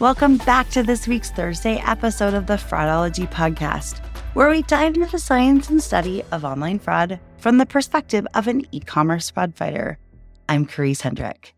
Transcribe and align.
Welcome 0.00 0.38
back 0.38 0.70
to 0.70 0.82
this 0.82 1.06
week's 1.06 1.30
Thursday 1.30 1.76
episode 1.86 2.34
of 2.34 2.48
the 2.48 2.54
Fraudology 2.54 3.30
Podcast, 3.30 4.04
where 4.34 4.50
we 4.50 4.62
dive 4.62 4.96
into 4.96 5.08
the 5.08 5.20
science 5.20 5.70
and 5.70 5.80
study 5.80 6.20
of 6.32 6.44
online 6.44 6.80
fraud 6.80 7.20
from 7.38 7.58
the 7.58 7.64
perspective 7.64 8.26
of 8.34 8.48
an 8.48 8.66
e 8.72 8.80
commerce 8.80 9.30
fraud 9.30 9.54
fighter. 9.54 9.96
I'm 10.48 10.66
Karisse 10.66 11.02
Hendrick. 11.02 11.54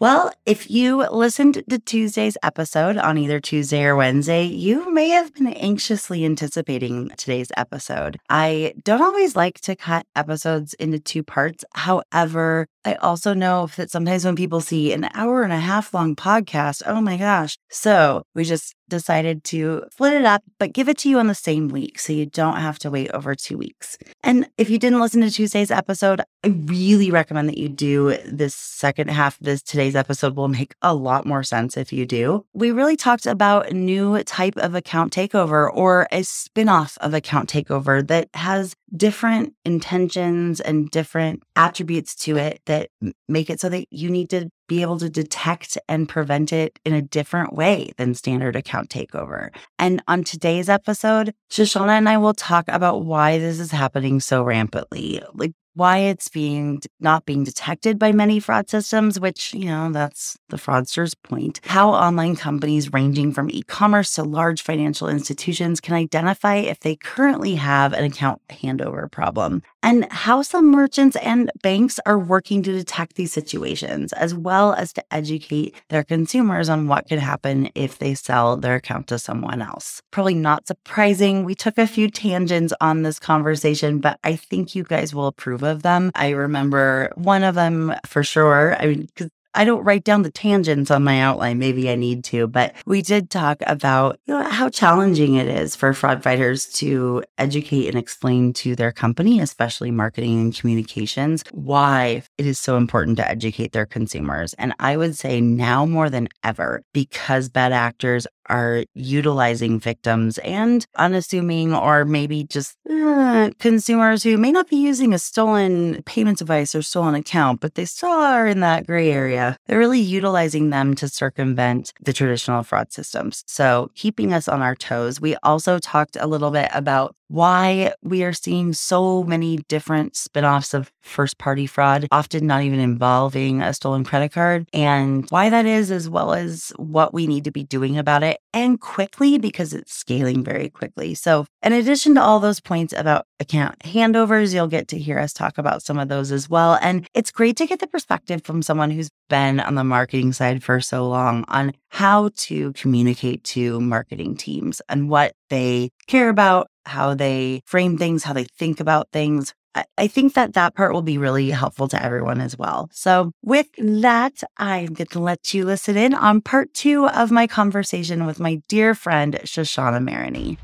Well, 0.00 0.32
if 0.46 0.70
you 0.70 1.06
listened 1.10 1.62
to 1.68 1.78
Tuesday's 1.78 2.38
episode 2.42 2.96
on 2.96 3.18
either 3.18 3.38
Tuesday 3.38 3.84
or 3.84 3.96
Wednesday, 3.96 4.44
you 4.44 4.90
may 4.92 5.10
have 5.10 5.34
been 5.34 5.48
anxiously 5.48 6.24
anticipating 6.24 7.10
today's 7.18 7.52
episode. 7.54 8.18
I 8.30 8.74
don't 8.82 9.02
always 9.02 9.36
like 9.36 9.60
to 9.60 9.76
cut 9.76 10.06
episodes 10.16 10.72
into 10.74 10.98
two 10.98 11.22
parts. 11.22 11.64
However, 11.74 12.66
I 12.84 12.94
also 12.94 13.34
know 13.34 13.68
that 13.76 13.90
sometimes 13.90 14.24
when 14.24 14.36
people 14.36 14.60
see 14.60 14.92
an 14.92 15.08
hour 15.14 15.42
and 15.42 15.52
a 15.52 15.58
half 15.58 15.94
long 15.94 16.14
podcast, 16.14 16.82
oh 16.86 17.00
my 17.00 17.16
gosh. 17.16 17.56
So 17.70 18.24
we 18.34 18.44
just 18.44 18.74
decided 18.88 19.42
to 19.44 19.84
split 19.90 20.12
it 20.12 20.24
up, 20.24 20.42
but 20.58 20.72
give 20.72 20.88
it 20.88 20.98
to 20.98 21.08
you 21.08 21.18
on 21.18 21.26
the 21.26 21.34
same 21.34 21.68
week 21.68 21.98
so 21.98 22.12
you 22.12 22.26
don't 22.26 22.56
have 22.56 22.78
to 22.78 22.90
wait 22.90 23.10
over 23.12 23.34
two 23.34 23.56
weeks. 23.56 23.96
And 24.22 24.48
if 24.58 24.68
you 24.68 24.78
didn't 24.78 25.00
listen 25.00 25.22
to 25.22 25.30
Tuesday's 25.30 25.70
episode, 25.70 26.20
I 26.44 26.48
really 26.48 27.10
recommend 27.10 27.48
that 27.48 27.58
you 27.58 27.68
do 27.68 28.16
this 28.26 28.54
second 28.54 29.08
half 29.08 29.40
of 29.40 29.46
this 29.46 29.62
today's 29.62 29.96
episode 29.96 30.36
will 30.36 30.48
make 30.48 30.74
a 30.82 30.94
lot 30.94 31.26
more 31.26 31.42
sense 31.42 31.76
if 31.76 31.92
you 31.92 32.04
do. 32.04 32.44
We 32.52 32.70
really 32.70 32.96
talked 32.96 33.26
about 33.26 33.70
a 33.70 33.74
new 33.74 34.22
type 34.24 34.56
of 34.58 34.74
account 34.74 35.12
takeover 35.12 35.70
or 35.72 36.06
a 36.12 36.22
spin-off 36.22 36.98
of 37.00 37.14
account 37.14 37.48
takeover 37.48 38.06
that 38.06 38.28
has 38.34 38.74
different 38.96 39.54
intentions 39.64 40.60
and 40.60 40.90
different 40.90 41.42
attributes 41.56 42.14
to 42.14 42.36
it 42.36 42.60
that 42.66 42.90
make 43.28 43.50
it 43.50 43.60
so 43.60 43.68
that 43.68 43.86
you 43.90 44.10
need 44.10 44.30
to 44.30 44.48
be 44.68 44.82
able 44.82 44.98
to 44.98 45.10
detect 45.10 45.76
and 45.88 46.08
prevent 46.08 46.52
it 46.52 46.78
in 46.84 46.92
a 46.94 47.02
different 47.02 47.54
way 47.54 47.92
than 47.96 48.14
standard 48.14 48.56
account 48.56 48.88
takeover. 48.88 49.50
And 49.78 50.02
on 50.08 50.24
today's 50.24 50.68
episode, 50.68 51.34
Shoshana 51.50 51.98
and 51.98 52.08
I 52.08 52.18
will 52.18 52.34
talk 52.34 52.64
about 52.68 53.04
why 53.04 53.38
this 53.38 53.60
is 53.60 53.70
happening 53.70 54.20
so 54.20 54.42
rampantly. 54.42 55.22
Like 55.34 55.52
why 55.74 55.98
it's 55.98 56.28
being 56.28 56.80
not 57.00 57.26
being 57.26 57.44
detected 57.44 57.98
by 57.98 58.12
many 58.12 58.40
fraud 58.40 58.68
systems, 58.70 59.18
which, 59.18 59.52
you 59.54 59.66
know, 59.66 59.90
that's 59.90 60.36
the 60.48 60.56
fraudster's 60.56 61.14
point. 61.14 61.60
How 61.64 61.90
online 61.90 62.36
companies 62.36 62.92
ranging 62.92 63.32
from 63.32 63.50
e-commerce 63.50 64.14
to 64.14 64.22
large 64.22 64.62
financial 64.62 65.08
institutions 65.08 65.80
can 65.80 65.94
identify 65.94 66.56
if 66.56 66.80
they 66.80 66.96
currently 66.96 67.56
have 67.56 67.92
an 67.92 68.04
account 68.04 68.40
handover 68.48 69.10
problem, 69.10 69.62
and 69.82 70.10
how 70.10 70.42
some 70.42 70.70
merchants 70.70 71.16
and 71.16 71.50
banks 71.62 71.98
are 72.06 72.18
working 72.18 72.62
to 72.62 72.72
detect 72.72 73.16
these 73.16 73.32
situations, 73.32 74.12
as 74.12 74.34
well 74.34 74.74
as 74.74 74.92
to 74.92 75.04
educate 75.10 75.74
their 75.90 76.04
consumers 76.04 76.68
on 76.68 76.86
what 76.86 77.08
could 77.08 77.18
happen 77.18 77.68
if 77.74 77.98
they 77.98 78.14
sell 78.14 78.56
their 78.56 78.76
account 78.76 79.08
to 79.08 79.18
someone 79.18 79.60
else. 79.60 80.00
Probably 80.10 80.34
not 80.34 80.66
surprising. 80.66 81.44
We 81.44 81.54
took 81.54 81.78
a 81.78 81.86
few 81.86 82.08
tangents 82.08 82.72
on 82.80 83.02
this 83.02 83.18
conversation, 83.18 83.98
but 83.98 84.18
I 84.22 84.36
think 84.36 84.74
you 84.74 84.84
guys 84.84 85.14
will 85.14 85.26
approve 85.26 85.63
of 85.64 85.82
them. 85.82 86.10
I 86.14 86.30
remember 86.30 87.12
one 87.16 87.42
of 87.42 87.54
them 87.54 87.94
for 88.06 88.22
sure. 88.22 88.76
I 88.80 88.86
mean, 88.86 89.02
because 89.02 89.30
I 89.56 89.64
don't 89.64 89.84
write 89.84 90.02
down 90.02 90.22
the 90.22 90.32
tangents 90.32 90.90
on 90.90 91.04
my 91.04 91.20
outline. 91.20 91.58
Maybe 91.58 91.88
I 91.88 91.94
need 91.94 92.24
to, 92.24 92.48
but 92.48 92.74
we 92.86 93.02
did 93.02 93.30
talk 93.30 93.62
about 93.66 94.18
you 94.26 94.34
know, 94.34 94.42
how 94.42 94.68
challenging 94.68 95.34
it 95.34 95.46
is 95.46 95.76
for 95.76 95.92
fraud 95.94 96.24
fighters 96.24 96.66
to 96.74 97.22
educate 97.38 97.86
and 97.86 97.96
explain 97.96 98.52
to 98.54 98.74
their 98.74 98.90
company, 98.90 99.38
especially 99.38 99.92
marketing 99.92 100.40
and 100.40 100.56
communications, 100.56 101.44
why 101.52 102.24
it 102.36 102.46
is 102.46 102.58
so 102.58 102.76
important 102.76 103.16
to 103.18 103.28
educate 103.28 103.72
their 103.72 103.86
consumers. 103.86 104.54
And 104.54 104.74
I 104.80 104.96
would 104.96 105.16
say 105.16 105.40
now 105.40 105.86
more 105.86 106.10
than 106.10 106.28
ever, 106.42 106.82
because 106.92 107.48
bad 107.48 107.72
actors 107.72 108.26
are 108.48 108.84
utilizing 108.94 109.80
victims 109.80 110.38
and 110.38 110.86
unassuming 110.96 111.74
or 111.74 112.04
maybe 112.04 112.44
just 112.44 112.76
uh, 112.90 113.50
consumers 113.58 114.22
who 114.22 114.36
may 114.36 114.52
not 114.52 114.68
be 114.68 114.76
using 114.76 115.12
a 115.12 115.18
stolen 115.18 116.02
payment 116.04 116.38
device 116.38 116.74
or 116.74 116.82
stolen 116.82 117.14
account, 117.14 117.60
but 117.60 117.74
they 117.74 117.84
still 117.84 118.10
are 118.10 118.46
in 118.46 118.60
that 118.60 118.86
gray 118.86 119.10
area. 119.10 119.56
They're 119.66 119.78
really 119.78 120.00
utilizing 120.00 120.70
them 120.70 120.94
to 120.96 121.08
circumvent 121.08 121.92
the 122.00 122.12
traditional 122.12 122.62
fraud 122.62 122.92
systems. 122.92 123.44
So, 123.46 123.90
keeping 123.94 124.32
us 124.32 124.48
on 124.48 124.62
our 124.62 124.74
toes. 124.74 125.20
We 125.20 125.36
also 125.42 125.78
talked 125.78 126.16
a 126.20 126.26
little 126.26 126.50
bit 126.50 126.70
about 126.72 127.14
why 127.28 127.92
we 128.02 128.22
are 128.22 128.32
seeing 128.32 128.72
so 128.72 129.24
many 129.24 129.56
different 129.68 130.14
spin-offs 130.14 130.74
of 130.74 130.92
first 131.00 131.38
party 131.38 131.66
fraud, 131.66 132.06
often 132.12 132.46
not 132.46 132.62
even 132.62 132.78
involving 132.78 133.62
a 133.62 133.72
stolen 133.72 134.04
credit 134.04 134.32
card, 134.32 134.68
and 134.72 135.26
why 135.30 135.48
that 135.50 135.66
is, 135.66 135.90
as 135.90 136.08
well 136.08 136.34
as 136.34 136.72
what 136.76 137.14
we 137.14 137.26
need 137.26 137.44
to 137.44 137.50
be 137.50 137.64
doing 137.64 137.98
about 137.98 138.22
it 138.22 138.33
and 138.52 138.80
quickly 138.80 139.38
because 139.38 139.72
it's 139.72 139.94
scaling 139.94 140.44
very 140.44 140.68
quickly. 140.68 141.14
So, 141.14 141.46
in 141.62 141.72
addition 141.72 142.14
to 142.14 142.22
all 142.22 142.40
those 142.40 142.60
points 142.60 142.92
about 142.96 143.26
account 143.40 143.78
handovers, 143.80 144.54
you'll 144.54 144.68
get 144.68 144.88
to 144.88 144.98
hear 144.98 145.18
us 145.18 145.32
talk 145.32 145.58
about 145.58 145.82
some 145.82 145.98
of 145.98 146.08
those 146.08 146.32
as 146.32 146.48
well. 146.48 146.78
And 146.80 147.06
it's 147.14 147.30
great 147.30 147.56
to 147.56 147.66
get 147.66 147.80
the 147.80 147.86
perspective 147.86 148.42
from 148.44 148.62
someone 148.62 148.90
who's 148.90 149.10
been 149.28 149.60
on 149.60 149.74
the 149.74 149.84
marketing 149.84 150.32
side 150.32 150.62
for 150.62 150.80
so 150.80 151.08
long 151.08 151.44
on 151.48 151.72
how 151.88 152.30
to 152.36 152.72
communicate 152.72 153.44
to 153.44 153.80
marketing 153.80 154.36
teams 154.36 154.80
and 154.88 155.08
what 155.08 155.32
they 155.50 155.90
care 156.06 156.28
about 156.28 156.68
how 156.86 157.14
they 157.14 157.62
frame 157.64 157.96
things, 157.96 158.24
how 158.24 158.32
they 158.32 158.44
think 158.44 158.80
about 158.80 159.08
things. 159.12 159.54
I, 159.98 160.06
think 160.06 160.34
that 160.34 160.54
that 160.54 160.74
part 160.74 160.92
will 160.92 161.02
be 161.02 161.18
really 161.18 161.50
helpful 161.50 161.88
to 161.88 162.02
everyone 162.02 162.40
as 162.40 162.56
well. 162.56 162.88
So, 162.92 163.32
with 163.42 163.68
that, 163.78 164.42
I'm 164.56 164.94
going 164.94 165.08
to 165.08 165.20
let 165.20 165.52
you 165.52 165.64
listen 165.64 165.96
in 165.96 166.14
on 166.14 166.40
part 166.40 166.72
two 166.74 167.08
of 167.08 167.30
my 167.30 167.46
conversation 167.46 168.26
with 168.26 168.38
my 168.38 168.62
dear 168.68 168.94
friend, 168.94 169.38
Shoshana 169.44 170.02
Maraney. 170.02 170.58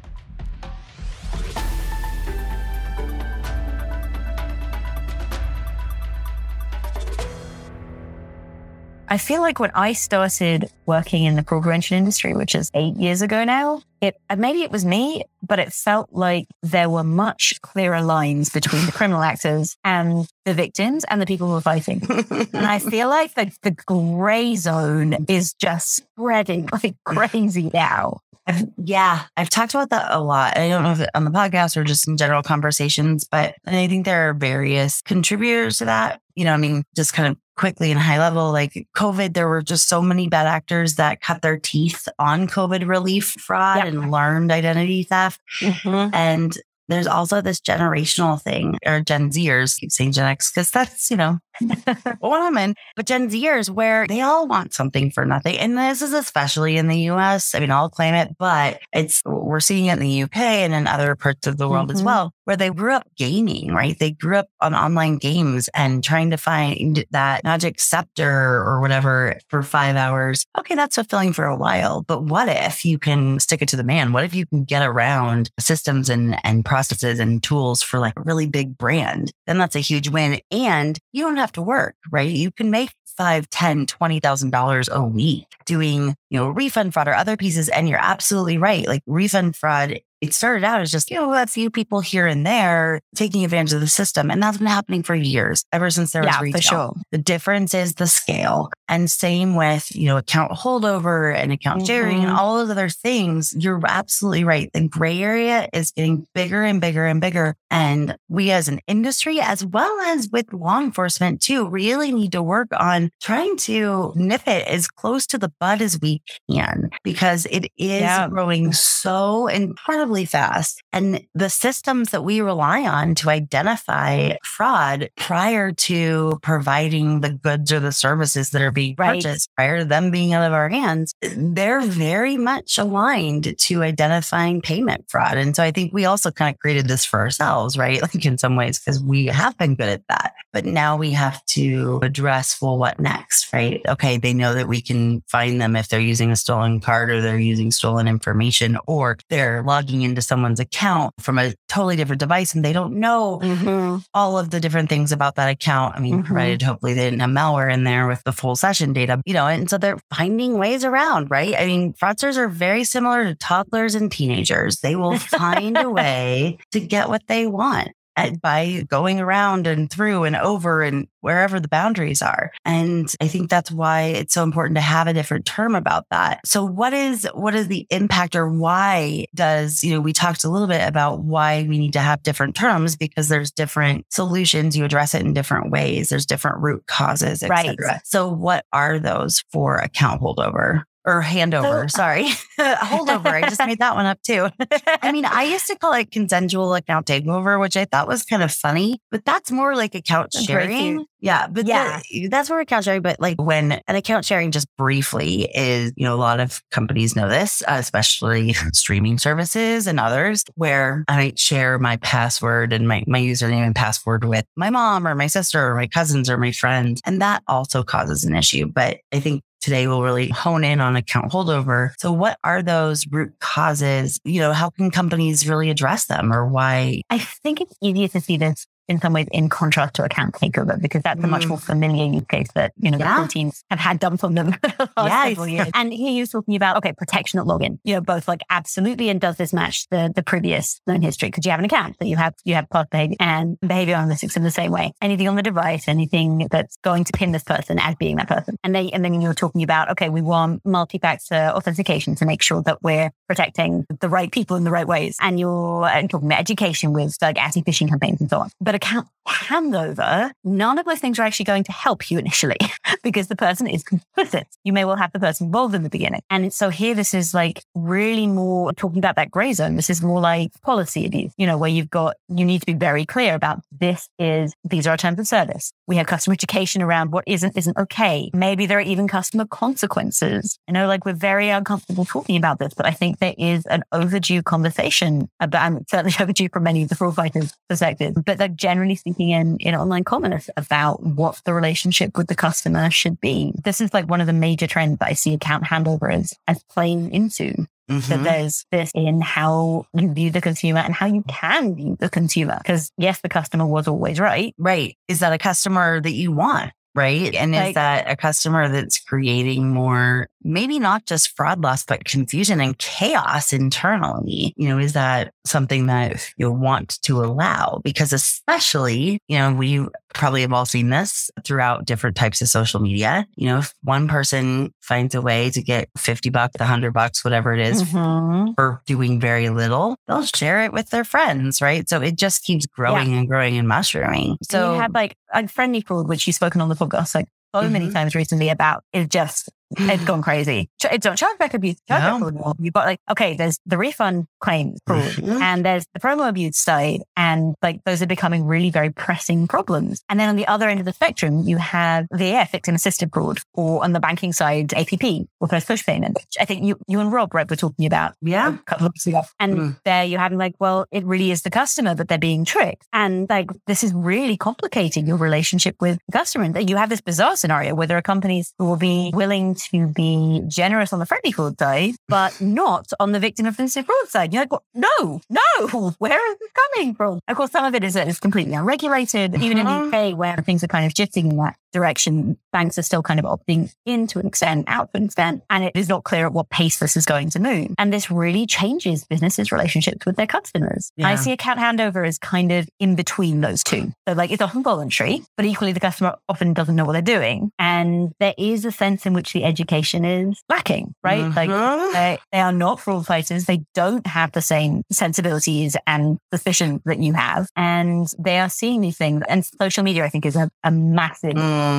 I 9.13 9.19
feel 9.19 9.41
like 9.41 9.59
when 9.59 9.73
I 9.75 9.93
started 9.93 10.71
working 10.87 11.25
in 11.25 11.35
the 11.35 11.43
fraud 11.43 11.63
prevention 11.65 11.99
industry, 11.99 12.33
which 12.33 12.55
is 12.55 12.71
eight 12.75 12.95
years 12.95 13.23
ago 13.23 13.43
now, 13.43 13.83
it 14.01 14.15
uh, 14.31 14.37
maybe 14.37 14.63
it 14.63 14.71
was 14.71 14.85
me, 14.85 15.25
but 15.43 15.59
it 15.59 15.73
felt 15.73 16.11
like 16.13 16.47
there 16.63 16.89
were 16.89 17.03
much 17.03 17.61
clearer 17.61 18.03
lines 18.03 18.51
between 18.51 18.87
the 18.87 18.93
criminal 18.93 19.21
actors 19.21 19.77
and 19.83 20.29
the 20.45 20.55
victims 20.55 21.05
and 21.09 21.21
the 21.21 21.27
people 21.27 21.49
who 21.49 21.55
were 21.55 21.61
fighting. 21.61 22.01
and 22.09 22.65
I 22.65 22.79
feel 22.91 23.09
like 23.09 23.35
the, 23.35 23.51
the 23.63 23.73
gray 23.73 24.55
zone 24.55 25.27
is 25.29 25.55
just 25.55 25.97
spreading 25.97 26.69
like 26.85 26.95
crazy 27.05 27.69
now. 27.75 28.21
I've, 28.47 28.63
yeah, 28.79 29.25
I've 29.37 29.51
talked 29.51 29.75
about 29.75 29.91
that 29.91 30.13
a 30.13 30.21
lot. 30.21 30.57
I 30.57 30.69
don't 30.69 30.85
know 30.85 30.93
if 30.93 31.09
on 31.15 31.25
the 31.25 31.31
podcast 31.31 31.77
or 31.77 31.83
just 31.83 32.07
in 32.07 32.17
general 32.17 32.43
conversations, 32.45 33.25
but 33.25 33.55
I 33.67 33.89
think 33.89 34.05
there 34.05 34.29
are 34.29 34.35
various 34.35 35.03
contributors 35.03 35.79
to 35.79 35.87
that. 35.87 36.21
You 36.37 36.45
know, 36.45 36.55
I 36.55 36.57
mean, 36.57 36.85
just 36.97 37.13
kind 37.13 37.29
of 37.29 37.37
quickly 37.61 37.91
and 37.91 38.01
high 38.01 38.19
level, 38.19 38.51
like 38.53 38.89
COVID, 38.97 39.35
there 39.35 39.47
were 39.47 39.61
just 39.61 39.87
so 39.87 40.01
many 40.01 40.29
bad 40.29 40.47
actors 40.47 40.95
that 40.95 41.21
cut 41.21 41.43
their 41.43 41.59
teeth 41.59 42.09
on 42.19 42.49
COVID 42.49 42.89
relief 42.89 43.35
fraud 43.39 43.87
and 43.87 44.11
learned 44.11 44.51
identity 44.51 45.03
theft. 45.03 45.39
Mm-hmm. 45.61 46.15
And 46.15 46.57
there's 46.89 47.07
also 47.07 47.43
this 47.43 47.61
generational 47.61 48.41
thing, 48.41 48.79
or 48.85 49.01
Gen 49.01 49.31
Zers, 49.31 49.79
keep 49.79 49.93
saying 49.93 50.13
Gen 50.13 50.25
X, 50.25 50.51
because 50.51 50.71
that's, 50.71 51.11
you 51.11 51.19
know, 51.19 51.39
what 52.19 52.43
I'm 52.43 52.57
in. 52.57 52.75
But 52.97 53.07
Gen 53.07 53.29
Zers, 53.31 53.69
where 53.69 54.07
they 54.07 54.23
all 54.23 54.49
want 54.49 54.73
something 54.73 55.11
for 55.11 55.25
nothing. 55.25 55.57
And 55.59 55.79
this 55.79 56.03
is 56.03 56.13
especially 56.13 56.79
in 56.79 56.89
the 56.89 57.11
US. 57.11 57.55
I 57.55 57.61
mean, 57.61 57.71
I'll 57.71 57.91
claim 57.91 58.15
it, 58.15 58.37
but 58.39 58.81
it's, 58.93 59.23
we're 59.25 59.61
seeing 59.61 59.87
it 59.87 59.95
in 59.95 59.99
the 60.01 60.23
UK 60.23 60.37
and 60.37 60.75
in 60.75 60.87
other 60.87 61.15
parts 61.15 61.47
of 61.47 61.59
the 61.59 61.69
world 61.69 61.89
mm-hmm. 61.89 61.99
as 61.99 62.03
well, 62.03 62.33
where 62.51 62.57
they 62.57 62.69
grew 62.69 62.93
up 62.93 63.07
gaming, 63.17 63.73
right? 63.73 63.97
They 63.97 64.11
grew 64.11 64.37
up 64.37 64.49
on 64.61 64.75
online 64.75 65.19
games 65.19 65.71
and 65.73 66.03
trying 66.03 66.31
to 66.31 66.37
find 66.37 67.05
that 67.13 67.45
magic 67.45 67.79
scepter 67.79 68.29
or 68.29 68.81
whatever 68.81 69.39
for 69.47 69.63
five 69.63 69.95
hours. 69.95 70.45
Okay, 70.59 70.75
that's 70.75 70.97
fulfilling 70.97 71.33
for 71.33 71.45
a 71.45 71.55
while. 71.55 72.03
But 72.03 72.25
what 72.25 72.49
if 72.49 72.85
you 72.85 72.99
can 72.99 73.39
stick 73.39 73.63
it 73.63 73.69
to 73.69 73.77
the 73.77 73.85
man? 73.85 74.13
What 74.13 74.25
if 74.25 74.35
you 74.35 74.47
can 74.47 74.65
get 74.65 74.83
around 74.83 75.49
systems 75.61 76.11
and, 76.11 76.45
and 76.45 76.65
processes 76.65 77.21
and 77.21 77.41
tools 77.41 77.83
for 77.83 78.01
like 78.01 78.15
a 78.17 78.23
really 78.23 78.49
big 78.49 78.77
brand? 78.77 79.31
Then 79.47 79.59
that's 79.59 79.77
a 79.77 79.81
huge 79.81 80.09
win. 80.09 80.41
And 80.51 80.99
you 81.13 81.23
don't 81.23 81.37
have 81.37 81.53
to 81.53 81.63
work, 81.63 81.95
right? 82.11 82.29
You 82.29 82.51
can 82.51 82.73
make 82.73 82.91
five, 83.17 83.49
ten, 83.51 83.87
twenty 83.87 84.19
thousand 84.19 84.51
dollars 84.51 84.89
a 84.91 85.05
week 85.05 85.47
doing, 85.67 86.17
you 86.31 86.39
know, 86.39 86.49
refund 86.49 86.95
fraud 86.95 87.07
or 87.07 87.15
other 87.15 87.37
pieces. 87.37 87.69
And 87.69 87.89
you're 87.89 88.03
absolutely 88.03 88.59
right. 88.59 88.89
Like 88.89 89.03
refund 89.07 89.55
fraud 89.57 90.01
it 90.21 90.35
started 90.35 90.65
out 90.65 90.81
as 90.81 90.91
just, 90.91 91.11
you 91.11 91.17
know, 91.17 91.33
a 91.33 91.47
few 91.47 91.71
people 91.71 92.01
here 92.01 92.27
and 92.27 92.47
there 92.47 93.01
taking 93.15 93.45
advantage 93.45 93.73
of 93.73 93.81
the 93.81 93.87
system. 93.89 94.31
And 94.31 94.43
that's 94.43 94.59
been 94.59 94.67
happening 94.67 95.03
for 95.03 95.15
years, 95.15 95.65
ever 95.73 95.91
since 95.91 96.13
there 96.13 96.23
was 96.23 96.35
yeah, 96.35 96.41
retail. 96.41 96.61
For 96.61 96.63
sure. 96.63 96.93
The 97.13 97.19
difference 97.19 97.75
is 97.75 97.95
the 97.95 98.07
scale. 98.07 98.71
And 98.89 99.11
same 99.11 99.55
with, 99.55 99.95
you 99.95 100.07
know, 100.07 100.17
account 100.17 100.53
holdover 100.53 101.35
and 101.35 101.53
account 101.53 101.79
mm-hmm. 101.79 101.87
sharing 101.87 102.25
and 102.25 102.33
all 102.33 102.59
those 102.59 102.71
other 102.71 102.89
things. 102.89 103.55
You're 103.59 103.81
absolutely 103.87 104.45
right. 104.45 104.71
The 104.73 104.89
gray 104.89 105.23
area 105.23 105.69
is 105.73 105.93
getting 105.93 106.27
bigger 106.35 106.65
and 106.65 106.81
bigger 106.81 107.07
and 107.07 107.21
bigger. 107.21 107.57
And 107.71 108.17
we 108.29 108.51
as 108.51 108.69
an 108.69 108.81
industry, 108.87 109.41
as 109.41 109.65
well 109.65 110.01
as 110.01 110.29
with 110.31 110.53
law 110.53 110.81
enforcement 110.81 111.41
too, 111.41 111.69
really 111.69 112.13
need 112.13 112.33
to 112.33 112.43
work 112.43 112.69
on 112.79 113.11
trying 113.23 113.57
to 113.59 114.13
nip 114.17 114.43
it 114.47 114.67
as 114.67 114.89
close 114.89 115.27
to 115.29 115.39
the 115.39 115.53
bud 115.61 115.81
as 115.81 115.99
we 116.01 116.21
can 116.51 116.91
because 117.05 117.47
it 117.47 117.71
is 117.79 118.01
yeah. 118.01 118.29
growing 118.29 118.73
so 118.73 119.47
incredibly 119.47 120.10
incredibly 120.11 120.25
fast. 120.25 120.83
And 120.93 121.27
the 121.35 121.49
systems 121.49 122.11
that 122.11 122.25
we 122.25 122.41
rely 122.41 122.83
on 122.83 123.15
to 123.17 123.31
identify 123.31 124.35
fraud 124.43 125.11
prior 125.17 125.73
to 125.73 126.39
providing 126.43 127.21
the 127.21 127.31
goods 127.31 127.73
or 127.73 127.81
the 127.81 127.93
services 127.93 128.51
that 128.51 128.63
are 128.63 128.73
being 128.73 128.97
right. 128.99 129.23
purchased, 129.23 129.51
prior 129.57 129.79
to 129.79 129.85
them 129.85 130.11
being 130.11 130.33
out 130.33 130.47
of 130.47 130.53
our 130.53 130.69
hands, 130.69 131.15
they're 131.23 131.83
very 131.83 132.37
much 132.37 132.79
aligned 132.79 133.57
to 133.57 133.83
identifying 133.83 134.61
payment 134.61 135.05
fraud. 135.09 135.37
And 135.37 135.55
so 135.55 135.63
I 135.63 135.71
think 135.71 135.93
we 135.93 136.05
also 136.05 136.31
kind 136.31 136.55
of 136.55 136.59
created 136.59 136.89
this 136.89 137.05
for 137.05 137.21
ourselves, 137.21 137.77
right? 137.79 138.01
Like 138.11 138.25
in 138.25 138.39
some 138.39 138.57
ways, 138.57 138.79
because 138.79 139.01
we 139.01 139.27
have 139.27 139.57
been 139.57 139.77
good 139.77 139.89
at 139.89 140.03
that. 140.09 140.33
But 140.53 140.65
now 140.65 140.97
we 140.97 141.13
have 141.13 141.45
to 141.47 142.01
address, 142.03 142.61
well, 142.61 142.77
what 142.77 142.99
next, 142.99 143.53
right? 143.53 143.81
Okay, 143.87 144.17
they 144.17 144.35
know 144.35 144.53
that 144.55 144.67
we 144.67 144.81
can 144.81 145.21
find 145.29 145.61
them 145.61 145.77
if 145.77 145.89
they're 145.89 146.01
using 146.01 146.33
a 146.33 146.37
stolen 146.37 146.81
card 146.81 147.11
or 147.11 147.21
they're 147.21 147.39
using 147.39 147.71
stolen 147.71 148.09
information 148.09 148.79
or 148.87 149.17
they're 149.29 149.63
logging 149.63 150.00
into 150.03 150.23
someone's 150.23 150.61
account 150.61 151.15
from 151.19 151.39
a 151.39 151.55
totally 151.69 151.97
different 151.97 152.21
device 152.21 152.55
and 152.55 152.65
they 152.65 152.73
don't 152.73 152.95
know 152.95 153.41
mm-hmm. 153.43 153.99
all 154.15 154.39
of 154.39 154.51
the 154.51 154.61
different 154.61 154.89
things 154.89 155.13
about 155.13 155.37
that 155.37 155.49
account. 155.49 155.97
I 155.97 156.01
mean, 156.01 156.15
mm-hmm. 156.15 156.27
provided 156.27 156.63
hopefully 156.63 156.95
they 156.95 157.05
didn't 157.05 157.21
have 157.21 157.31
malware 157.31 157.73
in 157.73 157.85
there 157.85 158.07
with 158.07 158.23
the 158.25 158.33
full 158.33 158.57
session 158.57 158.93
data, 158.93 159.21
you 159.25 159.35
know, 159.35 159.47
and 159.47 159.69
so 159.69 159.79
they're 159.79 159.99
finding 160.13 160.59
ways 160.59 160.85
around, 160.85 161.31
right? 161.31 161.55
I 161.57 161.67
mean, 161.67 161.93
fraudsters 161.95 162.37
are 162.37 162.49
very 162.49 162.85
similar 162.85 163.25
to 163.25 163.35
toddlers 163.35 163.95
and 163.95 164.11
teenagers. 164.11 164.81
They 164.81 164.97
will 164.97 165.19
find 165.19 165.77
a 165.77 165.91
way 165.91 166.59
to 166.73 166.81
get 166.81 167.09
what 167.09 167.23
they 167.27 167.47
want 167.47 167.91
by 168.41 168.87
going 168.89 169.21
around 169.21 169.67
and 169.67 169.91
through 169.91 170.25
and 170.25 170.37
over 170.37 170.83
and 170.83 171.07
wherever 171.21 171.61
the 171.61 171.69
boundaries 171.69 172.23
are. 172.23 172.51
And 172.65 173.13
I 173.21 173.29
think 173.29 173.51
that's 173.51 173.71
why 173.71 174.03
it's 174.03 174.33
so 174.33 174.43
important 174.43 174.77
to 174.77 174.81
have 174.81 175.07
a 175.07 175.13
different 175.13 175.45
term 175.45 175.75
about 175.75 176.07
that. 176.11 176.47
So 176.47 176.65
what 176.65 176.93
is, 176.93 177.29
what 177.35 177.55
is 177.55 177.69
the 177.69 177.87
impact 177.91 178.35
or 178.35 178.49
why 178.49 179.27
does, 179.35 179.85
you 179.85 179.95
know, 179.95 180.01
we 180.01 180.13
talked 180.13 180.45
a 180.45 180.49
little 180.49 180.69
bit 180.69 180.87
about 180.87 181.21
why 181.21 181.67
we 181.69 181.79
need 181.79 181.93
to 181.93 182.01
have 182.01 182.23
different 182.23 182.55
terms 182.55 182.97
because 182.97 183.29
there's 183.29 183.51
different 183.51 184.07
solutions. 184.11 184.77
You 184.77 184.85
address 184.85 185.15
it 185.15 185.23
in 185.23 185.35
different 185.35 185.71
ways. 185.71 186.09
There's 186.09 186.27
different 186.27 186.59
root 186.63 186.87
causes, 186.87 187.43
right. 187.49 187.77
So 188.05 188.29
what 188.29 188.65
are 188.73 188.99
those 188.99 189.45
for 189.53 189.77
account 189.77 190.23
holdover? 190.23 190.85
Or 191.05 191.23
handover. 191.23 191.63
So, 191.63 191.85
uh, 191.85 191.89
sorry, 191.89 192.25
holdover. 192.59 193.33
I 193.33 193.49
just 193.49 193.61
made 193.65 193.79
that 193.79 193.95
one 193.95 194.07
up 194.07 194.21
too. 194.23 194.49
I 195.03 195.13
mean, 195.13 195.25
I 195.25 195.45
used 195.45 195.67
to 195.69 195.77
call 195.77 195.93
it 195.95 196.11
consensual 196.11 196.75
account 196.75 197.07
takeover, 197.07 197.59
which 197.61 197.77
I 197.77 197.85
thought 197.85 198.09
was 198.09 198.23
kind 198.23 198.43
of 198.43 198.53
funny, 198.53 199.01
but 199.11 199.25
that's 199.25 199.51
more 199.51 199.75
like 199.75 199.95
account 199.95 200.33
sharing. 200.33 201.07
Yeah, 201.21 201.49
but 201.49 201.67
yeah, 201.67 202.01
the, 202.11 202.29
that's 202.29 202.49
more 202.49 202.61
account 202.61 202.85
sharing. 202.85 203.03
But 203.03 203.21
like 203.21 203.41
when 203.41 203.73
an 203.87 203.97
account 203.97 204.25
sharing 204.25 204.51
just 204.51 204.67
briefly 204.77 205.51
is, 205.55 205.93
you 205.97 206.05
know, 206.05 206.15
a 206.15 206.17
lot 206.17 206.41
of 206.41 206.63
companies 206.71 207.15
know 207.15 207.29
this, 207.29 207.63
especially 207.67 208.53
streaming 208.73 209.19
services 209.19 209.87
and 209.87 210.01
others, 210.01 210.45
where 210.55 211.05
I 211.09 211.17
might 211.17 211.39
share 211.39 211.79
my 211.79 211.97
password 211.99 212.73
and 212.73 212.89
my, 212.89 213.05
my 213.07 213.21
username 213.21 213.67
and 213.67 213.75
password 213.75 214.25
with 214.25 214.47
my 214.57 214.71
mom 214.71 215.07
or 215.07 215.15
my 215.15 215.27
sister 215.27 215.69
or 215.69 215.75
my 215.75 215.87
cousins 215.87 216.31
or 216.31 216.39
my 216.39 216.53
friends. 216.53 217.03
And 217.05 217.21
that 217.21 217.43
also 217.47 217.83
causes 217.83 218.25
an 218.25 218.35
issue. 218.35 218.67
But 218.67 218.99
I 219.13 219.21
think 219.21 219.43
Today 219.61 219.87
we'll 219.87 220.03
really 220.03 220.29
hone 220.29 220.65
in 220.65 220.81
on 220.81 220.97
account 220.97 221.31
holdover. 221.33 221.91
So 221.99 222.13
what 222.13 222.39
are 222.43 222.63
those 222.63 223.07
root 223.11 223.33
causes? 223.41 224.19
You 224.25 224.41
know, 224.41 224.53
how 224.53 224.71
can 224.71 224.91
companies 224.91 225.47
really 225.47 225.69
address 225.69 226.07
them 226.07 226.33
or 226.33 226.47
why? 226.47 227.03
I 227.11 227.19
think 227.19 227.61
it's 227.61 227.77
easier 227.83 228.09
to 228.09 228.21
see 228.21 228.39
this 228.39 228.67
in 228.91 229.01
some 229.01 229.13
ways 229.13 229.29
in 229.31 229.49
contrast 229.49 229.95
to 229.95 230.05
account 230.05 230.35
takeover 230.35 230.79
because 230.81 231.01
that's 231.03 231.23
a 231.23 231.27
much 231.29 231.47
more 231.47 231.59
mm. 231.59 231.63
familiar 231.63 232.13
use 232.13 232.25
case 232.29 232.49
that, 232.57 232.73
you 232.77 232.91
know, 232.91 232.99
yeah. 232.99 233.23
the 233.23 233.29
teams 233.29 233.63
have 233.71 233.79
had 233.79 234.01
dumped 234.01 234.25
on 234.25 234.35
them 234.35 234.53
yes. 234.99 235.49
years. 235.49 235.69
And 235.75 235.93
here 235.93 236.11
you're 236.11 236.27
talking 236.27 236.57
about, 236.57 236.77
okay, 236.79 236.93
protection 236.93 237.39
at 237.39 237.47
login, 237.47 237.79
you 237.85 237.95
know, 237.95 238.01
both 238.01 238.27
like 238.27 238.41
absolutely. 238.51 239.09
And 239.09 239.21
does 239.21 239.37
this 239.37 239.53
match 239.53 239.89
the, 239.91 240.13
the 240.13 240.25
previous 240.25 240.81
known 240.89 241.03
history? 241.03 241.29
Because 241.29 241.45
you 241.45 241.53
have 241.53 241.61
an 241.61 241.67
account 241.67 242.01
that 242.01 242.09
you 242.09 242.17
have, 242.17 242.35
you 242.45 242.57
have 242.57 242.69
past 242.69 242.91
behavior 242.91 243.17
and 243.21 243.57
behavior 243.61 243.95
analytics 243.95 244.37
in 244.37 244.43
the 244.43 244.51
same 244.51 244.73
way. 244.73 244.93
Anything 245.01 245.29
on 245.29 245.37
the 245.37 245.43
device, 245.43 245.87
anything 245.87 246.49
that's 246.51 246.77
going 246.83 247.05
to 247.05 247.13
pin 247.13 247.31
this 247.31 247.45
person 247.45 247.79
as 247.79 247.95
being 247.95 248.17
that 248.17 248.27
person. 248.27 248.57
And 248.65 248.75
they, 248.75 248.91
and 248.91 249.05
then 249.05 249.21
you're 249.21 249.35
talking 249.35 249.63
about, 249.63 249.93
okay, 249.93 250.09
we 250.09 250.21
want 250.21 250.67
multi-factor 250.67 251.53
authentication 251.55 252.17
to 252.17 252.27
make 252.27 252.43
sure 252.43 252.61
that 252.63 252.83
we're 252.83 253.13
protecting 253.29 253.87
the 254.01 254.09
right 254.09 254.33
people 254.33 254.57
in 254.57 254.65
the 254.65 254.73
right 254.73 254.87
ways. 254.87 255.17
And 255.21 255.39
you're 255.39 255.83
talking 256.09 256.27
about 256.27 256.41
education 256.41 256.93
with 256.93 257.17
like 257.23 257.39
anti-phishing 257.39 257.89
campaigns 257.89 258.21
and 258.21 258.29
so 258.29 258.41
on. 258.41 258.51
But 258.61 258.80
account 258.81 259.09
handover, 259.31 260.31
none 260.45 260.79
of 260.79 260.87
those 260.87 260.99
things 260.99 261.19
are 261.19 261.23
actually 261.23 261.45
going 261.45 261.65
to 261.65 261.73
help 261.73 262.11
you 262.11 262.19
initially 262.19 262.59
because 263.03 263.29
the 263.29 263.37
person 263.37 263.67
is 263.67 263.85
complicit. 263.85 264.45
You 264.65 264.73
may 264.73 264.85
well 264.85 264.97
have 264.97 265.13
the 265.13 265.21
person 265.21 265.47
involved 265.47 265.75
in 265.75 265.83
the 265.83 265.91
beginning. 265.91 266.23
And 266.31 266.53
so 266.53 266.71
here, 266.71 266.95
this 266.95 267.15
is 267.15 267.35
like 267.35 267.63
really 267.75 268.27
more 268.27 268.73
talking 268.73 268.99
about 268.99 269.17
that 269.17 269.31
gray 269.31 269.53
zone. 269.53 269.77
This 269.77 269.91
is 269.91 270.03
more 270.03 270.21
like 270.21 270.53
policy 270.63 271.07
abuse, 271.07 271.33
you 271.37 271.47
know, 271.47 271.57
where 271.57 271.71
you've 271.71 271.91
got, 271.91 272.17
you 272.29 272.45
need 272.45 272.61
to 272.61 272.67
be 272.67 272.75
very 272.75 273.07
clear 273.07 273.35
about 273.35 273.61
this 273.71 274.09
is, 274.19 274.55
these 274.65 274.87
are 274.87 274.91
our 274.91 274.97
terms 274.97 275.19
of 275.19 275.27
service. 275.27 275.73
We 275.87 275.97
have 275.97 276.07
customer 276.07 276.35
education 276.35 276.83
around 276.83 277.13
what 277.13 277.25
isn't, 277.27 277.57
isn't 277.57 277.77
okay. 277.77 278.31
Maybe 278.35 278.67
there 278.67 278.79
are 278.79 278.83
even 278.83 279.09
customer 279.09 279.47
consequences. 279.47 280.59
I 280.69 280.73
know 280.73 280.87
like 280.87 281.05
we're 281.05 281.13
very 281.13 281.49
uncomfortable 281.51 282.05
talking 282.05 282.37
about 282.37 282.59
this, 282.59 282.75
but 282.75 282.87
I 282.87 282.93
think 282.93 283.19
there 283.19 283.35
is 283.39 283.67
an 283.67 283.85
overdue 283.93 284.43
conversation 284.43 285.29
about, 285.41 285.73
and 285.73 285.87
certainly 285.89 286.15
overdue 286.21 286.49
from 286.53 286.65
many 286.65 286.83
of 286.83 286.89
the 286.89 286.97
fraud 286.97 287.17
fighters 287.17 287.55
perspective, 287.69 288.15
but 288.25 288.39
like 288.39 288.55
generally 288.55 288.97
speaking 288.97 289.20
in, 289.21 289.59
in 289.59 289.75
online 289.75 290.05
commerce 290.05 290.49
about 290.57 291.03
what 291.03 291.41
the 291.45 291.53
relationship 291.53 292.17
with 292.17 292.29
the 292.29 292.35
customer 292.35 292.91
should 292.91 293.21
be. 293.21 293.53
This 293.65 293.81
is 293.81 293.93
like 293.93 294.09
one 294.09 294.21
of 294.21 294.27
the 294.27 294.33
major 294.33 294.67
trends 294.67 294.99
that 294.99 295.09
I 295.09 295.13
see 295.13 295.35
account 295.35 295.65
handovers 295.65 296.15
as, 296.15 296.35
as 296.49 296.63
playing 296.65 297.13
into. 297.13 297.67
Mm-hmm. 297.91 298.01
So 298.01 298.17
there's 298.19 298.67
this 298.71 298.93
in 298.95 299.21
how 299.21 299.87
you 299.95 300.13
view 300.13 300.31
the 300.31 300.41
consumer 300.41 300.79
and 300.79 300.95
how 300.95 301.07
you 301.07 301.25
can 301.27 301.75
view 301.75 301.97
the 301.99 302.09
consumer. 302.09 302.59
Because 302.59 302.93
yes, 302.97 303.21
the 303.21 303.29
customer 303.29 303.67
was 303.67 303.89
always 303.89 304.21
right. 304.21 304.55
Right. 304.59 304.97
Is 305.09 305.21
that 305.21 305.33
a 305.33 305.39
customer 305.39 306.01
that 306.01 306.13
you 306.13 306.31
want? 306.31 306.73
Right. 306.95 307.35
And 307.35 307.53
like, 307.53 307.69
is 307.69 307.75
that 307.75 308.11
a 308.11 308.17
customer 308.17 308.69
that's 308.69 309.01
creating 309.01 309.71
more 309.71 310.29
maybe 310.43 310.79
not 310.79 311.07
just 311.07 311.37
fraud 311.37 311.61
loss, 311.61 311.85
but 311.85 312.05
confusion 312.05 312.61
and 312.61 312.77
chaos 312.79 313.53
internally. 313.53 314.55
You 314.57 314.69
know, 314.69 314.79
is 314.79 314.95
that 314.95 315.33
something 315.45 315.87
that 315.87 316.33
you 316.37 316.51
want 316.51 317.01
to 317.03 317.23
allow? 317.23 317.81
Because 317.85 318.13
especially, 318.13 319.21
you 319.29 319.39
know, 319.39 319.53
we 319.53 319.87
probably 320.15 320.43
have 320.43 320.53
all 320.53 320.67
seen 320.67 320.91
this 320.91 321.31
throughout 321.45 321.85
different 321.85 322.17
types 322.17 322.41
of 322.43 322.49
social 322.49 322.81
media. 322.81 323.27
You 323.37 323.47
know, 323.49 323.59
if 323.59 323.75
one 323.83 324.09
person 324.09 324.73
finds 324.81 325.15
a 325.15 325.23
way 325.23 325.51
to 325.51 325.63
get 325.63 325.89
50 325.97 326.31
bucks, 326.31 326.59
100 326.59 326.93
bucks, 326.93 327.25
whatever 327.25 327.53
it 327.53 327.61
is, 327.61 327.83
mm-hmm. 327.83 328.53
for 328.55 328.83
doing 328.87 329.21
very 329.21 329.51
little, 329.51 329.97
they'll 330.09 330.25
share 330.25 330.65
it 330.65 330.73
with 330.73 330.91
their 330.91 331.05
friends, 331.05 331.61
right? 331.63 331.89
So 331.89 332.01
it 332.01 332.17
just 332.17 332.43
keeps 332.45 332.67
growing 332.67 333.13
yeah. 333.13 333.19
and 333.19 333.29
growing 333.29 333.57
and 333.57 333.69
mushrooming. 333.69 334.37
So 334.43 334.75
you 334.75 334.81
had 334.81 334.95
like 334.95 335.17
a 335.33 335.47
friendly 335.49 335.83
fraud, 335.83 336.09
which 336.09 336.27
you've 336.27 336.37
spoken 336.37 336.61
on 336.61 336.69
the 336.69 336.75
podcast, 336.75 337.15
like 337.15 337.29
so 337.55 337.63
mm-hmm. 337.63 337.73
many 337.73 337.91
times 337.91 338.15
recently 338.15 338.49
about 338.49 338.85
is 338.93 339.09
just 339.09 339.51
it's 339.79 340.05
gone 340.05 340.23
crazy. 340.23 340.69
It's 340.85 341.05
not 341.05 341.17
chargeback 341.17 341.55
abuse, 341.55 341.77
No. 341.89 342.55
You've 342.59 342.75
got 342.75 342.87
like, 342.87 343.01
okay, 343.11 343.35
there's 343.37 343.59
the 343.67 343.79
refund 343.79 344.27
claims 344.41 344.79
Mhm. 344.89 345.41
and 345.41 345.65
there's 345.65 345.85
the 345.95 346.01
promo 346.01 346.29
abuse 346.29 346.59
side. 346.59 347.03
And 347.17 347.55
like 347.63 347.81
those 347.85 348.03
are 348.03 348.07
becoming 348.07 348.45
really 348.45 348.71
very 348.71 348.91
pressing 348.91 349.47
problems. 349.49 350.03
And 350.09 350.19
then 350.19 350.29
on 350.29 350.37
the 350.37 350.47
other 350.47 350.69
end 350.69 350.81
of 350.81 350.87
the 350.87 350.93
spectrum, 350.93 351.41
you 351.45 351.57
have 351.59 352.07
VAF, 352.13 352.51
victim 352.51 352.75
assisted 352.75 353.11
fraud, 353.13 353.39
or 353.55 353.85
on 353.85 353.93
the 353.93 354.01
banking 354.01 354.33
side, 354.33 354.73
APP, 354.75 355.27
or 355.41 355.49
first 355.49 355.67
push 355.67 355.85
payment, 355.85 356.15
which 356.17 356.37
I 356.41 356.45
think 356.45 356.65
you, 356.65 356.77
you 356.89 357.01
and 357.01 357.13
Rob, 357.13 357.33
right, 357.35 357.49
were 357.49 357.57
talking 357.57 357.87
about 357.87 358.15
Yeah. 358.23 358.55
a 358.55 358.59
couple 358.59 358.87
of 358.87 358.93
ago. 359.07 359.23
And 359.39 359.57
Mm. 359.59 359.81
there 359.85 360.05
you're 360.05 360.21
having 360.21 360.39
like, 360.39 360.55
well, 360.59 360.87
it 360.91 361.05
really 361.05 361.31
is 361.31 361.43
the 361.43 361.51
customer, 361.51 361.95
but 361.95 362.09
they're 362.09 362.19
being 362.19 362.45
tricked. 362.45 362.87
And 362.93 363.29
like, 363.29 363.51
this 363.67 363.85
is 363.85 363.93
really 363.95 364.37
complicating 364.37 365.07
your 365.07 365.17
relationship 365.17 365.77
with 365.81 365.99
the 366.09 366.19
customer. 366.19 366.45
And 366.45 366.69
you 366.71 366.77
have 366.77 366.89
this 366.89 367.01
bizarre 367.01 367.37
scenario 367.37 367.75
where 367.75 367.87
there 367.87 367.97
are 367.99 368.03
companies 368.03 368.53
who 368.59 368.67
will 368.67 368.77
be 368.77 369.11
willing 369.15 369.55
to 369.69 369.87
be 369.87 370.43
generous 370.49 370.93
on 370.93 370.99
the 370.99 371.07
friendly 371.07 371.33
fraud 371.33 371.59
side, 371.59 371.95
but 372.09 372.41
not 372.41 372.91
on 372.99 373.13
the 373.13 373.21
victim 373.21 373.47
of 373.47 373.55
offensive 373.55 373.87
fraud 373.87 374.09
side. 374.09 374.33
You're 374.33 374.43
like, 374.43 374.53
well, 374.53 374.65
no, 374.75 375.21
no, 375.29 375.95
where 375.99 376.33
is 376.33 376.39
this 376.39 376.51
coming 376.53 376.95
from? 376.95 377.21
Of 377.29 377.37
course, 377.37 377.51
some 377.51 377.65
of 377.65 377.75
it 377.75 377.85
is 377.85 377.97
uh, 377.97 378.01
that 378.01 378.09
it's 378.09 378.21
completely 378.21 378.55
unregulated. 378.55 379.35
Even 379.37 379.59
in 379.59 379.67
the. 379.67 379.71
Uh-huh. 379.71 380.11
UK, 380.11 380.17
where 380.17 380.37
things 380.37 380.63
are 380.65 380.69
kind 380.69 380.87
of 380.87 380.93
shifting 380.97 381.31
in 381.31 381.37
that 381.37 381.57
direction, 381.73 382.37
banks 382.53 382.79
are 382.79 382.83
still 382.83 383.03
kind 383.03 383.21
of 383.21 383.27
opting 383.27 383.73
in 383.87 384.07
to 384.09 384.19
an 384.19 384.27
extent, 384.27 384.65
out 384.69 384.93
to 384.93 384.99
an 384.99 385.05
extent, 385.07 385.43
and 385.51 385.65
it 385.65 385.73
is 385.75 385.89
not 385.89 386.05
clear 386.05 386.27
at 386.27 386.33
what 386.33 386.49
pace 386.51 386.79
this 386.79 386.97
is 386.97 387.05
going 387.07 387.31
to 387.31 387.39
move. 387.41 387.69
And 387.79 387.93
this 387.93 388.11
really 388.11 388.47
changes 388.47 389.05
businesses' 389.05 389.53
relationships 389.53 390.05
with 390.07 390.17
their 390.17 390.27
customers. 390.27 390.93
I 391.01 391.15
see 391.17 391.33
account 391.33 391.59
handover 391.61 392.07
as 392.07 392.19
kind 392.19 392.53
of 392.53 392.69
in 392.79 392.97
between 392.97 393.41
those 393.41 393.63
two. 393.63 393.93
So 394.09 394.15
like 394.15 394.31
it's 394.31 394.43
often 394.43 394.63
voluntary, 394.63 395.23
but 395.37 395.47
equally 395.47 395.73
the 395.73 395.81
customer 395.81 396.17
often 396.29 396.53
doesn't 396.55 396.75
know 396.75 396.85
what 396.85 396.93
they're 396.93 397.03
doing. 397.03 397.51
And 397.59 398.13
there 398.21 398.35
is 398.37 398.65
a 398.65 398.73
sense 398.73 399.07
in 399.07 399.13
which 399.13 399.33
the 399.33 399.45
education 399.45 400.05
is 400.05 400.43
lacking, 400.49 400.95
right? 401.05 401.35
Like 401.35 401.51
Mhm. 401.51 401.93
they, 401.93 402.19
they 402.33 402.41
are 402.41 402.53
not 402.53 402.81
fraud 402.81 403.07
fighters. 403.07 403.45
They 403.45 403.65
don't 403.75 404.07
have 404.07 404.33
the 404.33 404.43
same 404.43 404.83
sensibilities 404.91 405.77
and 405.87 406.19
suspicion 406.33 406.81
that 406.85 406.99
you 406.99 407.13
have. 407.15 407.49
And 407.57 408.09
they 408.19 408.39
are 408.41 408.49
seeing 408.49 408.81
these 408.81 408.97
things. 408.97 409.23
And 409.29 409.45
social 409.45 409.83
media, 409.85 410.05
I 410.05 410.09
think, 410.09 410.27
is 410.27 410.37
a, 410.37 410.51
a 410.65 410.71
massive 410.71 411.37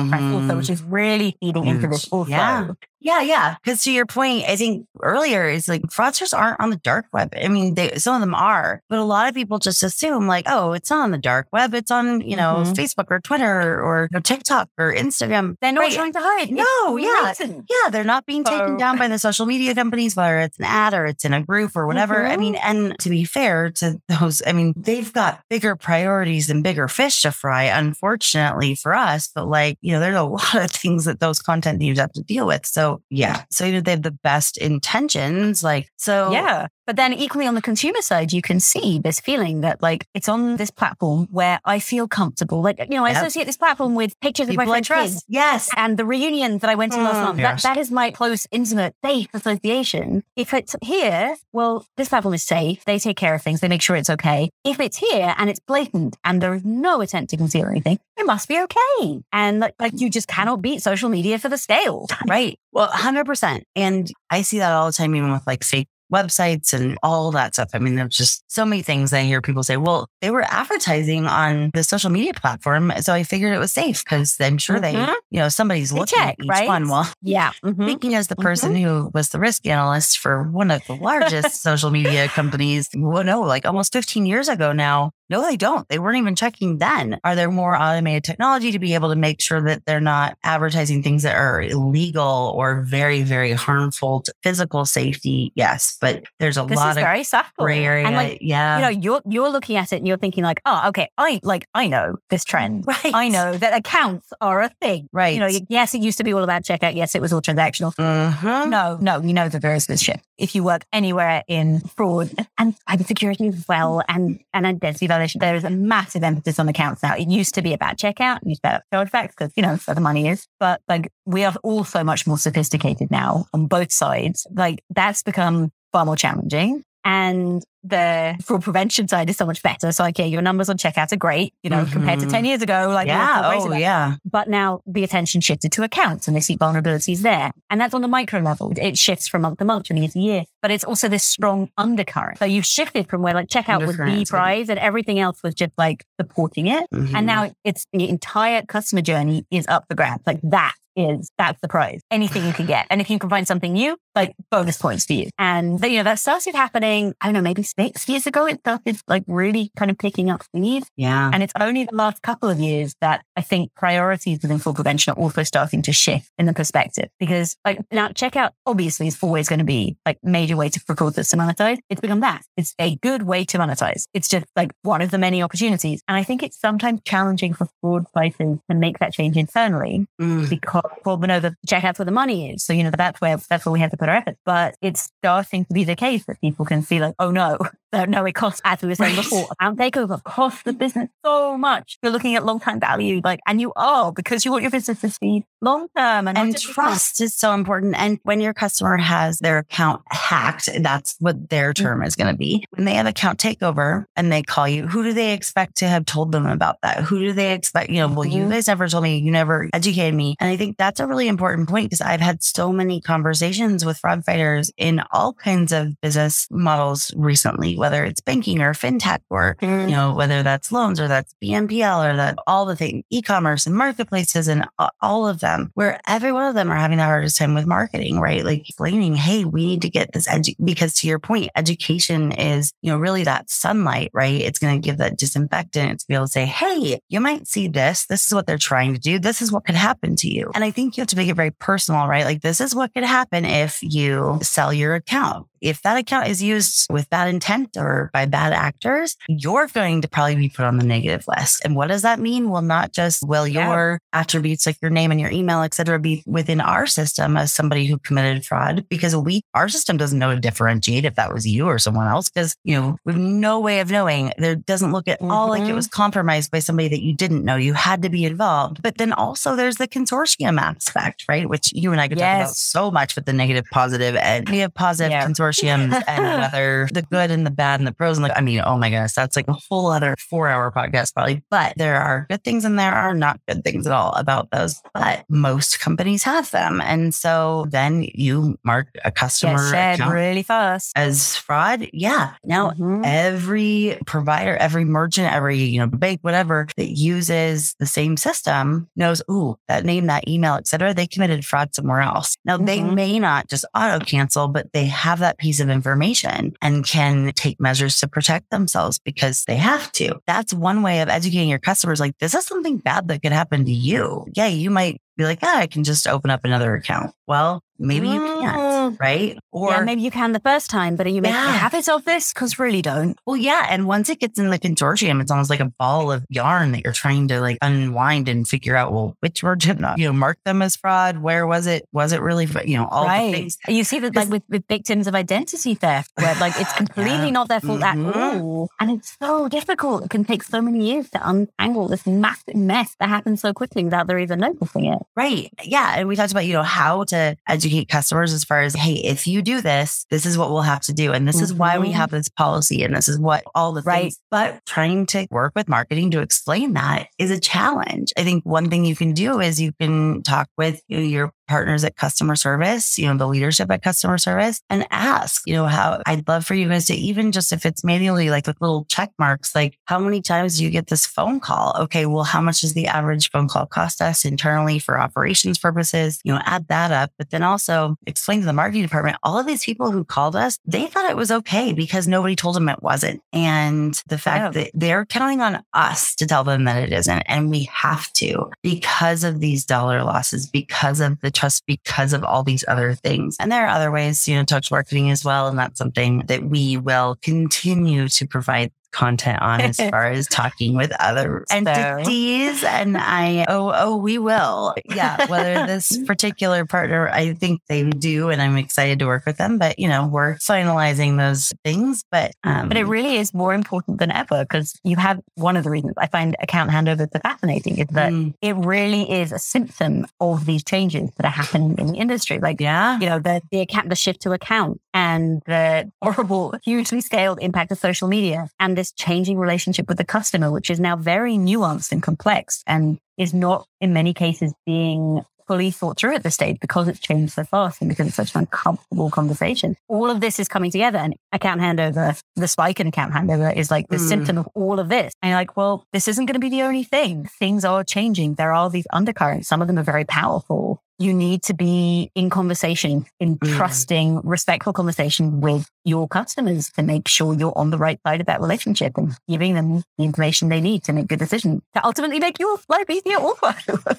trend 0.08 0.34
also, 0.34 0.56
which 0.56 0.66
mm-hmm. 0.66 0.72
is 0.72 0.82
really 0.82 1.36
feeding 1.40 1.66
into 1.66 1.88
this 1.88 2.08
also. 2.08 2.30
Yeah. 2.30 2.68
Yeah, 3.04 3.20
yeah. 3.20 3.56
Because 3.64 3.82
to 3.82 3.90
your 3.90 4.06
point, 4.06 4.44
I 4.48 4.54
think 4.54 4.86
earlier 5.02 5.48
is 5.48 5.68
like 5.68 5.82
fraudsters 5.82 6.36
aren't 6.36 6.60
on 6.60 6.70
the 6.70 6.76
dark 6.76 7.06
web. 7.12 7.34
I 7.36 7.48
mean, 7.48 7.74
they, 7.74 7.96
some 7.96 8.14
of 8.14 8.20
them 8.20 8.34
are, 8.34 8.80
but 8.88 8.98
a 9.00 9.04
lot 9.04 9.28
of 9.28 9.34
people 9.34 9.58
just 9.58 9.82
assume 9.82 10.28
like, 10.28 10.44
oh, 10.48 10.72
it's 10.72 10.88
not 10.88 11.00
on 11.02 11.10
the 11.10 11.18
dark 11.18 11.48
web. 11.52 11.74
It's 11.74 11.90
on, 11.90 12.20
you 12.20 12.36
know, 12.36 12.62
Mhm. 12.64 12.74
Facebook 12.76 13.06
or 13.10 13.18
Twitter 13.20 13.80
or 13.82 14.08
know, 14.12 14.20
TikTok 14.20 14.68
or 14.78 14.94
Instagram. 14.94 15.56
They're 15.60 15.72
not 15.72 15.80
Right. 15.80 15.92
trying 15.92 16.12
to 16.12 16.20
hide. 16.22 16.50
No, 16.52 16.96
It's 16.96 17.40
yeah. 17.40 17.46
Yeah, 17.68 17.90
they're 17.90 18.04
not 18.04 18.24
being 18.24 18.44
taken 18.44 18.76
down 18.76 18.98
by 18.98 19.08
the 19.08 19.18
social 19.18 19.46
media 19.46 19.74
companies, 19.74 20.14
whether 20.14 20.38
it's 20.38 20.58
an 20.58 20.64
ad 20.64 20.94
or 20.94 21.06
it's 21.06 21.24
in 21.24 21.32
a 21.34 21.42
group 21.42 21.72
or 21.74 21.86
whatever. 21.88 22.24
I 22.24 22.36
Mhm. 22.36 22.38
mean, 22.38 22.54
and 22.56 22.96
to 23.00 23.10
be 23.10 23.24
fair 23.24 23.70
to 23.72 24.00
those, 24.08 24.42
I 24.46 24.52
mean, 24.52 24.74
they've 24.76 25.12
got 25.12 25.40
bigger 25.50 25.74
priorities 25.74 26.48
and 26.50 26.62
bigger 26.62 26.86
fish 26.86 27.22
to 27.22 27.32
fry, 27.32 27.64
unfortunately 27.64 28.74
for 28.74 28.94
us. 28.94 29.28
But 29.34 29.48
like, 29.48 29.78
you 29.80 29.92
know, 29.92 30.00
there's 30.00 30.16
a 30.16 30.22
lot 30.54 30.54
of 30.54 30.70
things 30.70 31.04
that 31.06 31.20
those 31.20 31.40
content 31.40 31.80
teams 31.80 31.98
have 31.98 32.12
to 32.12 32.22
deal 32.22 32.46
with. 32.46 32.66
So 32.66 32.91
yeah. 33.10 33.44
So 33.50 33.64
you 33.64 33.72
know, 33.74 33.80
they 33.80 33.92
have 33.92 34.02
the 34.02 34.10
best 34.10 34.58
intentions. 34.58 35.62
Like, 35.62 35.90
so 35.96 36.32
Yeah. 36.32 36.66
But 36.86 36.96
then 36.96 37.12
equally 37.12 37.46
on 37.46 37.54
the 37.54 37.62
consumer 37.62 38.00
side, 38.02 38.32
you 38.32 38.42
can 38.42 38.58
see 38.60 38.98
this 38.98 39.20
feeling 39.20 39.60
that 39.60 39.80
like 39.82 40.06
it's 40.14 40.28
on 40.28 40.56
this 40.56 40.70
platform 40.70 41.28
where 41.30 41.60
I 41.64 41.78
feel 41.78 42.08
comfortable. 42.08 42.60
Like, 42.62 42.78
you 42.78 42.96
know, 42.96 43.04
I 43.04 43.10
Yep. 43.10 43.16
associate 43.22 43.44
this 43.46 43.56
platform 43.56 43.94
with 43.94 44.18
pictures 44.20 44.48
of 44.48 44.56
my 44.56 44.64
friends' 44.64 44.88
kids. 44.88 45.24
Yes. 45.28 45.70
And 45.76 45.96
the 45.96 46.04
reunion 46.04 46.58
that 46.58 46.68
I 46.70 46.74
went 46.74 46.92
to 46.92 46.98
last 46.98 47.18
Mm, 47.18 47.22
month, 47.22 47.38
yes. 47.38 47.62
that, 47.62 47.74
that 47.74 47.80
is 47.80 47.90
my 47.90 48.10
close, 48.10 48.46
intimate, 48.50 48.94
safe 49.04 49.28
association. 49.32 50.24
If 50.36 50.52
it's 50.54 50.74
here, 50.82 51.36
well, 51.52 51.86
this 51.96 52.08
platform 52.08 52.34
is 52.34 52.42
safe. 52.42 52.84
They 52.84 52.98
take 52.98 53.16
care 53.16 53.34
of 53.34 53.42
things. 53.42 53.60
They 53.60 53.68
make 53.68 53.82
sure 53.82 53.94
it's 53.96 54.10
okay. 54.10 54.50
If 54.64 54.80
it's 54.80 54.96
here 54.96 55.34
and 55.38 55.48
it's 55.48 55.60
blatant 55.60 56.16
and 56.24 56.42
there 56.42 56.54
is 56.54 56.64
no 56.64 57.00
attempt 57.00 57.30
to 57.30 57.36
conceal 57.36 57.66
anything, 57.68 57.98
it 58.16 58.26
must 58.26 58.48
be 58.48 58.60
okay. 58.60 59.20
And 59.32 59.60
like, 59.60 59.74
like 59.78 59.92
you 60.00 60.10
just 60.10 60.26
cannot 60.28 60.62
beat 60.62 60.82
social 60.82 61.08
media 61.08 61.38
for 61.38 61.48
the 61.48 61.58
scale. 61.58 62.06
Right. 62.28 62.58
Well, 62.72 62.88
100%. 62.88 63.62
And 63.76 64.10
I 64.30 64.42
see 64.42 64.58
that 64.58 64.72
all 64.72 64.86
the 64.86 64.92
time, 64.92 65.14
even 65.14 65.32
with 65.32 65.46
like 65.46 65.62
fake 65.64 65.88
websites 66.12 66.72
and 66.72 66.98
all 67.02 67.30
that 67.32 67.54
stuff. 67.54 67.70
I 67.74 67.78
mean, 67.78 67.94
there's 67.96 68.16
just 68.16 68.44
so 68.48 68.64
many 68.64 68.82
things 68.82 69.12
I 69.12 69.22
hear 69.22 69.40
people 69.40 69.62
say, 69.62 69.76
well, 69.76 70.08
they 70.20 70.30
were 70.30 70.42
advertising 70.42 71.26
on 71.26 71.70
the 71.74 71.82
social 71.84 72.10
media 72.10 72.34
platform. 72.34 72.92
So 73.00 73.12
I 73.12 73.22
figured 73.22 73.54
it 73.54 73.58
was 73.58 73.72
safe 73.72 74.04
because 74.04 74.36
I'm 74.40 74.58
sure 74.58 74.78
they, 74.80 74.94
Mhm. 74.94 75.14
you 75.30 75.40
know, 75.40 75.48
somebody's 75.48 75.90
They 75.90 75.98
looking 75.98 76.18
check, 76.18 76.36
at 76.38 76.44
each 76.44 76.48
right? 76.50 76.68
one. 76.68 76.88
Well, 76.88 77.08
Yeah. 77.22 77.52
Mhm. 77.64 77.82
Speaking 77.84 78.14
as 78.14 78.28
the 78.28 78.36
person 78.36 78.76
who 78.76 79.10
was 79.14 79.30
the 79.30 79.38
risk 79.40 79.66
analyst 79.66 80.18
for 80.18 80.42
one 80.50 80.70
of 80.70 80.86
the 80.86 80.94
largest 80.96 81.62
social 81.62 81.90
media 81.90 82.28
companies, 82.28 82.88
well, 82.94 83.24
no, 83.24 83.40
like 83.40 83.64
almost 83.66 83.92
15 83.92 84.26
years 84.26 84.48
ago 84.48 84.72
now. 84.72 85.12
No, 85.30 85.40
they 85.42 85.56
don't. 85.56 85.88
They 85.88 85.98
weren't 85.98 86.18
even 86.18 86.36
checking 86.36 86.78
then. 86.78 87.18
Are 87.24 87.34
there 87.34 87.50
more 87.50 87.74
automated 87.74 88.24
technology 88.24 88.70
to 88.72 88.78
be 88.78 88.94
able 88.94 89.08
to 89.10 89.16
make 89.16 89.40
sure 89.40 89.60
that 89.62 89.84
they're 89.86 90.00
not 90.00 90.36
advertising 90.44 91.02
things 91.02 91.22
that 91.22 91.36
are 91.36 91.62
illegal 91.62 92.52
or 92.54 92.82
very, 92.82 93.22
very 93.22 93.52
harmful 93.52 94.22
to 94.22 94.32
physical 94.42 94.84
safety? 94.84 95.52
Yes, 95.54 95.96
but 96.00 96.24
there's 96.38 96.56
a 96.58 96.64
This 96.64 96.76
lot 96.76 96.96
of 96.96 97.02
very 97.02 97.24
subtle. 97.24 97.50
gray 97.58 97.84
area. 97.84 98.06
And 98.06 98.14
like, 98.16 98.38
yeah. 98.40 98.76
you 98.76 98.82
know, 98.82 99.00
you're 99.00 99.22
you're 99.28 99.48
looking 99.50 99.76
at 99.76 99.92
it 99.92 99.96
and 99.96 100.06
you're 100.06 100.16
thinking 100.18 100.44
like, 100.44 100.60
oh, 100.66 100.88
okay, 100.88 101.08
I 101.16 101.40
like 101.42 101.66
I 101.74 101.88
know 101.88 102.16
this 102.30 102.44
trend. 102.44 102.84
right. 102.86 103.14
I 103.14 103.28
know 103.28 103.56
that 103.56 103.74
accounts 103.74 104.32
are 104.40 104.60
a 104.62 104.68
thing. 104.80 105.08
Right. 105.12 105.34
You 105.34 105.40
know, 105.40 105.50
yes, 105.68 105.94
it 105.94 106.02
used 106.02 106.18
to 106.18 106.24
be 106.24 106.32
all 106.34 106.42
about 106.44 106.62
checkout. 106.64 106.94
Yes, 106.94 107.14
it 107.14 107.22
was 107.22 107.32
all 107.32 107.40
transactional. 107.42 107.94
Mhm. 107.94 108.68
No, 108.68 108.98
no, 109.00 109.20
you 109.22 109.32
know 109.32 109.48
that 109.48 109.62
there 109.62 109.74
is 109.74 109.86
this 109.86 110.00
shift. 110.02 110.24
If 110.38 110.54
you 110.54 110.64
work 110.64 110.84
anywhere 110.92 111.42
in 111.48 111.80
fraud 111.80 112.30
and 112.58 112.74
cybersecurity 112.88 113.48
as 113.48 113.64
well 113.68 114.02
and, 114.08 114.40
and 114.52 114.66
identity 114.66 115.06
there 115.34 115.54
is 115.54 115.64
a 115.64 115.70
massive 115.70 116.22
emphasis 116.22 116.58
on 116.58 116.68
accounts 116.68 117.02
now. 117.02 117.14
It 117.14 117.28
used 117.28 117.54
to 117.54 117.62
be 117.62 117.72
about 117.72 117.98
checkout, 117.98 118.38
it 118.42 118.48
used 118.48 118.62
to 118.62 118.68
be 118.68 118.74
about 118.74 119.10
chargebacks 119.10 119.30
because, 119.30 119.52
you 119.56 119.62
know, 119.62 119.76
where 119.76 119.94
the 119.94 120.00
money 120.00 120.28
is. 120.28 120.46
But 120.60 120.80
like 120.88 121.10
we 121.24 121.44
are 121.44 121.54
all 121.62 121.84
so 121.84 122.04
much 122.04 122.26
more 122.26 122.38
sophisticated 122.38 123.10
now 123.10 123.46
on 123.52 123.66
both 123.66 123.92
sides. 123.92 124.46
Like 124.50 124.82
that's 124.90 125.22
become 125.22 125.72
far 125.92 126.04
more 126.04 126.16
challenging. 126.16 126.84
And 127.04 127.62
the 127.84 128.36
fraud 128.44 128.62
prevention 128.62 129.08
side 129.08 129.28
is 129.28 129.36
so 129.36 129.44
much 129.44 129.60
better. 129.62 129.90
So, 129.90 130.04
okay, 130.06 130.28
your 130.28 130.40
numbers 130.40 130.68
on 130.68 130.76
checkouts 130.78 131.12
are 131.12 131.16
great, 131.16 131.52
you 131.64 131.70
know, 131.70 131.84
compared 131.90 132.20
to 132.20 132.26
Mhm. 132.26 132.30
10 132.30 132.44
years 132.44 132.62
ago. 132.62 132.90
Like, 132.94 133.08
yeah. 133.08 133.40
Oh, 133.56 133.72
yeah. 133.74 134.16
but 134.24 134.48
now 134.48 134.80
the 134.86 135.02
attention 135.02 135.40
shifted 135.40 135.72
to 135.72 135.82
accounts 135.82 136.28
and 136.28 136.36
they 136.36 136.40
see 136.40 136.56
vulnerabilities 136.56 137.22
there. 137.22 137.50
And 137.70 137.80
that's 137.80 137.92
on 137.92 138.02
the 138.02 138.06
micro 138.08 138.38
level. 138.38 138.72
It 138.76 138.96
shifts 138.96 139.26
from 139.26 139.42
month 139.42 139.58
to 139.58 139.64
month, 139.64 139.88
from 139.88 139.96
year 139.96 140.08
to 140.10 140.20
year. 140.20 140.44
But 140.62 140.70
it's 140.70 140.84
also 140.84 141.08
this 141.08 141.24
strong 141.24 141.70
undercurrent. 141.76 142.38
So 142.38 142.44
you've 142.44 142.66
shifted 142.66 143.08
from 143.08 143.22
where 143.22 143.34
like 143.34 143.48
checkout 143.48 143.84
was 143.84 143.96
the 143.96 144.24
prize 144.28 144.68
and 144.68 144.78
everything 144.78 145.18
else 145.18 145.42
was 145.42 145.54
just 145.54 145.72
like 145.76 146.04
supporting 146.20 146.68
it. 146.68 146.86
Mhm. 146.94 147.14
And 147.16 147.26
now 147.26 147.50
it's 147.64 147.84
the 147.92 148.08
entire 148.08 148.62
customer 148.62 149.02
journey 149.02 149.44
is 149.50 149.66
up 149.66 149.86
for 149.88 149.96
grabs. 149.96 150.22
Like 150.24 150.38
that 150.44 150.74
is, 150.94 151.30
that's 151.38 151.60
the 151.62 151.68
prize. 151.68 152.00
Anything 152.10 152.46
you 152.46 152.52
can 152.52 152.66
get. 152.66 152.86
And 152.90 153.00
if 153.00 153.08
you 153.10 153.18
can 153.18 153.30
find 153.30 153.48
something 153.48 153.72
new, 153.72 153.96
like 154.14 154.34
bonus 154.50 154.78
points 154.78 155.06
for 155.06 155.14
you. 155.14 155.28
And 155.38 155.82
you 155.84 155.98
know, 155.98 156.02
that 156.04 156.18
started 156.18 156.54
happening, 156.54 157.14
I 157.20 157.26
don't 157.26 157.34
know, 157.34 157.40
maybe 157.40 157.62
six 157.62 158.08
years 158.08 158.26
ago. 158.26 158.46
It 158.46 158.60
started 158.60 158.98
like 159.08 159.24
really 159.26 159.70
kind 159.76 159.90
of 159.90 159.98
picking 159.98 160.30
up 160.30 160.42
speed. 160.42 160.84
yeah. 160.96 161.30
And 161.32 161.42
it's 161.42 161.52
only 161.58 161.84
the 161.84 161.94
last 161.94 162.22
couple 162.22 162.48
of 162.48 162.58
years 162.60 162.94
that 163.00 163.24
I 163.36 163.40
think 163.42 163.74
priorities 163.74 164.40
within 164.42 164.58
fraud 164.58 164.74
prevention 164.76 165.12
are 165.12 165.16
also 165.16 165.42
starting 165.42 165.82
to 165.82 165.92
shift 165.92 166.30
in 166.38 166.46
the 166.46 166.52
perspective. 166.52 167.08
Because 167.18 167.56
like 167.64 167.80
now 167.90 168.08
checkout 168.08 168.50
obviously 168.66 169.06
is 169.06 169.18
always 169.22 169.48
going 169.48 169.58
to 169.60 169.64
be 169.64 169.96
like 170.06 170.18
major 170.22 170.56
way 170.56 170.68
to 170.68 170.80
for 170.80 170.94
fraudsters 170.94 171.30
to 171.30 171.36
monetize. 171.36 171.78
It's 171.88 172.00
become 172.00 172.20
that. 172.20 172.42
It's 172.56 172.74
a 172.78 172.96
good 172.96 173.22
way 173.22 173.44
to 173.46 173.58
monetize. 173.58 174.04
It's 174.14 174.28
just 174.28 174.46
like 174.56 174.72
one 174.82 175.02
of 175.02 175.10
the 175.10 175.18
many 175.18 175.42
opportunities. 175.42 176.02
And 176.08 176.16
I 176.16 176.22
think 176.22 176.42
it's 176.42 176.58
sometimes 176.60 177.00
challenging 177.04 177.54
for 177.54 177.66
fraud 177.80 178.06
fighters 178.14 178.58
to 178.70 178.76
make 178.76 178.98
that 178.98 179.12
change 179.12 179.36
internally 179.36 180.06
Mm. 180.20 180.48
because 180.48 180.82
well, 181.04 181.16
we 181.16 181.26
know 181.26 181.40
the 181.40 181.54
checkouts 181.66 181.98
where 181.98 182.06
the 182.06 182.12
money 182.12 182.50
is. 182.52 182.62
So, 182.64 182.72
you 182.72 182.84
know, 182.84 182.90
that's 182.90 183.20
where 183.20 183.36
that's 183.48 183.64
where 183.66 183.72
we 183.72 183.80
have 183.80 183.90
to 183.90 183.96
put 184.02 184.08
effort. 184.08 184.36
But 184.44 184.74
it's 184.82 185.10
starting 185.20 185.64
to 185.66 185.72
be 185.72 185.84
the 185.84 185.96
case 185.96 186.24
that 186.26 186.40
people 186.40 186.64
can 186.64 186.82
see 186.82 186.98
like, 186.98 187.14
oh 187.18 187.30
no, 187.30 187.58
no, 187.92 188.04
no, 188.04 188.24
it 188.24 188.32
costs, 188.34 188.60
as 188.64 188.80
we 188.82 188.88
were 188.88 188.94
saying 188.94 189.16
before, 189.16 189.48
account 189.52 189.78
takeover 189.78 190.22
costs 190.24 190.62
the 190.62 190.72
business 190.72 191.08
so 191.24 191.56
much. 191.58 191.98
You're 192.02 192.12
looking 192.12 192.34
at 192.36 192.44
long 192.44 192.60
time 192.60 192.80
value, 192.80 193.20
like, 193.24 193.40
and 193.46 193.60
you 193.60 193.72
are 193.76 194.12
because 194.12 194.44
you 194.44 194.50
want 194.50 194.62
your 194.62 194.70
business 194.70 195.00
to 195.02 195.10
speed 195.10 195.44
long 195.60 195.86
term 195.96 196.26
and, 196.26 196.36
and 196.36 196.58
trust 196.58 197.20
is 197.20 197.34
so 197.34 197.52
important. 197.52 197.94
And 197.96 198.18
when 198.24 198.40
your 198.40 198.52
customer 198.52 198.96
has 198.96 199.38
their 199.38 199.58
account 199.58 200.02
hacked, 200.10 200.68
that's 200.80 201.16
what 201.20 201.48
their 201.48 201.72
Mm-hmm. 201.72 201.82
term 201.84 202.02
is 202.02 202.16
going 202.16 202.32
to 202.32 202.36
be. 202.36 202.64
When 202.70 202.84
they 202.84 202.94
have 202.94 203.06
account 203.06 203.38
takeover 203.38 204.04
and 204.16 204.32
they 204.32 204.42
call 204.42 204.66
you, 204.68 204.86
who 204.88 205.04
do 205.04 205.12
they 205.12 205.32
expect 205.32 205.76
to 205.76 205.88
have 205.88 206.04
told 206.04 206.32
them 206.32 206.44
about 206.46 206.76
that? 206.82 207.04
Who 207.04 207.20
do 207.20 207.32
they 207.32 207.52
expect? 207.54 207.88
You 207.90 208.00
know, 208.00 208.08
well, 208.08 208.24
you 208.26 208.44
Mhm. 208.46 208.50
guys 208.50 208.66
never 208.66 208.88
told 208.88 209.04
me, 209.04 209.18
you 209.18 209.30
never 209.30 209.70
educated 209.72 210.14
me. 210.14 210.34
And 210.40 210.50
I 210.50 210.56
think 210.56 210.76
that's 210.76 210.98
a 211.00 211.06
really 211.06 211.28
important 211.28 211.68
point 211.68 211.86
because 211.90 212.00
I've 212.00 212.20
had 212.20 212.42
so 212.42 212.72
many 212.72 213.00
conversations 213.00 213.84
with 213.84 213.96
fraud 213.98 214.24
fighters 214.24 214.70
in 214.76 215.02
all 215.12 215.32
kinds 215.32 215.72
of 215.72 215.98
business 216.00 216.48
models 216.50 217.12
recently, 217.16 217.76
whether 217.82 218.04
it's 218.04 218.20
banking 218.20 218.60
or 218.62 218.72
fintech 218.74 219.18
or, 219.28 219.56
Mm. 219.60 219.90
you 219.90 219.96
know, 219.96 220.14
whether 220.14 220.42
that's 220.42 220.70
loans 220.70 221.00
or 221.00 221.08
that's 221.08 221.34
BNPL 221.42 221.98
or 222.08 222.16
that 222.16 222.36
all 222.46 222.64
the 222.64 222.76
things, 222.76 223.02
e-commerce 223.10 223.66
and 223.66 223.76
marketplaces 223.76 224.46
and 224.48 224.64
all 225.00 225.26
of 225.26 225.40
them, 225.40 225.70
where 225.74 226.00
every 226.06 226.30
one 226.32 226.46
of 226.46 226.54
them 226.54 226.70
are 226.70 226.76
having 226.76 226.98
the 226.98 227.04
hardest 227.04 227.36
time 227.36 227.54
with 227.54 227.66
marketing, 227.66 228.20
right? 228.20 228.44
Like 228.44 228.60
explaining, 228.60 229.16
hey, 229.16 229.44
we 229.44 229.66
need 229.66 229.82
to 229.82 229.90
get 229.90 230.12
this 230.12 230.28
edu-, 230.28 230.54
because 230.64 230.94
to 231.00 231.08
your 231.08 231.18
point, 231.18 231.50
education 231.56 232.30
is, 232.32 232.72
you 232.82 232.90
know, 232.92 232.98
really 232.98 233.24
that 233.24 233.50
sunlight, 233.50 234.10
right? 234.14 234.40
It's 234.40 234.58
going 234.60 234.80
to 234.80 234.86
give 234.88 234.98
that 234.98 235.16
disinfectant 235.18 236.00
to 236.00 236.06
be 236.06 236.14
able 236.14 236.26
to 236.26 236.32
say, 236.32 236.46
hey, 236.46 237.00
you 237.08 237.20
might 237.20 237.48
see 237.48 237.66
this. 237.68 238.06
This 238.06 238.26
is 238.26 238.32
what 238.34 238.46
they're 238.46 238.58
trying 238.58 238.94
to 238.94 239.00
do. 239.00 239.18
This 239.18 239.42
is 239.42 239.50
what 239.50 239.64
could 239.64 239.74
happen 239.74 240.14
to 240.16 240.28
you. 240.28 240.50
And 240.54 240.62
I 240.62 240.70
think 240.70 240.96
you 240.96 241.00
have 241.02 241.08
to 241.08 241.16
make 241.16 241.28
it 241.28 241.34
very 241.34 241.50
personal, 241.50 242.06
right? 242.06 242.24
Like 242.24 242.42
this 242.42 242.60
is 242.60 242.74
what 242.74 242.94
could 242.94 243.04
happen 243.04 243.44
if 243.44 243.82
you 243.82 244.38
sell 244.42 244.72
your 244.72 244.94
account. 244.94 245.48
If 245.60 245.82
that 245.82 245.96
account 245.96 246.26
is 246.28 246.42
used 246.42 246.88
with 246.90 247.08
that 247.10 247.28
intent 247.28 247.71
or 247.76 248.10
by 248.12 248.26
bad 248.26 248.52
actors, 248.52 249.16
you're 249.28 249.66
going 249.68 250.02
to 250.02 250.08
probably 250.08 250.36
be 250.36 250.48
put 250.48 250.64
on 250.64 250.78
the 250.78 250.84
negative 250.84 251.24
list. 251.28 251.62
And 251.64 251.74
what 251.76 251.88
does 251.88 252.02
that 252.02 252.18
mean? 252.18 252.50
Well, 252.50 252.62
not 252.62 252.92
just 252.92 253.26
will 253.26 253.46
Yeah. 253.48 253.68
your 253.68 254.00
attributes 254.12 254.66
like 254.66 254.76
your 254.82 254.90
name 254.90 255.10
and 255.10 255.20
your 255.20 255.30
email, 255.30 255.62
et 255.62 255.74
cetera, 255.74 255.98
be 255.98 256.22
within 256.26 256.60
our 256.60 256.86
system 256.86 257.36
as 257.36 257.52
somebody 257.52 257.86
who 257.86 257.98
committed 257.98 258.44
fraud 258.44 258.84
because 258.88 259.14
we, 259.16 259.42
our 259.54 259.68
system 259.68 259.96
doesn't 259.96 260.18
know 260.18 260.34
to 260.34 260.40
differentiate 260.40 261.04
if 261.04 261.14
that 261.14 261.32
was 261.32 261.46
you 261.46 261.66
or 261.66 261.78
someone 261.78 262.06
else 262.08 262.28
because, 262.30 262.56
you 262.64 262.74
know, 262.78 262.96
we 263.04 263.12
have 263.12 263.20
no 263.22 263.60
way 263.60 263.80
of 263.80 263.90
knowing. 263.90 264.32
There 264.38 264.56
doesn't 264.56 264.92
look 264.92 265.08
at 265.08 265.20
all 265.22 265.48
like 265.48 265.62
it 265.62 265.68
Mhm. 265.72 265.74
was 265.74 265.86
compromised 265.88 266.50
by 266.50 266.58
somebody 266.58 266.88
that 266.88 267.02
you 267.02 267.14
didn't 267.14 267.44
know. 267.44 267.56
You 267.56 267.72
had 267.74 268.02
to 268.02 268.08
be 268.10 268.24
involved. 268.24 268.82
But 268.82 268.98
then 268.98 269.12
also 269.12 269.56
there's 269.56 269.76
the 269.76 269.88
consortium 269.88 270.60
aspect, 270.60 271.24
right? 271.28 271.48
Which 271.48 271.72
you 271.74 271.92
and 271.92 272.00
I 272.00 272.08
could 272.08 272.18
talk 272.18 272.34
about 272.42 272.56
so 272.56 272.90
much 272.90 273.14
with 273.16 273.26
the 273.26 273.32
negative, 273.32 273.64
positive, 273.72 274.16
and 274.16 274.48
we 274.48 274.58
have 274.58 274.74
positive 274.74 275.10
Yeah. 275.12 275.26
consortiums 275.26 276.02
and 276.06 276.22
whether 276.52 276.88
the 276.92 277.02
good 277.02 277.30
and 277.30 277.46
the 277.46 277.50
bad 277.50 277.61
and 277.62 277.86
the 277.86 277.92
pros 277.92 278.18
and 278.18 278.24
the, 278.26 278.36
I 278.36 278.40
mean, 278.40 278.60
oh 278.64 278.76
my 278.76 278.90
goodness, 278.90 279.14
that's 279.14 279.36
like 279.36 279.48
a 279.48 279.52
whole 279.68 279.88
other 279.90 280.14
four 280.18 280.48
hour 280.48 280.70
podcast 280.70 281.14
probably. 281.14 281.42
But 281.50 281.74
there 281.76 282.00
are 282.00 282.26
good 282.30 282.44
things 282.44 282.64
and 282.64 282.78
there 282.78 282.92
are 282.94 283.14
not 283.14 283.40
good 283.48 283.64
things 283.64 283.86
at 283.86 283.92
all 283.92 284.12
about 284.12 284.50
those. 284.50 284.80
But 284.94 285.24
most 285.28 285.80
companies 285.80 286.22
have 286.24 286.50
them. 286.50 286.80
And 286.80 287.14
so 287.14 287.66
then 287.70 288.06
you 288.14 288.58
mark 288.64 288.88
a 289.04 289.10
customer 289.10 289.68
account 289.94 290.12
really 290.14 290.42
fast. 290.42 290.92
as 290.96 291.36
fraud. 291.36 291.88
Yeah. 291.92 292.34
Now 292.44 292.70
Mhm. 292.72 293.02
every 293.04 293.98
provider, 294.06 294.56
every 294.56 294.84
merchant, 294.84 295.32
every, 295.32 295.58
you 295.58 295.78
know, 295.78 295.86
bank, 295.86 296.20
whatever 296.22 296.66
that 296.76 296.90
uses 296.90 297.74
the 297.78 297.86
same 297.86 298.16
system 298.16 298.88
knows, 298.96 299.22
ooh, 299.30 299.56
that 299.68 299.84
name, 299.84 300.06
that 300.06 300.26
email, 300.28 300.54
et 300.54 300.66
cetera, 300.66 300.92
they 300.94 301.06
committed 301.06 301.44
fraud 301.44 301.74
somewhere 301.74 302.00
else. 302.00 302.36
Now 302.44 302.56
they 302.56 302.78
Mhm. 302.80 302.94
may 302.94 303.18
not 303.18 303.48
just 303.48 303.64
auto 303.74 304.04
cancel, 304.04 304.48
but 304.48 304.72
they 304.72 304.86
have 304.86 305.18
that 305.20 305.38
piece 305.38 305.60
of 305.60 305.68
information 305.70 306.52
and 306.62 306.84
can 306.84 307.32
take 307.42 307.60
measures 307.60 307.98
to 307.98 308.08
protect 308.08 308.50
themselves 308.50 309.00
because 309.00 309.44
they 309.46 309.56
have 309.56 309.90
to. 309.92 310.20
That's 310.26 310.54
one 310.54 310.82
way 310.82 311.00
of 311.00 311.08
educating 311.08 311.48
your 311.48 311.58
customers. 311.58 311.98
Like 311.98 312.16
this 312.18 312.34
is 312.34 312.46
something 312.46 312.78
bad 312.78 313.08
that 313.08 313.22
could 313.22 313.32
happen 313.32 313.64
to 313.64 313.72
you. 313.72 314.26
Yeah. 314.34 314.46
You 314.46 314.70
might 314.70 315.00
be 315.16 315.24
like, 315.24 315.40
ah, 315.42 315.58
I 315.58 315.66
can 315.66 315.84
just 315.84 316.06
open 316.06 316.30
up 316.30 316.44
another 316.44 316.74
account. 316.74 317.14
Well, 317.26 317.62
maybe 317.82 318.08
you 318.08 318.20
can't, 318.20 318.72
Mm. 318.72 319.00
right? 319.00 319.38
Or 319.52 319.70
yeah, 319.70 319.80
maybe 319.82 320.00
you 320.02 320.10
can 320.10 320.32
the 320.32 320.40
first 320.40 320.70
time, 320.70 320.96
but 320.96 321.06
are 321.06 321.10
you 321.10 321.20
making 321.22 321.36
Yeah. 321.36 321.54
a 321.54 321.58
habit 321.58 321.88
of 321.88 322.04
this? 322.04 322.32
Because 322.32 322.58
really 322.58 322.82
don't. 322.82 323.16
Well, 323.26 323.36
yeah. 323.36 323.66
And 323.68 323.86
once 323.86 324.08
it 324.08 324.18
gets 324.20 324.38
in 324.38 324.48
the 324.50 324.58
consortium, 324.58 325.20
it's 325.20 325.30
almost 325.30 325.50
like 325.50 325.60
a 325.60 325.70
ball 325.78 326.10
of 326.10 326.24
yarn 326.28 326.72
that 326.72 326.82
you're 326.84 326.92
trying 326.92 327.28
to 327.28 327.40
like 327.40 327.58
unwind 327.62 328.28
and 328.28 328.46
figure 328.48 328.76
out, 328.76 328.92
well, 328.92 329.14
which 329.20 329.42
merchant, 329.42 329.80
you 329.98 330.06
know, 330.06 330.12
mark 330.12 330.38
them 330.44 330.62
as 330.62 330.76
fraud. 330.76 331.18
Where 331.18 331.46
was 331.46 331.66
it? 331.66 331.84
Was 331.92 332.12
it 332.12 332.20
really, 332.22 332.46
you 332.64 332.76
know, 332.78 332.86
all 332.90 333.04
the 333.04 333.32
things. 333.32 333.58
You 333.68 333.84
see 333.84 333.98
that 334.00 334.14
like 334.16 334.28
with, 334.28 334.42
with 334.48 334.64
victims 334.68 335.06
of 335.06 335.14
identity 335.14 335.74
theft, 335.74 336.10
where 336.16 336.34
like 336.36 336.54
it's 336.58 336.72
completely 336.72 337.26
Yeah. 337.26 337.30
not 337.30 337.48
their 337.48 337.60
fault 337.60 337.80
Mhm. 337.80 338.08
at 338.08 338.16
all. 338.16 338.68
And 338.80 338.90
it's 338.90 339.16
so 339.20 339.48
difficult. 339.48 340.04
It 340.04 340.10
can 340.10 340.24
take 340.24 340.42
so 340.42 340.60
many 340.60 340.90
years 340.90 341.10
to 341.10 341.20
untangle 341.28 341.88
this 341.88 342.06
massive 342.06 342.54
mess 342.56 342.96
that 343.00 343.08
happens 343.08 343.40
so 343.40 343.52
quickly 343.52 343.84
without 343.84 344.06
they're 344.06 344.18
even 344.18 344.40
noticing 344.40 344.86
it. 344.86 344.98
Right. 345.16 345.50
Yeah. 345.62 345.94
And 345.96 346.08
we 346.08 346.16
talked 346.16 346.32
about, 346.32 346.46
you 346.46 346.52
know, 346.54 346.62
how 346.62 347.04
to 347.04 347.36
educate 347.48 347.71
customers 347.88 348.32
as 348.32 348.44
far 348.44 348.60
as, 348.60 348.74
hey, 348.74 348.94
if 348.94 349.26
you 349.26 349.42
do 349.42 349.60
this, 349.60 350.04
this 350.10 350.24
is 350.26 350.36
what 350.38 350.50
we'll 350.50 350.62
have 350.62 350.80
to 350.82 350.92
do. 350.92 351.12
And 351.12 351.26
this 351.26 351.40
is 351.40 351.52
why 351.54 351.78
we 351.78 351.88
Mhm. 351.88 351.94
have 351.94 352.10
this 352.10 352.28
policy 352.28 352.82
and 352.84 352.94
this 352.94 353.08
is 353.08 353.18
what 353.18 353.42
all 353.54 353.72
the 353.72 353.82
Right. 353.82 354.02
things. 354.04 354.20
But 354.30 354.60
trying 354.66 355.06
to 355.06 355.26
work 355.30 355.52
with 355.56 355.68
marketing 355.68 356.10
to 356.12 356.20
explain 356.20 356.74
that 356.74 357.08
is 357.18 357.30
a 357.30 357.40
challenge. 357.40 358.12
I 358.16 358.24
think 358.24 358.44
one 358.44 358.68
thing 358.70 358.84
you 358.84 358.94
can 358.96 359.12
do 359.12 359.40
is 359.40 359.60
you 359.60 359.72
can 359.80 360.22
talk 360.22 360.48
with 360.56 360.80
your 360.88 361.32
partners 361.46 361.84
at 361.84 361.96
customer 361.96 362.36
service, 362.36 362.98
you 362.98 363.06
know, 363.06 363.16
the 363.16 363.26
leadership 363.26 363.70
at 363.70 363.82
customer 363.82 364.18
service 364.18 364.60
and 364.70 364.86
ask, 364.90 365.42
you 365.46 365.54
know, 365.54 365.66
how 365.66 366.02
I'd 366.06 366.26
love 366.28 366.44
for 366.44 366.54
you 366.54 366.68
guys 366.68 366.86
to 366.86 366.94
even 366.94 367.32
just 367.32 367.52
if 367.52 367.66
it's 367.66 367.84
manually 367.84 368.30
like 368.30 368.46
with 368.46 368.60
little 368.60 368.84
check 368.86 369.10
marks, 369.18 369.54
like 369.54 369.78
how 369.86 369.98
many 369.98 370.22
times 370.22 370.58
do 370.58 370.64
you 370.64 370.70
get 370.70 370.86
this 370.86 371.06
phone 371.06 371.40
call? 371.40 371.74
Okay, 371.78 372.06
well, 372.06 372.24
how 372.24 372.40
much 372.40 372.60
does 372.60 372.74
the 372.74 372.86
average 372.86 373.30
phone 373.30 373.48
call 373.48 373.66
cost 373.66 374.00
us 374.00 374.24
internally 374.24 374.78
for 374.78 374.98
operations 374.98 375.58
purposes? 375.58 376.20
You 376.24 376.34
know, 376.34 376.40
add 376.44 376.68
that 376.68 376.90
up, 376.92 377.10
but 377.18 377.30
then 377.30 377.42
also 377.42 377.96
explain 378.06 378.40
to 378.40 378.46
the 378.46 378.52
marketing 378.52 378.82
department, 378.82 379.16
all 379.22 379.38
of 379.38 379.46
these 379.46 379.64
people 379.64 379.90
who 379.90 380.04
called 380.04 380.36
us, 380.36 380.58
they 380.64 380.86
thought 380.86 381.10
it 381.10 381.16
was 381.16 381.30
okay 381.30 381.72
because 381.72 382.06
nobody 382.06 382.36
told 382.36 382.56
them 382.56 382.68
it 382.68 382.82
wasn't. 382.82 383.20
And 383.32 384.00
the 384.06 384.18
fact 384.18 384.54
that 384.54 384.70
they're 384.74 385.04
counting 385.06 385.40
on 385.40 385.62
us 385.72 386.14
to 386.16 386.26
tell 386.26 386.44
them 386.44 386.64
that 386.64 386.82
it 386.82 386.92
isn't. 386.92 387.22
And 387.26 387.50
we 387.50 387.64
have 387.64 388.12
to 388.14 388.50
because 388.62 389.24
of 389.24 389.40
these 389.40 389.64
dollar 389.64 390.04
losses, 390.04 390.46
because 390.46 391.00
of 391.00 391.20
the 391.20 391.31
trust, 391.32 391.64
because 391.66 392.12
of 392.12 392.24
all 392.24 392.42
these 392.42 392.64
other 392.68 392.94
things. 392.94 393.36
And 393.40 393.50
there 393.50 393.64
are 393.66 393.74
other 393.74 393.90
ways, 393.90 394.26
you 394.28 394.36
know, 394.36 394.44
touch 394.44 394.70
marketing 394.70 395.10
as 395.10 395.24
well. 395.24 395.48
And 395.48 395.58
that's 395.58 395.78
something 395.78 396.24
that 396.26 396.44
we 396.44 396.76
will 396.76 397.16
continue 397.22 398.08
to 398.08 398.26
provide 398.26 398.72
content 398.92 399.40
on 399.40 399.60
as 399.60 399.76
far 399.90 400.06
as 400.10 400.26
talking 400.28 400.76
with 400.76 400.92
other 401.00 401.44
So- 401.48 401.56
entities. 401.56 402.62
And 402.64 402.96
I, 402.96 403.46
oh, 403.48 403.72
oh, 403.74 403.96
we 403.96 404.18
will. 404.18 404.74
Yeah. 404.84 405.26
Whether 405.26 405.66
this 405.66 405.98
particular 406.06 406.64
partner, 406.66 407.08
I 407.08 407.34
think 407.34 407.60
they 407.68 407.88
do. 407.88 408.30
And 408.30 408.40
I'm 408.40 408.56
excited 408.56 408.98
to 409.00 409.06
work 409.06 409.26
with 409.26 409.38
them. 409.38 409.58
But, 409.58 409.78
you 409.78 409.88
know, 409.88 410.06
we're 410.06 410.36
finalizing 410.36 411.16
those 411.16 411.52
things. 411.64 412.04
But, 412.10 412.32
um, 412.44 412.68
But 412.68 412.76
it 412.76 412.84
really 412.84 413.16
is 413.16 413.34
more 413.34 413.54
important 413.54 413.98
than 413.98 414.10
ever 414.12 414.44
because 414.44 414.78
you 414.84 414.96
have 414.96 415.20
one 415.34 415.56
of 415.56 415.64
the 415.64 415.70
reasons 415.70 415.94
I 415.98 416.06
find 416.06 416.36
account 416.40 416.70
handover 416.70 417.08
so 417.12 417.18
fascinating 417.20 417.78
is 417.78 417.88
that 417.92 418.12
mm, 418.12 418.34
it 418.40 418.54
really 418.56 419.10
is 419.10 419.32
a 419.32 419.38
symptom 419.38 420.06
of 420.20 420.46
these 420.46 420.62
changes 420.64 421.10
that 421.16 421.26
are 421.26 421.30
happening 421.30 421.76
in 421.78 421.86
the 421.88 421.98
industry. 421.98 422.38
Like, 422.38 422.60
yeah. 422.60 422.98
you 422.98 423.06
know, 423.06 423.18
the, 423.18 423.40
the 423.50 423.60
account, 423.60 423.88
the 423.88 423.96
shift 423.96 424.20
to 424.22 424.32
account 424.32 424.80
and 424.94 425.42
the 425.46 425.90
horrible, 426.02 426.54
hugely 426.64 427.00
scaled 427.00 427.38
impact 427.40 427.72
of 427.72 427.78
social 427.78 428.08
media 428.08 428.48
and 428.60 428.76
this 428.82 428.92
changing 428.92 429.38
relationship 429.38 429.86
with 429.88 429.96
the 429.98 430.04
customer, 430.04 430.50
which 430.50 430.68
is 430.68 430.80
now 430.80 430.96
very 430.96 431.34
nuanced 431.36 431.92
and 431.92 432.02
complex 432.02 432.64
and 432.66 432.98
is 433.16 433.32
not 433.32 433.64
in 433.80 433.92
many 433.92 434.12
cases 434.12 434.52
being 434.66 435.22
fully 435.46 435.70
thought 435.70 435.96
through 435.98 436.14
at 436.14 436.22
this 436.24 436.34
stage 436.34 436.56
because 436.60 436.88
it's 436.88 436.98
changed 437.00 437.32
so 437.32 437.44
fast 437.44 437.80
and 437.80 437.88
because 437.88 438.06
it's 438.06 438.16
such 438.16 438.34
an 438.34 438.40
uncomfortable 438.40 439.10
conversation. 439.10 439.76
All 439.88 440.10
of 440.10 440.20
this 440.20 440.38
is 440.40 440.48
coming 440.48 440.70
together 440.72 440.98
and 440.98 441.14
account 441.32 441.60
handover, 441.60 442.18
the 442.36 442.48
spike 442.48 442.80
in 442.80 442.86
account 442.88 443.12
handover 443.12 443.54
is 443.54 443.70
like 443.70 443.86
the 443.88 443.96
Mm. 443.96 444.08
symptom 444.08 444.38
of 444.38 444.48
all 444.54 444.80
of 444.80 444.88
this. 444.88 445.12
And 445.22 445.30
you're 445.30 445.38
like, 445.38 445.56
well, 445.56 445.84
this 445.92 446.08
isn't 446.08 446.26
going 446.26 446.34
to 446.34 446.40
be 446.40 446.48
the 446.48 446.62
only 446.62 446.84
thing. 446.84 447.28
Things 447.38 447.64
are 447.64 447.84
changing. 447.84 448.34
There 448.34 448.52
are 448.52 448.68
these 448.70 448.86
undercurrents. 448.92 449.46
Some 449.48 449.60
of 449.62 449.68
them 449.68 449.78
are 449.78 449.82
very 449.84 450.04
powerful. 450.04 450.80
You 450.98 451.12
need 451.14 451.42
to 451.44 451.54
be 451.54 452.10
in 452.14 452.30
conversation, 452.30 453.06
in 453.18 453.36
Mm. 453.38 453.56
trusting, 453.56 454.20
respectful 454.24 454.72
conversation 454.72 455.40
with 455.40 455.68
your 455.84 456.06
customers 456.06 456.70
to 456.76 456.82
make 456.82 457.08
sure 457.08 457.34
you're 457.34 457.56
on 457.58 457.70
the 457.70 457.78
right 457.78 457.98
side 458.06 458.20
of 458.20 458.26
that 458.26 458.40
relationship 458.40 458.92
and 458.96 459.16
giving 459.28 459.54
them 459.54 459.82
the 459.98 460.04
information 460.04 460.48
they 460.48 460.60
need 460.60 460.84
to 460.84 460.92
make 460.92 461.08
good 461.08 461.18
decisions 461.18 461.60
to 461.74 461.84
ultimately 461.84 462.20
make 462.20 462.38
your 462.38 462.56
life 462.68 462.88
easier 462.88 463.16
a 463.42 463.94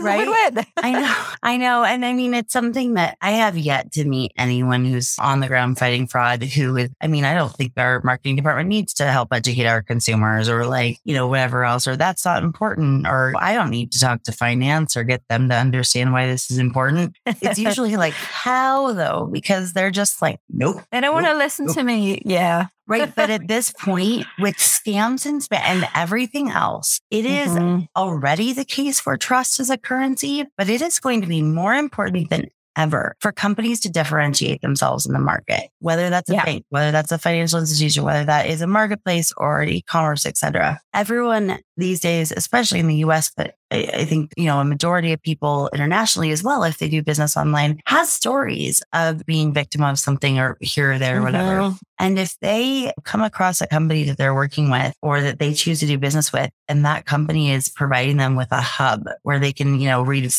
Right. 0.00 0.26
win-win. 0.26 0.64
I 0.78 0.92
know, 0.92 1.24
I 1.42 1.56
know. 1.56 1.84
And 1.84 2.04
I 2.04 2.14
mean, 2.14 2.34
it's 2.34 2.52
something 2.52 2.94
that 2.94 3.16
I 3.20 3.32
have 3.32 3.56
yet 3.56 3.92
to 3.92 4.04
meet 4.04 4.32
anyone 4.36 4.84
who's 4.84 5.14
on 5.20 5.40
the 5.40 5.46
ground 5.46 5.78
fighting 5.78 6.06
fraud 6.06 6.42
who 6.42 6.76
is, 6.76 6.90
I 7.00 7.06
mean, 7.06 7.24
I 7.24 7.34
don't 7.34 7.52
think 7.52 7.72
our 7.76 8.00
marketing 8.02 8.36
department 8.36 8.68
needs 8.68 8.94
to 8.94 9.06
help 9.06 9.28
educate 9.32 9.66
our 9.66 9.82
consumers 9.82 10.48
or 10.48 10.64
like, 10.66 10.98
you 11.04 11.14
know, 11.14 11.28
whatever 11.28 11.64
else, 11.64 11.86
or 11.86 11.96
that's 11.96 12.24
not 12.24 12.42
important, 12.42 13.06
or 13.06 13.34
I 13.38 13.54
don't 13.54 13.70
need 13.70 13.92
to 13.92 14.00
talk 14.00 14.22
to 14.24 14.32
finance 14.32 14.96
or 14.96 15.04
get 15.04 15.22
them 15.28 15.48
to 15.50 15.54
understand 15.54 16.12
why 16.12 16.26
this 16.30 16.50
is 16.50 16.58
important. 16.58 17.16
It's 17.26 17.58
usually 17.68 17.96
like, 17.96 18.14
how 18.14 18.92
though? 18.92 19.28
Because 19.30 19.72
they're 19.72 19.90
just 19.90 20.22
like, 20.22 20.38
nope. 20.48 20.82
They 20.92 21.00
don't 21.00 21.14
want 21.14 21.26
to 21.26 21.32
Nope. 21.32 21.38
listen 21.38 21.66
to 21.74 21.82
me. 21.82 22.22
Yeah. 22.24 22.66
Right. 22.86 23.12
But 23.14 23.30
at 23.30 23.46
this 23.54 23.72
point, 23.72 24.26
with 24.38 24.56
scams 24.56 25.26
and 25.26 25.40
spam 25.42 25.60
and 25.60 25.88
everything 25.94 26.50
else, 26.50 27.00
it 27.10 27.24
is 27.26 27.50
Mhm. 27.50 27.86
already 27.96 28.52
the 28.52 28.64
case 28.64 28.98
for 29.00 29.16
trust 29.16 29.60
as 29.60 29.70
a 29.70 29.76
currency, 29.78 30.44
but 30.56 30.68
it 30.68 30.80
is 30.82 30.98
going 31.00 31.20
to 31.20 31.26
be 31.26 31.42
more 31.42 31.74
important 31.74 32.30
than 32.30 32.46
ever 32.76 33.16
for 33.20 33.32
companies 33.32 33.80
to 33.80 33.90
differentiate 33.90 34.60
themselves 34.62 35.04
in 35.04 35.12
the 35.12 35.18
market, 35.18 35.70
whether 35.80 36.08
that's 36.08 36.30
a 36.30 36.34
Yeah. 36.34 36.44
bank, 36.44 36.64
whether 36.70 36.92
that's 36.92 37.10
a 37.12 37.18
financial 37.18 37.58
institution, 37.58 38.04
whether 38.04 38.24
that 38.24 38.46
is 38.46 38.60
a 38.62 38.66
marketplace 38.66 39.32
or 39.36 39.60
an 39.60 39.68
e-commerce, 39.68 40.24
et 40.24 40.36
cetera. 40.36 40.80
Everyone 40.94 41.58
these 41.76 42.00
days, 42.00 42.32
especially 42.34 42.78
in 42.78 42.86
the 42.86 42.96
US, 43.06 43.30
but 43.36 43.54
I, 43.70 43.90
I, 43.94 44.04
think, 44.04 44.32
you 44.36 44.46
know, 44.46 44.60
a 44.60 44.64
majority 44.64 45.12
of 45.12 45.22
people 45.22 45.70
internationally 45.72 46.30
as 46.30 46.42
well, 46.42 46.64
if 46.64 46.78
they 46.78 46.88
do 46.88 47.02
business 47.02 47.36
online, 47.36 47.80
has 47.86 48.12
stories 48.12 48.82
of 48.92 49.24
being 49.26 49.52
victim 49.52 49.82
of 49.82 49.98
something 49.98 50.38
or 50.38 50.56
here 50.60 50.92
or 50.92 50.98
there, 50.98 51.16
or 51.16 51.24
mm-hmm. 51.24 51.24
whatever. 51.24 51.76
And 52.00 52.18
if 52.18 52.38
they 52.40 52.92
come 53.04 53.20
across 53.20 53.60
a 53.60 53.66
company 53.66 54.04
that 54.04 54.16
they're 54.16 54.34
working 54.34 54.70
with 54.70 54.94
or 55.02 55.20
that 55.20 55.38
they 55.38 55.52
choose 55.52 55.80
to 55.80 55.86
do 55.86 55.98
business 55.98 56.32
with, 56.32 56.50
and 56.66 56.84
that 56.86 57.04
company 57.04 57.52
is 57.52 57.68
providing 57.68 58.16
them 58.16 58.36
with 58.36 58.50
a 58.52 58.60
hub 58.60 59.04
where 59.22 59.38
they 59.38 59.52
can, 59.52 59.78
you 59.78 59.86
know, 59.86 60.02
read 60.02 60.32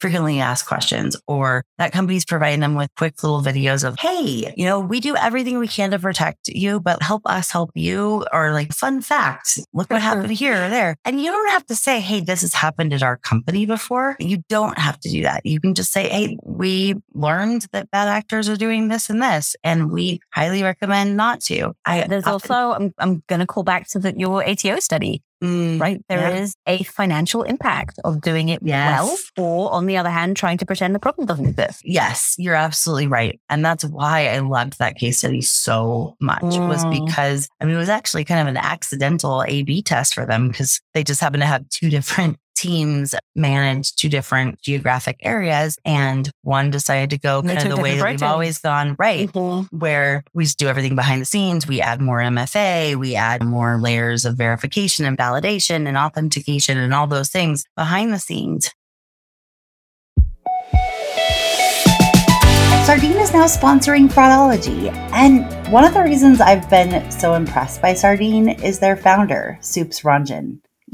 frequently 0.00 0.40
asked 0.40 0.66
questions, 0.66 1.16
or 1.28 1.64
that 1.78 1.92
company's 1.92 2.24
providing 2.24 2.60
them 2.60 2.74
with 2.74 2.90
quick 2.96 3.22
little 3.22 3.42
videos 3.42 3.86
of, 3.86 3.96
hey, 4.00 4.52
you 4.56 4.64
know, 4.64 4.80
we 4.80 4.98
do 4.98 5.14
everything 5.14 5.58
we 5.58 5.68
can 5.68 5.92
to 5.92 5.98
protect 6.00 6.48
you, 6.48 6.80
but 6.80 7.00
help 7.00 7.22
us 7.26 7.52
help 7.52 7.70
you. 7.74 8.26
Or 8.32 8.52
like, 8.52 8.72
fun 8.72 9.00
facts, 9.00 9.64
look 9.72 9.90
what 9.90 10.02
happened 10.10 10.32
here 10.32 10.64
or 10.64 10.68
there. 10.68 10.96
And 11.04 11.20
you 11.20 11.30
don't 11.30 11.50
have 11.50 11.66
to 11.66 11.76
say, 11.76 12.00
hey, 12.00 12.20
this 12.20 12.40
has 12.40 12.54
happened 12.74 12.92
at 12.92 13.02
our 13.02 13.16
company 13.16 13.66
before. 13.66 14.16
You 14.18 14.42
don't 14.48 14.78
have 14.78 14.98
to 15.00 15.08
do 15.08 15.22
that. 15.22 15.46
You 15.46 15.60
can 15.60 15.74
just 15.74 15.92
say, 15.92 16.08
hey, 16.08 16.36
we 16.42 16.94
learned 17.14 17.66
that 17.72 17.90
bad 17.90 18.08
actors 18.08 18.48
are 18.48 18.56
doing 18.56 18.88
this 18.88 19.08
and 19.10 19.22
this, 19.22 19.54
and 19.62 19.92
we 19.92 20.20
highly 20.32 20.62
recommend 20.62 21.16
not 21.16 21.40
to. 21.42 21.72
I, 21.84 22.06
There's 22.08 22.26
also, 22.26 22.54
I'm, 22.54 22.92
I'm 22.98 23.22
going 23.28 23.40
to 23.40 23.46
call 23.46 23.62
back 23.62 23.88
to 23.90 24.00
the, 24.00 24.14
your 24.16 24.46
ATO 24.46 24.80
study. 24.80 25.22
Mm, 25.44 25.80
right? 25.80 26.00
There 26.08 26.18
yeah. 26.18 26.42
is 26.42 26.54
a 26.66 26.82
financial 26.84 27.42
impact 27.42 27.98
of 28.04 28.20
doing 28.20 28.48
it 28.48 28.60
yes. 28.62 29.30
well, 29.36 29.46
or 29.46 29.72
on 29.72 29.86
the 29.86 29.96
other 29.96 30.10
hand, 30.10 30.36
trying 30.36 30.58
to 30.58 30.66
pretend 30.66 30.94
the 30.94 30.98
problem 30.98 31.26
doesn't 31.26 31.46
exist. 31.46 31.82
Yes, 31.84 32.34
you're 32.38 32.54
absolutely 32.54 33.06
right. 33.06 33.40
And 33.48 33.64
that's 33.64 33.84
why 33.84 34.28
I 34.28 34.38
loved 34.38 34.78
that 34.78 34.96
case 34.96 35.18
study 35.18 35.42
so 35.42 36.16
much 36.20 36.42
mm. 36.42 36.68
was 36.68 36.84
because 36.86 37.48
I 37.60 37.64
mean, 37.64 37.74
it 37.74 37.78
was 37.78 37.88
actually 37.88 38.24
kind 38.24 38.40
of 38.40 38.46
an 38.46 38.56
accidental 38.56 39.44
A 39.46 39.62
B 39.62 39.82
test 39.82 40.14
for 40.14 40.26
them 40.26 40.48
because 40.48 40.80
they 40.94 41.04
just 41.04 41.20
happened 41.20 41.42
to 41.42 41.46
have 41.46 41.68
two 41.68 41.90
different 41.90 42.38
teams 42.56 43.14
manage 43.34 43.94
two 43.96 44.08
different 44.08 44.60
geographic 44.62 45.16
areas 45.22 45.76
and 45.84 46.30
one 46.42 46.70
decided 46.70 47.10
to 47.10 47.18
go 47.18 47.42
kind 47.42 47.58
of 47.58 47.76
the 47.76 47.82
way 47.82 47.98
that 47.98 48.10
we've 48.10 48.22
always 48.22 48.58
gone 48.58 48.94
right 48.98 49.28
mm-hmm. 49.32 49.76
where 49.76 50.22
we 50.34 50.46
do 50.56 50.68
everything 50.68 50.94
behind 50.94 51.20
the 51.20 51.26
scenes 51.26 51.66
we 51.66 51.80
add 51.80 52.00
more 52.00 52.18
mfa 52.20 52.94
we 52.94 53.16
add 53.16 53.42
more 53.42 53.78
layers 53.78 54.24
of 54.24 54.36
verification 54.36 55.04
and 55.04 55.18
validation 55.18 55.33
and 55.86 55.96
authentication 55.96 56.78
and 56.78 56.92
all 56.94 57.06
those 57.06 57.30
things 57.30 57.64
behind 57.76 58.12
the 58.12 58.18
scenes 58.18 58.70
Sardine 62.84 63.16
is 63.16 63.32
now 63.32 63.46
sponsoring 63.46 64.12
Fraudology. 64.12 64.92
And 65.14 65.46
one 65.72 65.84
of 65.84 65.94
the 65.94 66.02
reasons 66.02 66.42
I've 66.42 66.68
been 66.68 67.10
so 67.10 67.32
impressed 67.32 67.80
by 67.80 67.94
Sardine 67.94 68.50
is 68.62 68.78
their 68.78 68.94
founder, 68.94 69.56
Soups 69.62 70.02
Ranjan. 70.02 70.60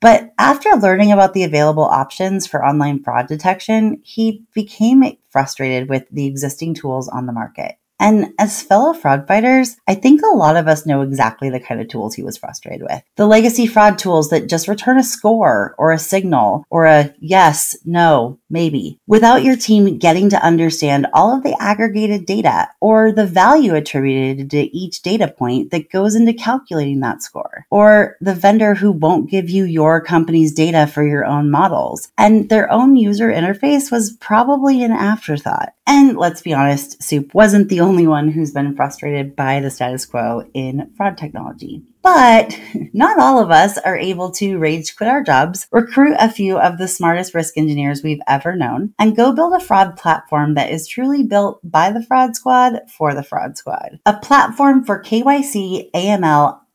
But 0.00 0.32
after 0.38 0.70
learning 0.70 1.12
about 1.12 1.34
the 1.34 1.44
available 1.44 1.84
options 1.84 2.46
for 2.46 2.64
online 2.64 3.02
fraud 3.02 3.26
detection, 3.26 4.00
he 4.04 4.44
became 4.54 5.04
frustrated 5.30 5.88
with 5.88 6.04
the 6.10 6.26
existing 6.26 6.74
tools 6.74 7.08
on 7.08 7.26
the 7.26 7.32
market. 7.32 7.76
And 8.00 8.32
as 8.38 8.62
fellow 8.62 8.92
fraud 8.92 9.26
fighters, 9.26 9.76
I 9.88 9.96
think 9.96 10.22
a 10.22 10.36
lot 10.36 10.56
of 10.56 10.68
us 10.68 10.86
know 10.86 11.02
exactly 11.02 11.50
the 11.50 11.58
kind 11.58 11.80
of 11.80 11.88
tools 11.88 12.14
he 12.14 12.22
was 12.22 12.36
frustrated 12.36 12.82
with. 12.82 13.02
The 13.16 13.26
legacy 13.26 13.66
fraud 13.66 13.98
tools 13.98 14.30
that 14.30 14.48
just 14.48 14.68
return 14.68 14.98
a 14.98 15.02
score 15.02 15.74
or 15.78 15.90
a 15.90 15.98
signal 15.98 16.64
or 16.70 16.86
a 16.86 17.12
yes, 17.18 17.76
no, 17.84 18.38
maybe, 18.50 18.98
without 19.06 19.42
your 19.42 19.56
team 19.56 19.98
getting 19.98 20.30
to 20.30 20.44
understand 20.44 21.06
all 21.12 21.36
of 21.36 21.42
the 21.42 21.56
aggregated 21.60 22.26
data 22.26 22.68
or 22.80 23.12
the 23.12 23.26
value 23.26 23.74
attributed 23.74 24.50
to 24.50 24.76
each 24.76 25.02
data 25.02 25.28
point 25.28 25.70
that 25.70 25.90
goes 25.90 26.14
into 26.14 26.32
calculating 26.32 27.00
that 27.00 27.22
score, 27.22 27.66
or 27.70 28.16
the 28.20 28.34
vendor 28.34 28.74
who 28.74 28.92
won't 28.92 29.30
give 29.30 29.50
you 29.50 29.64
your 29.64 30.00
company's 30.00 30.52
data 30.52 30.86
for 30.86 31.06
your 31.06 31.24
own 31.24 31.50
models. 31.50 32.08
And 32.16 32.48
their 32.48 32.70
own 32.70 32.96
user 32.96 33.28
interface 33.28 33.90
was 33.90 34.12
probably 34.12 34.82
an 34.82 34.92
afterthought. 34.92 35.74
And 35.86 36.16
let's 36.16 36.42
be 36.42 36.52
honest, 36.52 37.02
Soup 37.02 37.32
wasn't 37.34 37.70
the 37.70 37.80
only 37.80 38.06
one 38.06 38.30
who's 38.30 38.52
been 38.52 38.76
frustrated 38.76 39.34
by 39.34 39.60
the 39.60 39.70
status 39.70 40.04
quo 40.04 40.48
in 40.52 40.92
fraud 40.96 41.16
technology. 41.16 41.82
But 42.02 42.58
not 42.92 43.18
all 43.18 43.40
of 43.40 43.50
us 43.50 43.76
are 43.78 43.98
able 43.98 44.30
to 44.32 44.58
rage 44.58 44.96
quit 44.96 45.08
our 45.08 45.22
jobs, 45.22 45.66
recruit 45.72 46.16
a 46.18 46.30
few 46.30 46.58
of 46.58 46.78
the 46.78 46.88
smartest 46.88 47.34
risk 47.34 47.56
engineers 47.56 48.02
we've 48.02 48.20
ever 48.26 48.56
known, 48.56 48.94
and 48.98 49.16
go 49.16 49.32
build 49.32 49.54
a 49.54 49.60
fraud 49.60 49.96
platform 49.96 50.54
that 50.54 50.70
is 50.70 50.86
truly 50.86 51.22
built 51.22 51.60
by 51.62 51.90
the 51.90 52.02
fraud 52.02 52.36
squad 52.36 52.80
for 52.88 53.14
the 53.14 53.22
fraud 53.22 53.56
squad. 53.56 53.98
A 54.06 54.16
platform 54.16 54.84
for 54.84 55.02
KYC, 55.02 55.90
AML, 55.92 56.60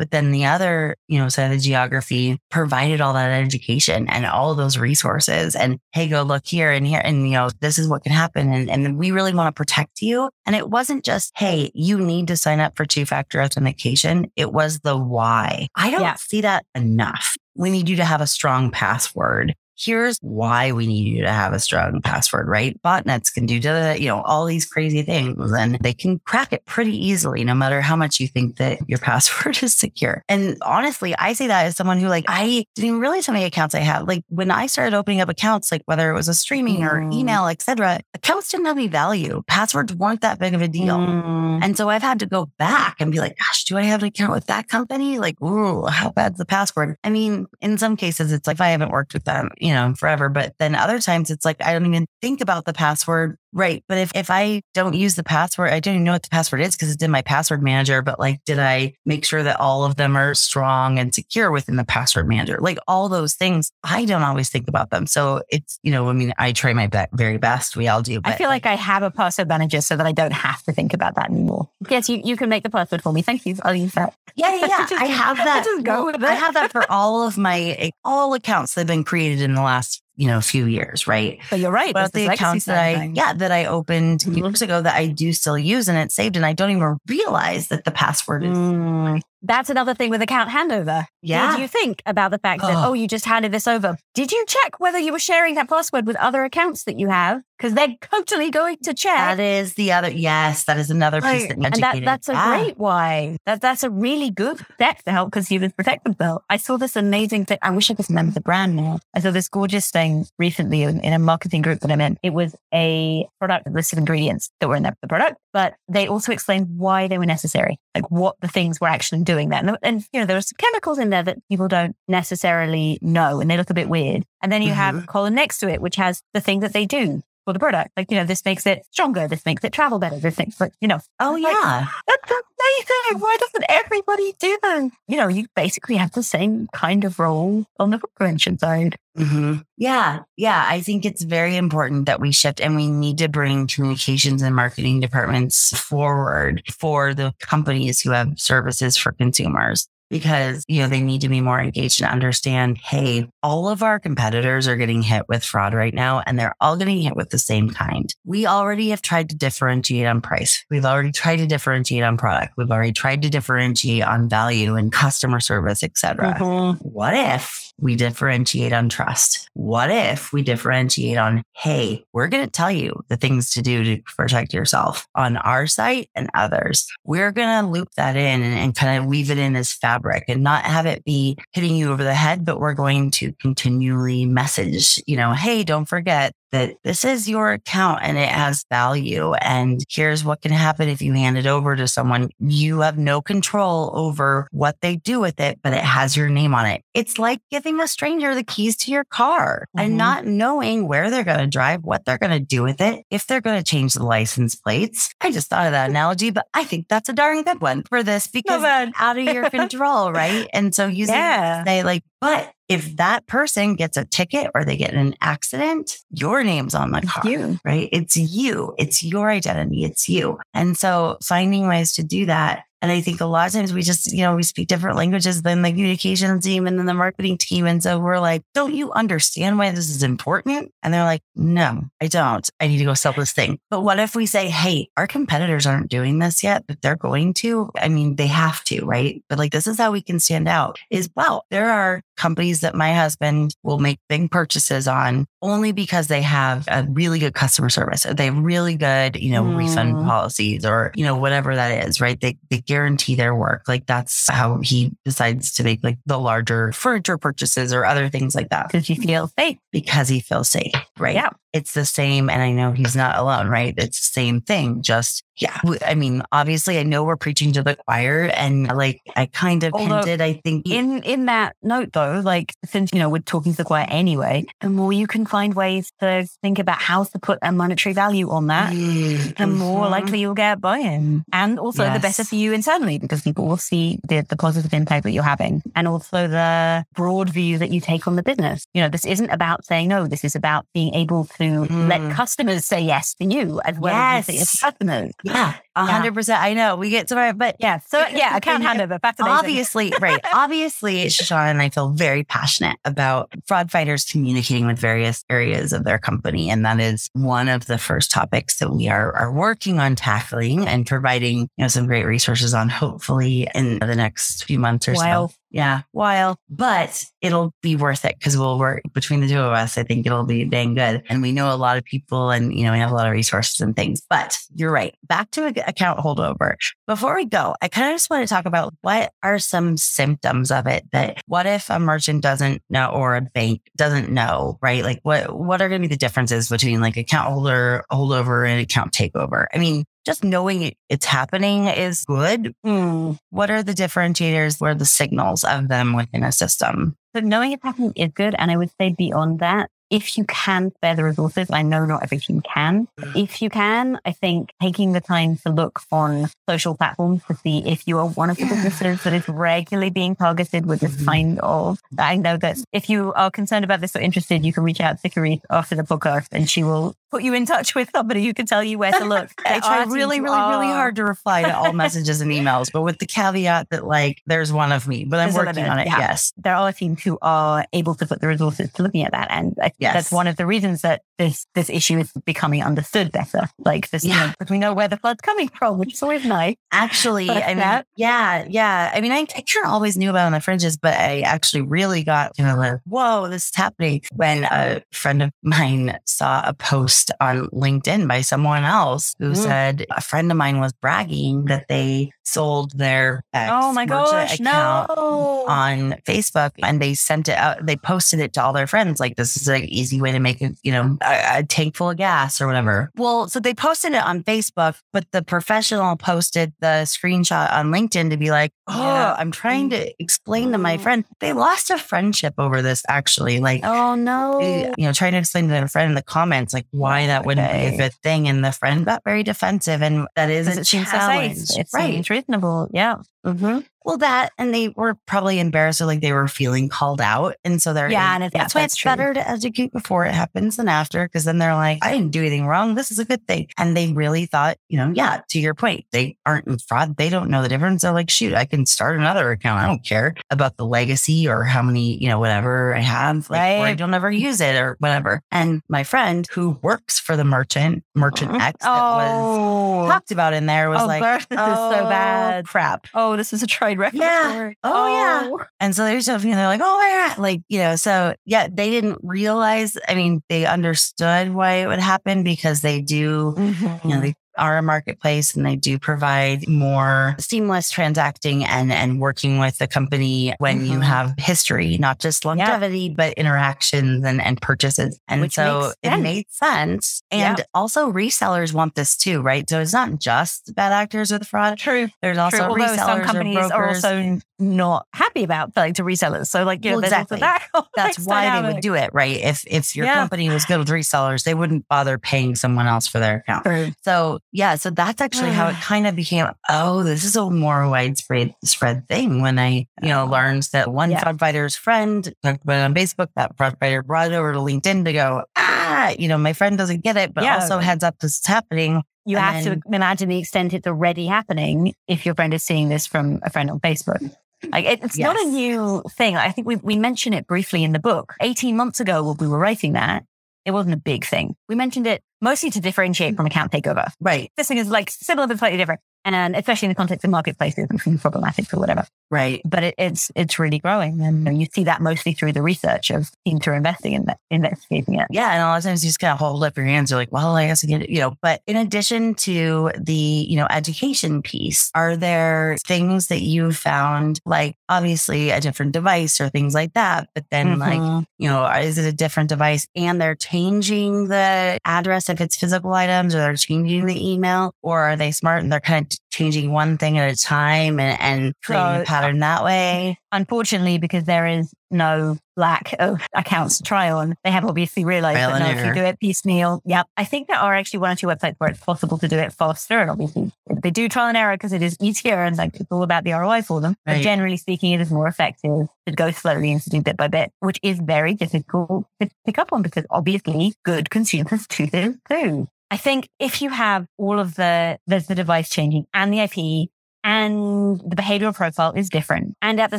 But 0.00 0.12
then 0.12 0.32
the 0.32 0.46
other, 0.46 0.96
you 1.08 1.18
know, 1.18 1.28
side 1.28 1.44
of 1.44 1.50
the 1.50 1.58
geography 1.58 2.38
provided 2.50 3.02
all 3.02 3.12
that 3.12 3.30
education 3.30 4.08
and 4.08 4.24
all 4.24 4.54
those 4.54 4.78
resources 4.78 5.54
and, 5.54 5.78
hey, 5.92 6.08
go 6.08 6.22
look 6.22 6.46
here 6.46 6.70
and 6.70 6.86
here. 6.86 7.02
And, 7.04 7.28
you 7.28 7.34
know, 7.34 7.50
this 7.60 7.78
is 7.78 7.86
what 7.86 8.02
can 8.02 8.12
happen. 8.12 8.50
And, 8.50 8.70
and 8.70 8.96
we 8.96 9.10
really 9.10 9.34
want 9.34 9.54
to 9.54 9.58
protect 9.58 10.00
you. 10.00 10.30
And 10.46 10.56
it 10.56 10.70
wasn't 10.70 11.04
just, 11.04 11.32
hey, 11.36 11.70
you 11.74 12.00
need 12.00 12.28
to 12.28 12.38
sign 12.38 12.60
up 12.60 12.78
for 12.78 12.86
two 12.86 13.04
factor 13.04 13.42
authentication. 13.42 14.32
It 14.36 14.54
was 14.54 14.80
the 14.80 14.96
why. 14.96 15.66
I 15.74 15.90
don't 15.90 16.00
yeah. 16.00 16.14
see 16.14 16.40
that 16.40 16.64
enough. 16.74 17.36
We 17.54 17.70
need 17.70 17.90
you 17.90 17.96
to 17.96 18.04
have 18.06 18.22
a 18.22 18.26
strong 18.26 18.70
password 18.70 19.54
here's 19.80 20.18
why 20.20 20.72
we 20.72 20.86
need 20.86 21.16
you 21.16 21.22
to 21.22 21.30
have 21.30 21.52
a 21.52 21.58
strong 21.58 22.00
password, 22.02 22.48
right? 22.48 22.80
Botnets 22.82 23.32
can 23.32 23.46
do, 23.46 23.54
you 23.54 24.08
know, 24.08 24.22
all 24.22 24.46
these 24.46 24.64
crazy 24.64 25.02
things 25.02 25.52
and 25.52 25.76
they 25.80 25.92
can 25.92 26.18
crack 26.20 26.52
it 26.52 26.64
pretty 26.64 26.96
easily, 26.96 27.44
no 27.44 27.54
matter 27.54 27.80
how 27.80 27.96
much 27.96 28.20
you 28.20 28.28
think 28.28 28.56
that 28.56 28.78
your 28.88 28.98
password 29.10 29.62
is 29.62 29.74
secure. 29.74 30.24
And 30.28 30.56
honestly, 30.62 31.14
I 31.16 31.32
say 31.32 31.46
that 31.48 31.66
as 31.66 31.76
someone 31.76 31.98
who 31.98 32.08
like, 32.08 32.24
I 32.28 32.64
didn't 32.74 33.00
realize 33.00 33.26
how 33.26 33.32
many 33.32 33.44
accounts 33.44 33.74
I 33.74 33.80
have. 33.80 34.06
Like 34.06 34.24
when 34.28 34.50
I 34.50 34.66
started 34.66 34.96
opening 34.96 35.20
up 35.20 35.28
accounts, 35.28 35.72
like 35.72 35.82
whether 35.86 36.10
it 36.10 36.14
was 36.14 36.28
a 36.28 36.34
streaming 36.34 36.80
mm. 36.80 36.90
or 36.90 37.00
email, 37.12 37.48
etc., 37.48 38.00
accounts 38.14 38.50
didn't 38.50 38.66
have 38.66 38.76
any 38.76 38.88
value. 38.88 39.42
Passwords 39.46 39.94
weren't 39.94 40.20
that 40.20 40.38
big 40.38 40.54
of 40.54 40.62
a 40.62 40.68
deal. 40.68 40.96
Mm. 40.96 41.60
And 41.62 41.76
so 41.76 41.88
I've 41.88 42.02
had 42.02 42.20
to 42.20 42.26
go 42.26 42.46
back 42.58 42.96
and 43.00 43.10
be 43.10 43.18
like, 43.18 43.36
gosh, 43.36 43.64
do 43.64 43.76
I 43.76 43.82
have 43.82 44.02
an 44.02 44.08
account 44.08 44.32
with 44.32 44.46
that 44.46 44.68
company? 44.68 45.18
Like, 45.18 45.40
ooh, 45.42 45.86
how 45.86 46.10
bad's 46.10 46.38
the 46.38 46.44
password? 46.44 46.96
I 47.02 47.10
mean, 47.10 47.46
in 47.60 47.78
some 47.78 47.96
cases, 47.96 48.32
it's 48.32 48.46
like 48.46 48.60
if 48.60 48.64
I 48.64 48.68
haven't 48.68 48.90
worked 48.90 49.14
with 49.14 49.24
them, 49.24 49.48
you 49.58 49.69
you 49.70 49.76
know, 49.76 49.94
forever. 49.94 50.28
But 50.28 50.54
then 50.58 50.74
other 50.74 50.98
times 50.98 51.30
it's 51.30 51.44
like, 51.44 51.64
I 51.64 51.72
don't 51.72 51.86
even 51.86 52.06
think 52.20 52.40
about 52.40 52.64
the 52.64 52.72
password 52.72 53.36
Right. 53.52 53.82
But 53.88 53.98
if, 53.98 54.12
if 54.14 54.30
I 54.30 54.62
don't 54.74 54.94
use 54.94 55.16
the 55.16 55.24
password, 55.24 55.70
I 55.70 55.80
don't 55.80 55.94
even 55.94 56.04
know 56.04 56.12
what 56.12 56.22
the 56.22 56.28
password 56.28 56.60
is 56.60 56.76
because 56.76 56.92
it's 56.92 57.02
in 57.02 57.10
my 57.10 57.22
password 57.22 57.62
manager. 57.62 58.02
But 58.02 58.18
like, 58.18 58.44
did 58.44 58.58
I 58.58 58.94
make 59.04 59.24
sure 59.24 59.42
that 59.42 59.58
all 59.58 59.84
of 59.84 59.96
them 59.96 60.16
are 60.16 60.34
strong 60.34 60.98
and 60.98 61.14
secure 61.14 61.50
within 61.50 61.76
the 61.76 61.84
password 61.84 62.28
manager? 62.28 62.58
Like 62.60 62.78
all 62.86 63.08
those 63.08 63.34
things, 63.34 63.72
I 63.82 64.04
don't 64.04 64.22
always 64.22 64.50
think 64.50 64.68
about 64.68 64.90
them. 64.90 65.06
So 65.06 65.42
it's, 65.48 65.78
you 65.82 65.90
know, 65.90 66.08
I 66.08 66.12
mean, 66.12 66.32
I 66.38 66.52
try 66.52 66.72
my 66.72 66.86
be- 66.86 67.06
very 67.12 67.38
best. 67.38 67.76
We 67.76 67.88
all 67.88 68.02
do. 68.02 68.20
I 68.24 68.32
feel 68.32 68.48
like, 68.48 68.64
like 68.64 68.72
I 68.72 68.76
have 68.76 69.02
a 69.02 69.10
password 69.10 69.48
manager 69.48 69.80
so 69.80 69.96
that 69.96 70.06
I 70.06 70.12
don't 70.12 70.32
have 70.32 70.62
to 70.64 70.72
think 70.72 70.94
about 70.94 71.16
that 71.16 71.30
anymore. 71.30 71.68
Yes, 71.88 72.08
you, 72.08 72.20
you 72.24 72.36
can 72.36 72.48
make 72.48 72.62
the 72.62 72.70
password 72.70 73.02
for 73.02 73.12
me. 73.12 73.22
Thank 73.22 73.46
you. 73.46 73.56
I'll 73.62 73.74
use 73.74 73.94
that. 73.94 74.14
Yeah, 74.36 74.54
yeah, 74.54 74.66
yeah. 74.66 74.86
just, 74.88 75.02
I 75.02 75.06
have 75.06 75.36
that. 75.38 75.64
Just 75.64 75.84
go 75.84 76.06
with 76.06 76.16
it. 76.16 76.22
I 76.22 76.34
have 76.34 76.54
that 76.54 76.70
for 76.70 76.90
all 76.90 77.26
of 77.26 77.36
my 77.36 77.60
eh, 77.60 77.90
all 78.04 78.34
accounts 78.34 78.74
that 78.74 78.82
have 78.82 78.88
been 78.88 79.04
created 79.04 79.40
in 79.42 79.54
the 79.54 79.62
last 79.62 80.02
you 80.20 80.26
know, 80.26 80.36
a 80.36 80.42
few 80.42 80.66
years, 80.66 81.06
right? 81.06 81.40
But 81.48 81.60
you're 81.60 81.70
right. 81.70 81.94
But 81.94 82.12
the 82.12 82.26
accounts 82.26 82.66
that 82.66 82.78
I, 82.78 82.94
thing. 82.94 83.16
yeah, 83.16 83.32
that 83.32 83.50
I 83.50 83.64
opened 83.64 84.20
mm-hmm. 84.20 84.44
years 84.44 84.60
ago 84.60 84.82
that 84.82 84.94
I 84.94 85.06
do 85.06 85.32
still 85.32 85.56
use 85.56 85.88
and 85.88 85.96
it's 85.96 86.14
saved, 86.14 86.36
and 86.36 86.44
I 86.44 86.52
don't 86.52 86.70
even 86.70 86.98
realize 87.08 87.68
that 87.68 87.84
the 87.84 87.90
password 87.90 88.44
is. 88.44 88.56
Mm. 88.56 89.22
That's 89.42 89.70
another 89.70 89.94
thing 89.94 90.10
with 90.10 90.22
account 90.22 90.50
handover. 90.50 91.06
Yeah. 91.22 91.48
What 91.48 91.56
do 91.56 91.62
you 91.62 91.68
think 91.68 92.02
about 92.06 92.30
the 92.30 92.38
fact 92.38 92.62
that, 92.62 92.74
Oh. 92.74 92.90
oh, 92.90 92.92
you 92.92 93.06
just 93.08 93.24
handed 93.24 93.52
this 93.52 93.66
over? 93.66 93.96
Did 94.14 94.32
you 94.32 94.44
check 94.46 94.80
whether 94.80 94.98
you 94.98 95.12
were 95.12 95.18
sharing 95.18 95.54
that 95.54 95.68
password 95.68 96.06
with 96.06 96.16
other 96.16 96.44
accounts 96.44 96.84
that 96.84 96.98
you 96.98 97.08
have? 97.08 97.42
Because 97.58 97.74
they're 97.74 97.94
totally 98.00 98.50
going 98.50 98.78
to 98.84 98.94
check. 98.94 99.16
That 99.36 99.40
is 99.40 99.74
the 99.74 99.92
other. 99.92 100.10
Yes, 100.10 100.64
that 100.64 100.78
is 100.78 100.90
another 100.90 101.20
piece 101.20 101.46
that 101.48 101.58
and 101.58 101.74
that, 101.82 102.02
that's 102.04 102.28
a 102.30 102.32
great 102.32 102.78
why. 102.78 103.36
That 103.44 103.60
that's 103.60 103.82
a 103.82 103.90
really 103.90 104.30
good 104.30 104.64
step 104.74 105.02
to 105.02 105.12
help 105.12 105.32
consumers 105.32 105.70
protect 105.74 106.04
themselves. 106.04 106.42
I 106.48 106.56
saw 106.56 106.78
this 106.78 106.96
amazing 106.96 107.44
thing. 107.44 107.58
I 107.60 107.70
wish 107.70 107.90
I 107.90 107.94
could 107.94 108.08
remember 108.08 108.32
the 108.32 108.40
brand 108.40 108.76
now. 108.76 108.98
I 109.14 109.20
saw 109.20 109.30
this 109.30 109.48
gorgeous 109.48 109.90
thing 109.90 110.24
recently 110.38 110.82
in, 110.84 111.00
in 111.00 111.12
a 111.12 111.18
marketing 111.18 111.60
group 111.60 111.80
that 111.80 111.90
I'm 111.92 112.00
in. 112.00 112.16
It 112.22 112.32
was 112.32 112.56
a 112.72 113.26
product 113.38 113.68
list 113.70 113.92
of 113.92 113.98
ingredients 113.98 114.50
that 114.60 114.68
were 114.68 114.76
in 114.76 114.82
the 114.84 114.96
the 115.02 115.08
product, 115.08 115.36
but 115.52 115.74
they 115.86 116.08
also 116.08 116.32
explained 116.32 116.78
why 116.78 117.08
they 117.08 117.18
were 117.18 117.26
necessary, 117.26 117.78
like 117.94 118.10
what 118.10 118.36
the 118.40 118.48
things 118.48 118.80
were 118.80 118.88
actually 118.88 119.22
doing 119.22 119.29
that. 119.50 119.64
And, 119.64 119.78
and 119.82 120.04
you 120.12 120.20
know, 120.20 120.26
there 120.26 120.36
are 120.36 120.42
some 120.42 120.56
chemicals 120.58 120.98
in 120.98 121.10
there 121.10 121.22
that 121.22 121.38
people 121.48 121.68
don't 121.68 121.96
necessarily 122.08 122.98
know, 123.00 123.40
and 123.40 123.50
they 123.50 123.56
look 123.56 123.70
a 123.70 123.74
bit 123.74 123.88
weird. 123.88 124.24
And 124.42 124.50
then 124.50 124.62
you 124.62 124.72
have 124.72 124.94
mm-hmm. 124.94 125.04
a 125.04 125.06
column 125.06 125.34
next 125.34 125.58
to 125.58 125.68
it, 125.68 125.80
which 125.80 125.96
has 125.96 126.22
the 126.34 126.40
thing 126.40 126.60
that 126.60 126.72
they 126.72 126.86
do 126.86 127.22
the 127.52 127.58
product. 127.58 127.90
Like, 127.96 128.10
you 128.10 128.16
know, 128.16 128.24
this 128.24 128.44
makes 128.44 128.66
it 128.66 128.82
stronger. 128.90 129.26
This 129.28 129.44
makes 129.44 129.64
it 129.64 129.72
travel 129.72 129.98
better. 129.98 130.18
This 130.18 130.38
makes 130.38 130.60
it, 130.60 130.72
you 130.80 130.88
know, 130.88 131.00
Oh 131.18 131.32
Like, 131.40 131.54
yeah. 131.54 131.86
that's 132.06 132.30
amazing. 132.30 133.20
Why 133.20 133.36
doesn't 133.40 133.64
everybody 133.68 134.34
do 134.38 134.58
that? 134.62 134.90
You 135.08 135.16
know, 135.16 135.28
you 135.28 135.46
basically 135.56 135.96
have 135.96 136.12
the 136.12 136.22
same 136.22 136.68
kind 136.72 137.04
of 137.04 137.18
role 137.18 137.64
on 137.78 137.90
the 137.90 137.98
prevention 138.16 138.58
side. 138.58 138.96
hmm 139.16 139.56
Yeah. 139.76 140.20
Yeah. 140.36 140.64
I 140.68 140.80
think 140.80 141.04
it's 141.04 141.22
very 141.22 141.56
important 141.56 142.06
that 142.06 142.20
we 142.20 142.32
shift 142.32 142.60
and 142.60 142.76
we 142.76 142.88
need 142.88 143.18
to 143.18 143.28
bring 143.28 143.66
communications 143.66 144.42
and 144.42 144.54
marketing 144.54 145.00
departments 145.00 145.76
forward 145.78 146.62
for 146.70 147.14
the 147.14 147.34
companies 147.40 148.00
who 148.00 148.10
have 148.10 148.38
services 148.38 148.96
for 148.96 149.12
consumers. 149.12 149.88
Because, 150.10 150.64
you 150.66 150.82
know, 150.82 150.88
they 150.88 151.00
need 151.00 151.20
to 151.20 151.28
be 151.28 151.40
more 151.40 151.60
engaged 151.60 152.02
and 152.02 152.10
understand, 152.10 152.78
hey, 152.78 153.28
all 153.42 153.68
of 153.68 153.82
our 153.82 154.00
competitors 154.00 154.66
are 154.66 154.76
getting 154.76 155.02
hit 155.02 155.28
with 155.28 155.44
fraud 155.44 155.72
right 155.72 155.94
now, 155.94 156.20
and 156.26 156.38
they're 156.38 156.56
all 156.60 156.76
getting 156.76 157.00
hit 157.00 157.14
with 157.14 157.30
the 157.30 157.38
same 157.38 157.70
kind. 157.70 158.12
We 158.24 158.44
already 158.44 158.90
have 158.90 159.02
tried 159.02 159.28
to 159.30 159.36
differentiate 159.36 160.06
on 160.06 160.20
price. 160.20 160.64
We've 160.68 160.84
already 160.84 161.12
tried 161.12 161.36
to 161.36 161.46
differentiate 161.46 162.02
on 162.02 162.16
product. 162.16 162.54
We've 162.56 162.70
already 162.70 162.92
tried 162.92 163.22
to 163.22 163.30
differentiate 163.30 164.02
on 164.02 164.28
value 164.28 164.74
and 164.74 164.92
customer 164.92 165.38
service, 165.38 165.84
et 165.84 165.96
cetera. 165.96 166.34
Mm-hmm. 166.34 166.88
What 166.88 167.14
if 167.14 167.72
we 167.78 167.96
differentiate 167.96 168.72
on 168.72 168.88
trust? 168.88 169.48
What 169.54 169.90
if 169.90 170.32
we 170.32 170.42
differentiate 170.42 171.16
on, 171.16 171.42
hey, 171.54 172.04
we're 172.12 172.28
going 172.28 172.44
to 172.44 172.50
tell 172.50 172.70
you 172.70 173.00
the 173.08 173.16
things 173.16 173.52
to 173.52 173.62
do 173.62 173.84
to 173.84 174.02
protect 174.02 174.52
yourself 174.52 175.06
on 175.14 175.36
our 175.38 175.66
site 175.66 176.10
and 176.14 176.28
others. 176.34 176.86
We're 177.04 177.32
going 177.32 177.64
to 177.64 177.70
loop 177.70 177.88
that 177.96 178.16
in 178.16 178.42
and, 178.42 178.58
and 178.58 178.74
kind 178.74 178.98
of 178.98 179.06
weave 179.06 179.30
it 179.30 179.38
in 179.38 179.56
as 179.56 179.72
fabric 179.72 179.99
and 180.28 180.42
not 180.42 180.64
have 180.64 180.86
it 180.86 181.04
be 181.04 181.36
hitting 181.52 181.76
you 181.76 181.92
over 181.92 182.02
the 182.04 182.14
head, 182.14 182.44
but 182.44 182.60
we're 182.60 182.74
going 182.74 183.10
to 183.12 183.32
continually 183.34 184.24
message, 184.24 185.02
you 185.06 185.16
know, 185.16 185.32
hey, 185.32 185.64
don't 185.64 185.86
forget 185.86 186.32
that 186.52 186.76
this 186.84 187.04
is 187.04 187.28
your 187.28 187.52
account 187.52 188.00
and 188.02 188.18
it 188.18 188.28
has 188.28 188.64
value. 188.70 189.32
And 189.34 189.80
here's 189.88 190.24
what 190.24 190.42
can 190.42 190.52
happen 190.52 190.88
if 190.88 191.00
you 191.02 191.12
hand 191.12 191.38
it 191.38 191.46
over 191.46 191.76
to 191.76 191.86
someone. 191.88 192.30
You 192.38 192.80
have 192.80 192.98
no 192.98 193.20
control 193.22 193.90
over 193.94 194.48
what 194.50 194.76
they 194.80 194.96
do 194.96 195.20
with 195.20 195.40
it, 195.40 195.60
but 195.62 195.72
it 195.72 195.82
has 195.84 196.16
your 196.16 196.28
name 196.28 196.54
on 196.54 196.66
it. 196.66 196.82
It's 196.94 197.18
like 197.18 197.40
giving 197.50 197.80
a 197.80 197.86
stranger 197.88 198.34
the 198.34 198.44
keys 198.44 198.76
to 198.78 198.90
your 198.90 199.04
car 199.04 199.66
Mhm. 199.76 199.82
and 199.82 199.96
not 199.96 200.26
knowing 200.26 200.88
where 200.88 201.10
they're 201.10 201.24
going 201.24 201.38
to 201.38 201.46
drive, 201.46 201.82
what 201.82 202.04
they're 202.04 202.18
going 202.18 202.32
to 202.32 202.40
do 202.40 202.62
with 202.62 202.80
it, 202.80 203.04
if 203.10 203.26
they're 203.26 203.40
going 203.40 203.58
to 203.58 203.64
change 203.64 203.94
the 203.94 204.04
license 204.04 204.54
plates. 204.54 205.14
I 205.20 205.30
just 205.30 205.48
thought 205.48 205.66
of 205.66 205.72
that 205.72 205.90
analogy, 205.90 206.30
but 206.30 206.46
I 206.54 206.64
think 206.64 206.88
that's 206.88 207.08
a 207.08 207.12
darn 207.12 207.42
good 207.42 207.60
one 207.60 207.84
for 207.88 208.02
this 208.02 208.26
because 208.26 208.62
bad. 208.62 208.92
out 208.98 209.18
of 209.18 209.24
your 209.24 209.48
control, 209.50 210.12
right? 210.12 210.48
And 210.52 210.74
so 210.74 210.86
using 211.00 211.14
Yeah. 211.14 211.64
say 211.64 211.82
like, 211.82 212.02
but 212.20 212.52
if 212.70 212.96
that 212.96 213.26
person 213.26 213.74
gets 213.74 213.96
a 213.96 214.04
ticket 214.04 214.48
or 214.54 214.64
they 214.64 214.76
get 214.76 214.94
in 214.94 215.00
an 215.00 215.16
accident, 215.20 215.98
your 216.10 216.44
name's 216.44 216.72
on 216.72 216.92
the 216.92 217.02
car, 217.02 217.28
you. 217.28 217.58
right? 217.64 217.88
It's 217.90 218.16
you. 218.16 218.74
It's 218.78 219.02
your 219.02 219.28
identity. 219.28 219.84
It's 219.84 220.08
you. 220.08 220.38
And 220.54 220.78
so 220.78 221.18
finding 221.20 221.66
ways 221.66 221.92
to 221.94 222.04
do 222.04 222.26
that. 222.26 222.62
And 222.82 222.90
I 222.90 223.00
think 223.00 223.20
a 223.20 223.26
lot 223.26 223.46
of 223.46 223.52
times 223.52 223.74
we 223.74 223.82
just, 223.82 224.10
you 224.10 224.22
know, 224.22 224.34
we 224.36 224.42
speak 224.42 224.68
different 224.68 224.96
languages 224.96 225.42
than 225.42 225.60
the 225.60 225.70
communications 225.70 226.44
team 226.44 226.66
and 226.66 226.78
then 226.78 226.86
the 226.86 226.94
marketing 226.94 227.36
team. 227.36 227.66
And 227.66 227.82
so 227.82 227.98
we're 227.98 228.20
like, 228.20 228.42
don't 228.54 228.74
you 228.74 228.90
understand 228.92 229.58
why 229.58 229.70
this 229.70 229.90
is 229.90 230.02
important? 230.02 230.72
And 230.82 230.94
they're 230.94 231.04
like, 231.04 231.22
no, 231.36 231.82
I 232.00 232.06
don't. 232.06 232.48
I 232.58 232.68
need 232.68 232.78
to 232.78 232.84
go 232.84 232.94
sell 232.94 233.12
this 233.12 233.32
thing. 233.32 233.58
But 233.68 233.82
what 233.82 233.98
if 233.98 234.16
we 234.16 234.24
say, 234.24 234.48
hey, 234.48 234.88
our 234.96 235.06
competitors 235.06 235.66
aren't 235.66 235.90
doing 235.90 236.20
this 236.20 236.42
yet, 236.42 236.64
but 236.66 236.80
they're 236.80 236.96
going 236.96 237.34
to? 237.34 237.70
I 237.76 237.88
mean, 237.88 238.16
they 238.16 238.28
have 238.28 238.64
to, 238.64 238.84
right? 238.86 239.22
But 239.28 239.38
like, 239.38 239.52
this 239.52 239.66
is 239.66 239.76
how 239.76 239.92
we 239.92 240.00
can 240.00 240.18
stand 240.18 240.48
out 240.48 240.78
is 240.88 241.10
wow, 241.14 241.42
there 241.50 241.70
are 241.70 242.02
companies 242.20 242.60
that 242.60 242.74
my 242.74 242.92
husband 242.92 243.54
will 243.62 243.78
make 243.78 243.98
big 244.08 244.30
purchases 244.30 244.86
on 244.86 245.24
only 245.42 245.72
because 245.72 246.08
they 246.08 246.20
have 246.22 246.66
a 246.68 246.86
really 246.90 247.18
good 247.18 247.32
customer 247.34 247.70
service 247.70 248.02
they 248.10 248.26
have 248.26 248.36
really 248.38 248.76
good, 248.76 249.16
you 249.16 249.30
know, 249.32 249.42
refund 249.42 249.96
Mm. 249.96 250.06
policies 250.06 250.64
or, 250.66 250.92
you 250.94 251.04
know, 251.04 251.16
whatever 251.16 251.54
that 251.56 251.86
is, 251.88 252.00
right? 252.00 252.20
They, 252.20 252.36
they 252.50 252.58
guarantee 252.60 253.14
their 253.14 253.34
work. 253.34 253.62
Like 253.66 253.86
that's 253.86 254.28
how 254.28 254.58
he 254.62 254.92
decides 255.04 255.52
to 255.54 255.64
make 255.64 255.80
like 255.82 255.98
the 256.06 256.18
larger 256.18 256.72
furniture 256.72 257.16
purchases 257.16 257.72
or 257.72 257.84
other 257.86 258.08
things 258.10 258.34
like 258.34 258.50
that 258.50 258.66
Because 258.68 258.86
he 258.86 258.94
feels 258.96 259.32
safe. 259.38 259.56
because 259.72 260.08
he 260.08 260.20
feels 260.20 260.48
safe, 260.50 260.72
right? 260.98 261.14
Yeah. 261.14 261.30
It's 261.52 261.74
the 261.74 261.84
same. 261.84 262.30
And 262.30 262.40
I 262.42 262.52
know 262.52 262.72
he's 262.72 262.94
not 262.94 263.18
alone, 263.18 263.48
right? 263.48 263.74
It's 263.76 263.98
the 264.08 264.12
same 264.20 264.40
thing. 264.40 264.82
Just, 264.82 265.24
yeah. 265.36 265.58
I 265.84 265.94
mean, 265.94 266.22
obviously, 266.32 266.78
I 266.78 266.82
know 266.84 267.02
we're 267.02 267.16
preaching 267.16 267.52
to 267.54 267.62
the 267.62 267.76
choir 267.76 268.30
and 268.34 268.68
like 268.68 269.00
I 269.16 269.26
kind 269.26 269.64
of 269.64 269.72
Although 269.72 269.96
hinted, 269.96 270.20
I 270.20 270.34
think. 270.44 270.68
In 270.68 271.02
in 271.02 271.26
that 271.26 271.56
note 271.62 271.92
though, 271.92 272.20
like 272.24 272.54
since 272.66 272.90
you 272.92 272.98
know 272.98 273.08
we're 273.08 273.18
talking 273.20 273.52
to 273.52 273.56
the 273.58 273.64
choir 273.64 273.86
anyway, 273.88 274.44
the 274.60 274.68
more 274.70 274.92
you 274.92 275.06
can 275.06 275.24
find 275.26 275.54
ways 275.54 275.90
to 276.00 276.28
think 276.42 276.58
about 276.58 276.78
how 276.78 277.04
to 277.04 277.18
put 277.18 277.38
a 277.42 277.50
monetary 277.52 277.94
value 277.94 278.28
on 278.30 278.46
that, 278.48 278.70
the 278.72 279.46
more 279.46 279.86
Mhm. 279.86 279.90
likely 279.90 280.20
you'll 280.20 280.34
get 280.34 280.60
buy-in. 280.60 281.24
And 281.32 281.58
also 281.58 281.84
the 281.92 282.00
better 282.00 282.22
for 282.24 282.34
you 282.34 282.52
internally 282.52 282.98
because 282.98 283.22
people 283.22 283.46
will 283.46 283.56
see 283.56 283.98
the, 284.06 284.20
the 284.28 284.36
positive 284.36 284.72
impact 284.74 285.04
that 285.04 285.12
you're 285.12 285.22
having 285.24 285.62
and 285.74 285.88
also 285.88 286.28
the 286.28 286.84
broad 286.94 287.30
view 287.30 287.58
that 287.58 287.70
you 287.70 287.80
take 287.80 288.06
on 288.06 288.16
the 288.16 288.22
business. 288.22 288.66
You 288.74 288.82
know, 288.82 288.88
this 288.88 289.06
isn't 289.06 289.30
about 289.30 289.64
saying 289.64 289.88
no. 289.88 290.06
This 290.06 290.22
is 290.24 290.36
about 290.36 290.66
being 290.74 290.94
able 290.94 291.24
to 291.38 291.39
let 291.40 292.00
Mm. 292.00 292.12
customers 292.12 292.64
say 292.64 292.80
yes 292.80 293.14
to 293.14 293.24
you 293.24 293.60
as 293.64 293.78
well 293.78 293.94
as 293.94 294.28
you 294.28 294.34
yes 294.34 294.40
Yes. 294.40 294.52
to 294.52 294.64
customers. 294.66 295.12
Yeah, 295.24 295.54
a 295.76 295.84
Yeah. 295.86 295.92
hundred 295.92 296.14
percent. 296.14 296.42
I 296.42 296.54
know 296.54 296.76
we 296.76 296.90
get 296.90 297.08
to 297.08 297.14
my, 297.14 297.32
but 297.32 297.56
Yeah. 297.58 297.78
So 297.86 297.98
yeah, 298.12 298.36
account 298.36 298.64
And 298.64 298.80
handover. 298.80 299.00
Back 299.00 299.16
to 299.16 299.24
obviously, 299.24 299.92
right. 300.00 300.20
Obviously, 300.34 301.06
Shoshana 301.06 301.50
and 301.50 301.62
I 301.62 301.70
feel 301.70 301.90
very 301.90 302.24
passionate 302.24 302.76
about 302.84 303.32
fraud 303.46 303.70
fighters 303.70 304.04
communicating 304.04 304.66
with 304.66 304.78
various 304.78 305.24
areas 305.30 305.72
of 305.72 305.84
their 305.84 305.98
company. 305.98 306.50
And 306.50 306.64
that 306.64 306.78
is 306.80 307.08
one 307.14 307.48
of 307.48 307.66
the 307.66 307.78
first 307.78 308.10
topics 308.10 308.58
that 308.58 308.70
we 308.72 308.88
are, 308.88 309.12
are 309.16 309.32
working 309.32 309.78
on 309.80 309.96
tackling 309.96 310.66
and 310.68 310.86
providing, 310.86 311.38
you 311.40 311.48
know, 311.58 311.68
some 311.68 311.86
great 311.86 312.04
resources 312.04 312.52
on 312.54 312.68
hopefully 312.68 313.48
in 313.54 313.78
the 313.78 313.96
next 313.96 314.44
few 314.44 314.58
months 314.58 314.88
or 314.88 314.94
so. 314.94 315.30
Yeah, 315.50 315.82
while, 315.90 316.38
but 316.48 317.04
it'll 317.20 317.52
be 317.60 317.74
worth 317.74 318.04
it 318.04 318.16
because 318.18 318.38
we'll 318.38 318.58
work 318.58 318.82
between 318.94 319.20
the 319.20 319.26
two 319.26 319.40
of 319.40 319.52
us. 319.52 319.76
I 319.76 319.82
think 319.82 320.06
it'll 320.06 320.24
be 320.24 320.44
dang 320.44 320.74
good. 320.74 321.02
And 321.08 321.22
we 321.22 321.32
know 321.32 321.52
a 321.52 321.56
lot 321.56 321.76
of 321.76 321.84
people 321.84 322.30
and, 322.30 322.54
you 322.54 322.64
know, 322.64 322.72
we 322.72 322.78
have 322.78 322.92
a 322.92 322.94
lot 322.94 323.06
of 323.06 323.12
resources 323.12 323.60
and 323.60 323.74
things, 323.74 324.00
but 324.08 324.38
you're 324.54 324.70
right. 324.70 324.94
Back 325.02 325.32
to 325.32 325.46
account 325.66 325.98
holdover. 325.98 326.54
Before 326.86 327.16
we 327.16 327.24
go, 327.24 327.56
I 327.60 327.66
kind 327.66 327.88
of 327.88 327.94
just 327.94 328.10
want 328.10 328.26
to 328.26 328.32
talk 328.32 328.46
about 328.46 328.74
what 328.82 329.12
are 329.24 329.40
some 329.40 329.76
symptoms 329.76 330.52
of 330.52 330.68
it 330.68 330.84
that 330.92 331.20
what 331.26 331.46
if 331.46 331.68
a 331.68 331.80
merchant 331.80 332.22
doesn't 332.22 332.62
know 332.70 332.90
or 332.90 333.16
a 333.16 333.20
bank 333.20 333.62
doesn't 333.76 334.08
know, 334.08 334.56
right? 334.62 334.84
Like 334.84 335.00
what, 335.02 335.36
what 335.36 335.60
are 335.60 335.68
going 335.68 335.82
to 335.82 335.88
be 335.88 335.92
the 335.92 335.98
differences 335.98 336.48
between 336.48 336.80
like 336.80 336.96
account 336.96 337.32
holder, 337.32 337.84
holdover 337.90 338.48
and 338.48 338.60
account 338.60 338.92
takeover? 338.92 339.46
I 339.52 339.58
mean, 339.58 339.84
just 340.06 340.24
knowing 340.24 340.62
it, 340.62 340.76
it's 340.88 341.06
happening 341.06 341.66
is 341.66 342.04
good. 342.04 342.54
Hmm. 342.64 343.12
What 343.30 343.50
are 343.50 343.62
the 343.62 343.72
differentiators? 343.72 344.60
What 344.60 344.70
are 344.70 344.74
the 344.74 344.84
signals 344.84 345.44
of 345.44 345.68
them 345.68 345.94
within 345.94 346.22
a 346.24 346.32
system? 346.32 346.96
So 347.14 347.20
knowing 347.20 347.52
it's 347.52 347.62
happening 347.64 347.92
is 347.96 348.10
good. 348.14 348.34
And 348.38 348.50
I 348.50 348.56
would 348.56 348.70
say 348.80 348.94
beyond 348.96 349.40
that, 349.40 349.68
if 349.90 350.16
you 350.16 350.22
can 350.24 350.70
spare 350.76 350.94
the 350.94 351.02
resources, 351.02 351.48
I 351.50 351.62
know 351.62 351.84
not 351.84 352.04
every 352.04 352.18
team 352.18 352.40
can. 352.42 352.86
If 353.16 353.42
you 353.42 353.50
can, 353.50 353.98
I 354.04 354.12
think 354.12 354.50
taking 354.62 354.92
the 354.92 355.00
time 355.00 355.36
to 355.38 355.50
look 355.50 355.80
on 355.90 356.28
social 356.48 356.76
platforms 356.76 357.22
to 357.26 357.34
see 357.34 357.66
if 357.68 357.88
you 357.88 357.98
are 357.98 358.06
one 358.06 358.30
of 358.30 358.36
the 358.36 358.44
businesses 358.46 359.02
that 359.02 359.12
is 359.12 359.28
regularly 359.28 359.90
being 359.90 360.14
targeted 360.14 360.66
with 360.66 360.78
this 360.78 360.94
Mhm. 360.94 361.04
kind 361.06 361.40
of, 361.40 361.80
I 361.98 362.14
know 362.18 362.36
that 362.36 362.58
if 362.72 362.88
you 362.88 363.12
are 363.14 363.32
concerned 363.32 363.64
about 363.64 363.80
this 363.80 363.96
or 363.96 364.00
interested, 364.00 364.44
you 364.46 364.52
can 364.52 364.62
reach 364.62 364.80
out 364.80 365.02
to 365.02 365.08
Karisse 365.10 365.42
after 365.50 365.74
the 365.74 365.82
podcast 365.82 366.28
and 366.30 366.48
she 366.48 366.62
will 366.62 366.94
put 367.10 367.22
you 367.22 367.34
in 367.34 367.46
touch 367.46 367.74
with 367.74 367.90
somebody 367.94 368.24
who 368.24 368.32
can 368.34 368.46
tell 368.46 368.62
you 368.62 368.78
where 368.78 368.92
to 368.92 369.04
look. 369.04 369.28
I 369.46 369.60
try 369.60 369.84
really, 369.84 370.20
really, 370.20 370.38
really 370.38 370.66
hard 370.66 370.96
to 370.96 371.04
reply 371.04 371.42
to 371.42 371.56
all 371.56 371.72
messages 371.84 372.20
and 372.20 372.30
emails, 372.30 372.70
but 372.72 372.82
with 372.82 372.98
the 372.98 373.06
caveat 373.06 373.70
that 373.70 373.86
like 373.86 374.22
there's 374.26 374.52
one 374.52 374.72
of 374.72 374.86
me, 374.86 375.04
but 375.04 375.18
I'm 375.18 375.32
There's 375.32 375.46
working 375.46 375.64
on 375.66 375.78
it. 375.78 375.86
yeah. 375.86 375.98
Yes. 375.98 376.32
there 376.36 376.54
are 376.56 376.72
teams 376.72 377.02
who 377.02 377.18
are 377.22 377.66
able 377.72 377.94
to 377.96 378.06
put 378.06 378.20
the 378.20 378.28
resources 378.28 378.72
to 378.74 378.82
looking 378.82 379.02
at 379.02 379.12
that. 379.12 379.28
And 379.30 379.56
I 379.60 379.72
Yes. 379.78 379.94
that's 379.94 380.12
one 380.12 380.26
of 380.26 380.36
the 380.36 380.46
reasons 380.46 380.82
that 380.82 381.02
this 381.20 381.46
this 381.54 381.68
issue 381.68 381.98
is 381.98 382.10
becoming 382.24 382.62
understood 382.62 383.12
better. 383.12 383.48
Like 383.58 383.90
this, 383.90 384.04
yeah. 384.04 384.32
because 384.38 384.50
we 384.50 384.58
know 384.58 384.72
where 384.72 384.88
the 384.88 384.96
flood's 384.96 385.20
coming 385.20 385.48
from, 385.48 385.78
which 385.78 385.92
is 385.92 386.02
always 386.02 386.24
nice. 386.24 386.56
Actually, 386.72 387.28
I 387.28 387.48
mean, 387.48 387.58
that. 387.58 387.86
yeah, 387.94 388.46
yeah. 388.48 388.90
I 388.94 389.00
mean, 389.02 389.12
I, 389.12 389.26
I 389.36 389.44
sure 389.46 389.66
always 389.66 389.98
knew 389.98 390.08
about 390.08 390.26
on 390.26 390.32
the 390.32 390.40
fringes, 390.40 390.78
but 390.78 390.94
I 390.94 391.20
actually 391.20 391.62
really 391.62 392.02
got, 392.02 392.32
you 392.38 392.44
know, 392.44 392.56
like, 392.56 392.80
whoa, 392.86 393.28
this 393.28 393.50
is 393.50 393.54
happening 393.54 394.00
when 394.14 394.44
a 394.44 394.82
friend 394.92 395.22
of 395.22 395.30
mine 395.42 395.98
saw 396.06 396.42
a 396.44 396.54
post 396.54 397.10
on 397.20 397.48
LinkedIn 397.48 398.08
by 398.08 398.22
someone 398.22 398.64
else 398.64 399.14
who 399.18 399.32
mm. 399.32 399.36
said 399.36 399.84
a 399.90 400.00
friend 400.00 400.30
of 400.30 400.38
mine 400.38 400.58
was 400.58 400.72
bragging 400.72 401.44
that 401.46 401.66
they 401.68 402.12
sold 402.30 402.78
their 402.78 403.24
oh 403.34 403.72
my 403.72 403.84
gosh 403.84 404.38
account 404.38 404.88
no. 404.96 405.44
on 405.48 405.92
Facebook 406.06 406.52
and 406.62 406.80
they 406.80 406.94
sent 406.94 407.28
it 407.28 407.36
out. 407.36 407.64
They 407.66 407.76
posted 407.76 408.20
it 408.20 408.32
to 408.34 408.42
all 408.42 408.52
their 408.52 408.66
friends. 408.66 409.00
Like 409.00 409.16
this 409.16 409.36
is 409.36 409.48
an 409.48 409.64
easy 409.64 410.00
way 410.00 410.12
to 410.12 410.20
make 410.20 410.40
a 410.40 410.52
you 410.62 410.72
know 410.72 410.96
a, 411.12 411.38
a 411.38 411.42
tank 411.44 411.76
full 411.76 411.90
of 411.90 411.96
gas 411.96 412.40
or 412.40 412.46
whatever. 412.46 412.90
Well, 412.96 413.28
so 413.28 413.40
they 413.40 413.54
posted 413.54 413.92
it 413.92 414.02
on 414.02 414.22
Facebook, 414.22 414.76
but 414.92 415.06
the 415.12 415.22
professional 415.22 415.96
posted 415.96 416.52
the 416.60 416.84
screenshot 416.84 417.52
on 417.52 417.70
LinkedIn 417.70 418.10
to 418.10 418.16
be 418.16 418.30
like, 418.30 418.52
oh, 418.68 418.78
yeah. 418.78 419.16
I'm 419.18 419.30
trying 419.30 419.70
to 419.70 419.92
explain 420.02 420.52
to 420.52 420.58
my 420.58 420.78
friend. 420.78 421.04
They 421.20 421.32
lost 421.32 421.70
a 421.70 421.78
friendship 421.78 422.34
over 422.38 422.62
this 422.62 422.82
actually. 422.88 423.40
Like 423.40 423.64
oh 423.64 423.94
no, 423.94 424.38
they, 424.40 424.72
you 424.76 424.86
know, 424.86 424.92
trying 424.92 425.12
to 425.12 425.18
explain 425.18 425.44
to 425.44 425.50
their 425.50 425.68
friend 425.68 425.90
in 425.90 425.94
the 425.94 426.02
comments 426.02 426.54
like 426.54 426.66
why 426.70 427.06
that 427.06 427.24
wouldn't 427.24 427.46
okay. 427.46 427.70
be 427.70 427.74
a 427.74 427.78
good 427.78 427.94
thing, 428.02 428.28
and 428.28 428.44
the 428.44 428.52
friend 428.52 428.84
got 428.84 429.02
very 429.04 429.22
defensive, 429.22 429.82
and 429.82 430.06
that 430.16 430.30
is 430.30 430.46
a 430.46 430.64
challenge. 430.64 431.38
It's 431.56 431.74
right 431.74 432.08
reasonable. 432.08 432.68
Yeah. 432.72 432.96
Mm-hmm. 433.24 433.60
Well, 433.82 433.96
that 433.98 434.32
and 434.36 434.54
they 434.54 434.68
were 434.68 434.98
probably 435.06 435.40
embarrassed 435.40 435.80
or 435.80 435.86
like 435.86 436.02
they 436.02 436.12
were 436.12 436.28
feeling 436.28 436.68
called 436.68 437.00
out. 437.00 437.36
And 437.44 437.62
so 437.62 437.72
they're, 437.72 437.90
yeah, 437.90 438.14
and 438.14 438.24
that's, 438.24 438.34
that's 438.34 438.54
why 438.54 438.62
it's 438.62 438.76
true. 438.76 438.90
better 438.90 439.14
to 439.14 439.26
educate 439.26 439.72
before 439.72 440.04
it 440.04 440.12
happens 440.12 440.56
than 440.56 440.68
after. 440.68 441.08
Cause 441.08 441.24
then 441.24 441.38
they're 441.38 441.54
like, 441.54 441.78
I 441.82 441.90
didn't 441.92 442.10
do 442.10 442.20
anything 442.20 442.46
wrong. 442.46 442.74
This 442.74 442.90
is 442.90 442.98
a 442.98 443.06
good 443.06 443.26
thing. 443.26 443.48
And 443.56 443.74
they 443.74 443.90
really 443.92 444.26
thought, 444.26 444.58
you 444.68 444.76
know, 444.76 444.92
yeah, 444.94 445.22
to 445.30 445.40
your 445.40 445.54
point, 445.54 445.86
they 445.92 446.18
aren't 446.26 446.46
in 446.46 446.58
fraud. 446.58 446.98
They 446.98 447.08
don't 447.08 447.30
know 447.30 447.42
the 447.42 447.48
difference. 447.48 447.80
They're 447.80 447.92
like, 447.92 448.10
shoot, 448.10 448.34
I 448.34 448.44
can 448.44 448.66
start 448.66 448.98
another 448.98 449.30
account. 449.30 449.62
I 449.62 449.66
don't 449.66 449.84
care 449.84 450.14
about 450.28 450.58
the 450.58 450.66
legacy 450.66 451.26
or 451.26 451.42
how 451.44 451.62
many, 451.62 451.96
you 451.96 452.08
know, 452.08 452.18
whatever 452.18 452.76
I 452.76 452.80
have, 452.80 453.30
like, 453.30 453.40
right. 453.40 453.60
or 453.60 453.66
I 453.66 453.74
don't 453.74 453.94
ever 453.94 454.10
use 454.10 454.42
it 454.42 454.56
or 454.56 454.76
whatever. 454.78 455.22
And 455.30 455.62
my 455.70 455.84
friend 455.84 456.28
who 456.32 456.58
works 456.62 456.98
for 456.98 457.16
the 457.16 457.24
merchant, 457.24 457.82
Merchant 457.94 458.32
mm-hmm. 458.32 458.40
X, 458.42 458.62
that 458.62 458.70
oh. 458.70 459.78
was 459.78 459.90
talked 459.90 460.10
about 460.10 460.34
in 460.34 460.44
there 460.44 460.68
was 460.68 460.82
oh, 460.82 460.86
like, 460.86 461.28
this 461.30 461.38
oh, 461.38 461.52
is 461.52 461.78
so 461.78 461.84
bad. 461.84 462.46
Crap. 462.46 462.86
Oh, 462.92 463.09
this 463.16 463.32
is 463.32 463.42
a 463.42 463.46
tried 463.46 463.78
record. 463.78 463.98
Yeah. 463.98 464.52
Oh, 464.62 464.72
oh, 464.72 464.88
yeah. 464.88 465.44
And 465.58 465.74
so 465.74 465.86
you 465.86 466.00
know, 466.04 466.18
they're 466.18 466.46
like, 466.46 466.60
oh 466.62 466.78
my 466.78 467.08
God. 467.08 467.18
Like, 467.18 467.42
you 467.48 467.58
know, 467.58 467.76
so 467.76 468.14
yeah, 468.24 468.48
they 468.50 468.70
didn't 468.70 468.98
realize, 469.02 469.76
I 469.88 469.94
mean, 469.94 470.22
they 470.28 470.46
understood 470.46 471.34
why 471.34 471.54
it 471.54 471.66
would 471.66 471.78
happen 471.78 472.22
because 472.22 472.62
they 472.62 472.80
do, 472.80 473.34
mm-hmm. 473.36 473.88
you 473.88 473.94
know, 473.94 474.00
they 474.00 474.14
are 474.40 474.58
a 474.58 474.62
marketplace 474.62 475.34
and 475.34 475.46
they 475.46 475.54
do 475.54 475.78
provide 475.78 476.48
more 476.48 477.14
seamless 477.18 477.70
transacting 477.70 478.44
and, 478.44 478.72
and 478.72 479.00
working 479.00 479.38
with 479.38 479.58
the 479.58 479.68
company 479.68 480.34
when 480.38 480.60
mm-hmm. 480.60 480.72
you 480.72 480.80
have 480.80 481.14
history, 481.18 481.76
not 481.78 482.00
just 482.00 482.24
longevity, 482.24 482.80
yeah. 482.80 482.94
but 482.96 483.12
interactions 483.14 484.04
and, 484.04 484.20
and 484.20 484.40
purchases. 484.40 484.98
And 485.06 485.20
Which 485.20 485.34
so 485.34 485.72
it 485.82 485.98
made 485.98 486.26
sense. 486.30 487.02
And 487.10 487.38
yeah. 487.38 487.44
also 487.54 487.92
resellers 487.92 488.52
want 488.52 488.74
this 488.74 488.96
too, 488.96 489.20
right? 489.20 489.48
So 489.48 489.60
it's 489.60 489.72
not 489.72 489.98
just 489.98 490.54
bad 490.54 490.72
actors 490.72 491.12
with 491.12 491.26
fraud. 491.26 491.58
True. 491.58 491.88
There's 492.02 492.18
also 492.18 492.38
True. 492.38 492.46
Although 492.46 492.64
resellers 492.64 492.76
some 492.76 493.02
companies 493.02 493.50
are 493.50 493.68
also 493.68 494.18
not 494.40 494.86
happy 494.92 495.22
about 495.22 495.54
selling 495.54 495.74
to 495.74 495.82
resellers. 495.82 496.28
So 496.28 496.44
like, 496.44 496.64
you 496.64 496.70
know, 496.70 496.76
well, 496.78 496.84
exactly. 496.84 497.20
That 497.20 497.46
That's 497.76 497.98
why 497.98 498.24
dynamic. 498.24 498.42
they 498.42 498.54
would 498.54 498.62
do 498.62 498.74
it, 498.74 498.90
right? 498.92 499.16
If 499.16 499.44
if 499.46 499.76
your 499.76 499.86
yeah. 499.86 499.94
company 499.94 500.28
was 500.30 500.44
good 500.44 500.58
with 500.58 500.68
resellers, 500.68 501.24
they 501.24 501.34
wouldn't 501.34 501.68
bother 501.68 501.98
paying 501.98 502.34
someone 502.34 502.66
else 502.66 502.86
for 502.86 502.98
their 502.98 503.16
account. 503.16 503.44
True. 503.44 503.72
So 503.82 504.20
yeah, 504.32 504.54
so 504.54 504.70
that's 504.70 505.00
actually 505.00 505.30
how 505.30 505.48
it 505.48 505.56
kind 505.56 505.86
of 505.86 505.96
became. 505.96 506.26
Oh, 506.48 506.84
this 506.84 507.04
is 507.04 507.16
a 507.16 507.28
more 507.28 507.68
widespread 507.68 508.34
spread 508.44 508.86
thing. 508.86 509.22
When 509.22 509.38
I, 509.38 509.66
you 509.82 509.88
know, 509.88 510.06
learned 510.06 510.44
that 510.52 510.72
one 510.72 510.92
yeah. 510.92 511.00
fraud 511.00 511.18
fighter's 511.18 511.56
friend 511.56 512.04
talked 512.22 512.44
about 512.44 512.60
it 512.60 512.64
on 512.64 512.74
Facebook, 512.74 513.08
that 513.16 513.36
fraud 513.36 513.56
fighter 513.58 513.82
brought 513.82 514.12
it 514.12 514.14
over 514.14 514.32
to 514.32 514.38
LinkedIn 514.38 514.84
to 514.84 514.92
go, 514.92 515.24
ah, 515.36 515.92
you 515.98 516.06
know, 516.06 516.18
my 516.18 516.32
friend 516.32 516.56
doesn't 516.56 516.84
get 516.84 516.96
it, 516.96 517.12
but 517.12 517.24
yeah. 517.24 517.40
also 517.40 517.58
heads 517.58 517.82
up 517.82 517.98
this 517.98 518.20
is 518.20 518.26
happening. 518.26 518.82
You 519.04 519.16
and 519.16 519.26
have 519.26 519.44
then, 519.44 519.60
to 519.62 519.74
imagine 519.74 520.08
the 520.08 520.18
extent 520.18 520.54
it's 520.54 520.66
already 520.66 521.06
happening 521.06 521.74
if 521.88 522.06
your 522.06 522.14
friend 522.14 522.32
is 522.32 522.44
seeing 522.44 522.68
this 522.68 522.86
from 522.86 523.20
a 523.24 523.30
friend 523.30 523.50
on 523.50 523.58
Facebook. 523.58 524.14
Like 524.52 524.64
it's 524.64 524.96
yes. 524.96 525.04
not 525.04 525.20
a 525.20 525.28
new 525.28 525.82
thing. 525.90 526.16
I 526.16 526.30
think 526.30 526.46
we 526.46 526.56
we 526.56 526.76
mention 526.76 527.12
it 527.12 527.26
briefly 527.26 527.62
in 527.62 527.72
the 527.72 527.78
book. 527.78 528.14
18 528.22 528.56
months 528.56 528.80
ago 528.80 529.04
when 529.04 529.16
we 529.18 529.28
were 529.28 529.38
writing 529.38 529.74
that, 529.74 530.04
it 530.44 530.52
wasn't 530.52 530.74
a 530.74 530.78
big 530.78 531.04
thing. 531.04 531.36
We 531.48 531.54
mentioned 531.54 531.86
it 531.86 532.02
mostly 532.20 532.50
to 532.50 532.60
differentiate 532.60 533.14
mm. 533.14 533.16
from 533.16 533.26
account 533.26 533.52
takeover. 533.52 533.90
Right. 534.00 534.30
This 534.36 534.48
thing 534.48 534.58
is 534.58 534.68
like 534.68 534.90
similar 534.90 535.26
but 535.26 535.38
slightly 535.38 535.58
different 535.58 535.80
and 536.04 536.36
especially 536.36 536.66
in 536.66 536.70
the 536.70 536.76
context 536.76 537.04
of 537.04 537.10
marketplaces 537.10 537.66
and 537.70 538.00
problematic 538.00 538.52
or 538.52 538.58
whatever. 538.58 538.86
Right. 539.10 539.42
But 539.44 539.64
it, 539.64 539.74
it's 539.76 540.12
it's 540.14 540.38
really 540.38 540.60
growing, 540.60 541.00
and 541.00 541.40
you 541.40 541.46
see 541.52 541.64
that 541.64 541.82
mostly 541.82 542.12
through 542.12 542.32
the 542.32 542.42
research 542.42 542.90
of 542.90 543.10
teams 543.26 543.44
who 543.44 543.50
are 543.50 543.54
investing 543.54 543.94
in 543.94 544.04
that, 544.04 544.18
investigating 544.30 544.94
it. 545.00 545.08
Yeah, 545.10 545.32
and 545.32 545.42
a 545.42 545.46
lot 545.46 545.58
of 545.58 545.64
times 545.64 545.84
you 545.84 545.88
just 545.88 545.98
kind 545.98 546.12
of 546.12 546.20
hold 546.20 546.44
up 546.44 546.56
your 546.56 546.66
hands. 546.66 546.90
You're 546.90 547.00
like, 547.00 547.10
well, 547.10 547.34
I 547.34 547.48
guess 547.48 547.64
I 547.64 547.66
get 547.66 547.82
it, 547.82 547.90
you 547.90 547.98
know. 547.98 548.14
But 548.22 548.40
in 548.46 548.56
addition 548.56 549.14
to 549.16 549.72
the 549.76 549.92
you 549.92 550.36
know 550.36 550.46
education 550.48 551.22
piece, 551.22 551.72
are 551.74 551.96
there 551.96 552.56
things 552.64 553.08
that 553.08 553.22
you 553.22 553.50
found 553.50 554.20
like 554.24 554.54
obviously 554.68 555.30
a 555.30 555.40
different 555.40 555.72
device 555.72 556.20
or 556.20 556.28
things 556.28 556.54
like 556.54 556.74
that? 556.74 557.08
But 557.12 557.24
then 557.32 557.58
mm-hmm. 557.58 557.60
like 557.60 558.06
you 558.18 558.28
know, 558.28 558.46
is 558.46 558.78
it 558.78 558.86
a 558.86 558.92
different 558.92 559.28
device 559.28 559.66
and 559.74 560.00
they're 560.00 560.14
changing 560.14 561.08
the 561.08 561.58
address 561.64 562.08
if 562.08 562.20
it's 562.20 562.36
physical 562.36 562.72
items, 562.72 563.16
or 563.16 563.18
they're 563.18 563.34
changing 563.34 563.86
the 563.86 564.12
email, 564.12 564.54
or 564.62 564.78
are 564.78 564.96
they 564.96 565.10
smart 565.10 565.42
and 565.42 565.50
they're 565.50 565.58
kind 565.58 565.84
of 565.84 565.89
changing 566.10 566.52
one 566.52 566.76
thing 566.76 566.98
at 566.98 567.12
a 567.12 567.16
time 567.16 567.80
and, 567.80 568.00
and 568.00 568.34
creating 568.44 568.76
so, 568.76 568.82
a 568.82 568.84
pattern 568.84 569.20
that 569.20 569.44
way. 569.44 569.98
Unfortunately, 570.12 570.78
because 570.78 571.04
there 571.04 571.26
is 571.26 571.52
no 571.70 572.18
lack 572.36 572.74
of 572.78 573.00
accounts 573.14 573.58
to 573.58 573.62
try 573.62 573.90
on, 573.90 574.16
they 574.24 574.30
have 574.30 574.44
obviously 574.44 574.84
realized 574.84 575.18
that 575.18 575.38
no, 575.38 575.60
if 575.60 575.64
you 575.64 575.74
do 575.74 575.80
it 575.80 576.00
piecemeal, 576.00 576.60
yep. 576.64 576.86
I 576.96 577.04
think 577.04 577.28
there 577.28 577.36
are 577.36 577.54
actually 577.54 577.80
one 577.80 577.92
or 577.92 577.96
two 577.96 578.06
websites 578.08 578.34
where 578.38 578.50
it's 578.50 578.60
possible 578.60 578.98
to 578.98 579.08
do 579.08 579.16
it 579.18 579.32
faster. 579.32 579.78
And 579.78 579.90
obviously 579.90 580.32
they 580.62 580.70
do 580.70 580.88
trial 580.88 581.08
and 581.08 581.16
error 581.16 581.34
because 581.34 581.52
it 581.52 581.62
is 581.62 581.76
easier 581.80 582.22
and 582.22 582.36
like 582.36 582.56
it's 582.56 582.70
all 582.70 582.82
about 582.82 583.04
the 583.04 583.12
ROI 583.12 583.42
for 583.42 583.60
them. 583.60 583.76
Right. 583.86 583.96
But 583.96 584.02
generally 584.02 584.36
speaking, 584.36 584.72
it 584.72 584.80
is 584.80 584.90
more 584.90 585.06
effective 585.06 585.68
to 585.86 585.92
go 585.94 586.10
slowly 586.10 586.52
and 586.52 586.60
to 586.62 586.70
do 586.70 586.82
bit 586.82 586.96
by 586.96 587.08
bit, 587.08 587.30
which 587.40 587.60
is 587.62 587.78
very 587.78 588.14
difficult 588.14 588.86
to 589.00 589.08
pick 589.24 589.38
up 589.38 589.52
on 589.52 589.62
because 589.62 589.86
obviously 589.90 590.54
good 590.64 590.90
consumers 590.90 591.46
do 591.46 591.66
this 591.66 591.96
too. 592.08 592.48
I 592.70 592.76
think 592.76 593.08
if 593.18 593.42
you 593.42 593.50
have 593.50 593.86
all 593.98 594.18
of 594.18 594.36
the, 594.36 594.78
there's 594.86 595.06
the 595.06 595.14
device 595.14 595.48
changing 595.48 595.86
and 595.92 596.12
the 596.12 596.20
IP 596.20 596.70
and 597.02 597.80
the 597.80 597.96
behavioral 597.96 598.34
profile 598.34 598.72
is 598.72 598.90
different. 598.90 599.34
And 599.40 599.60
at 599.60 599.70
the 599.70 599.78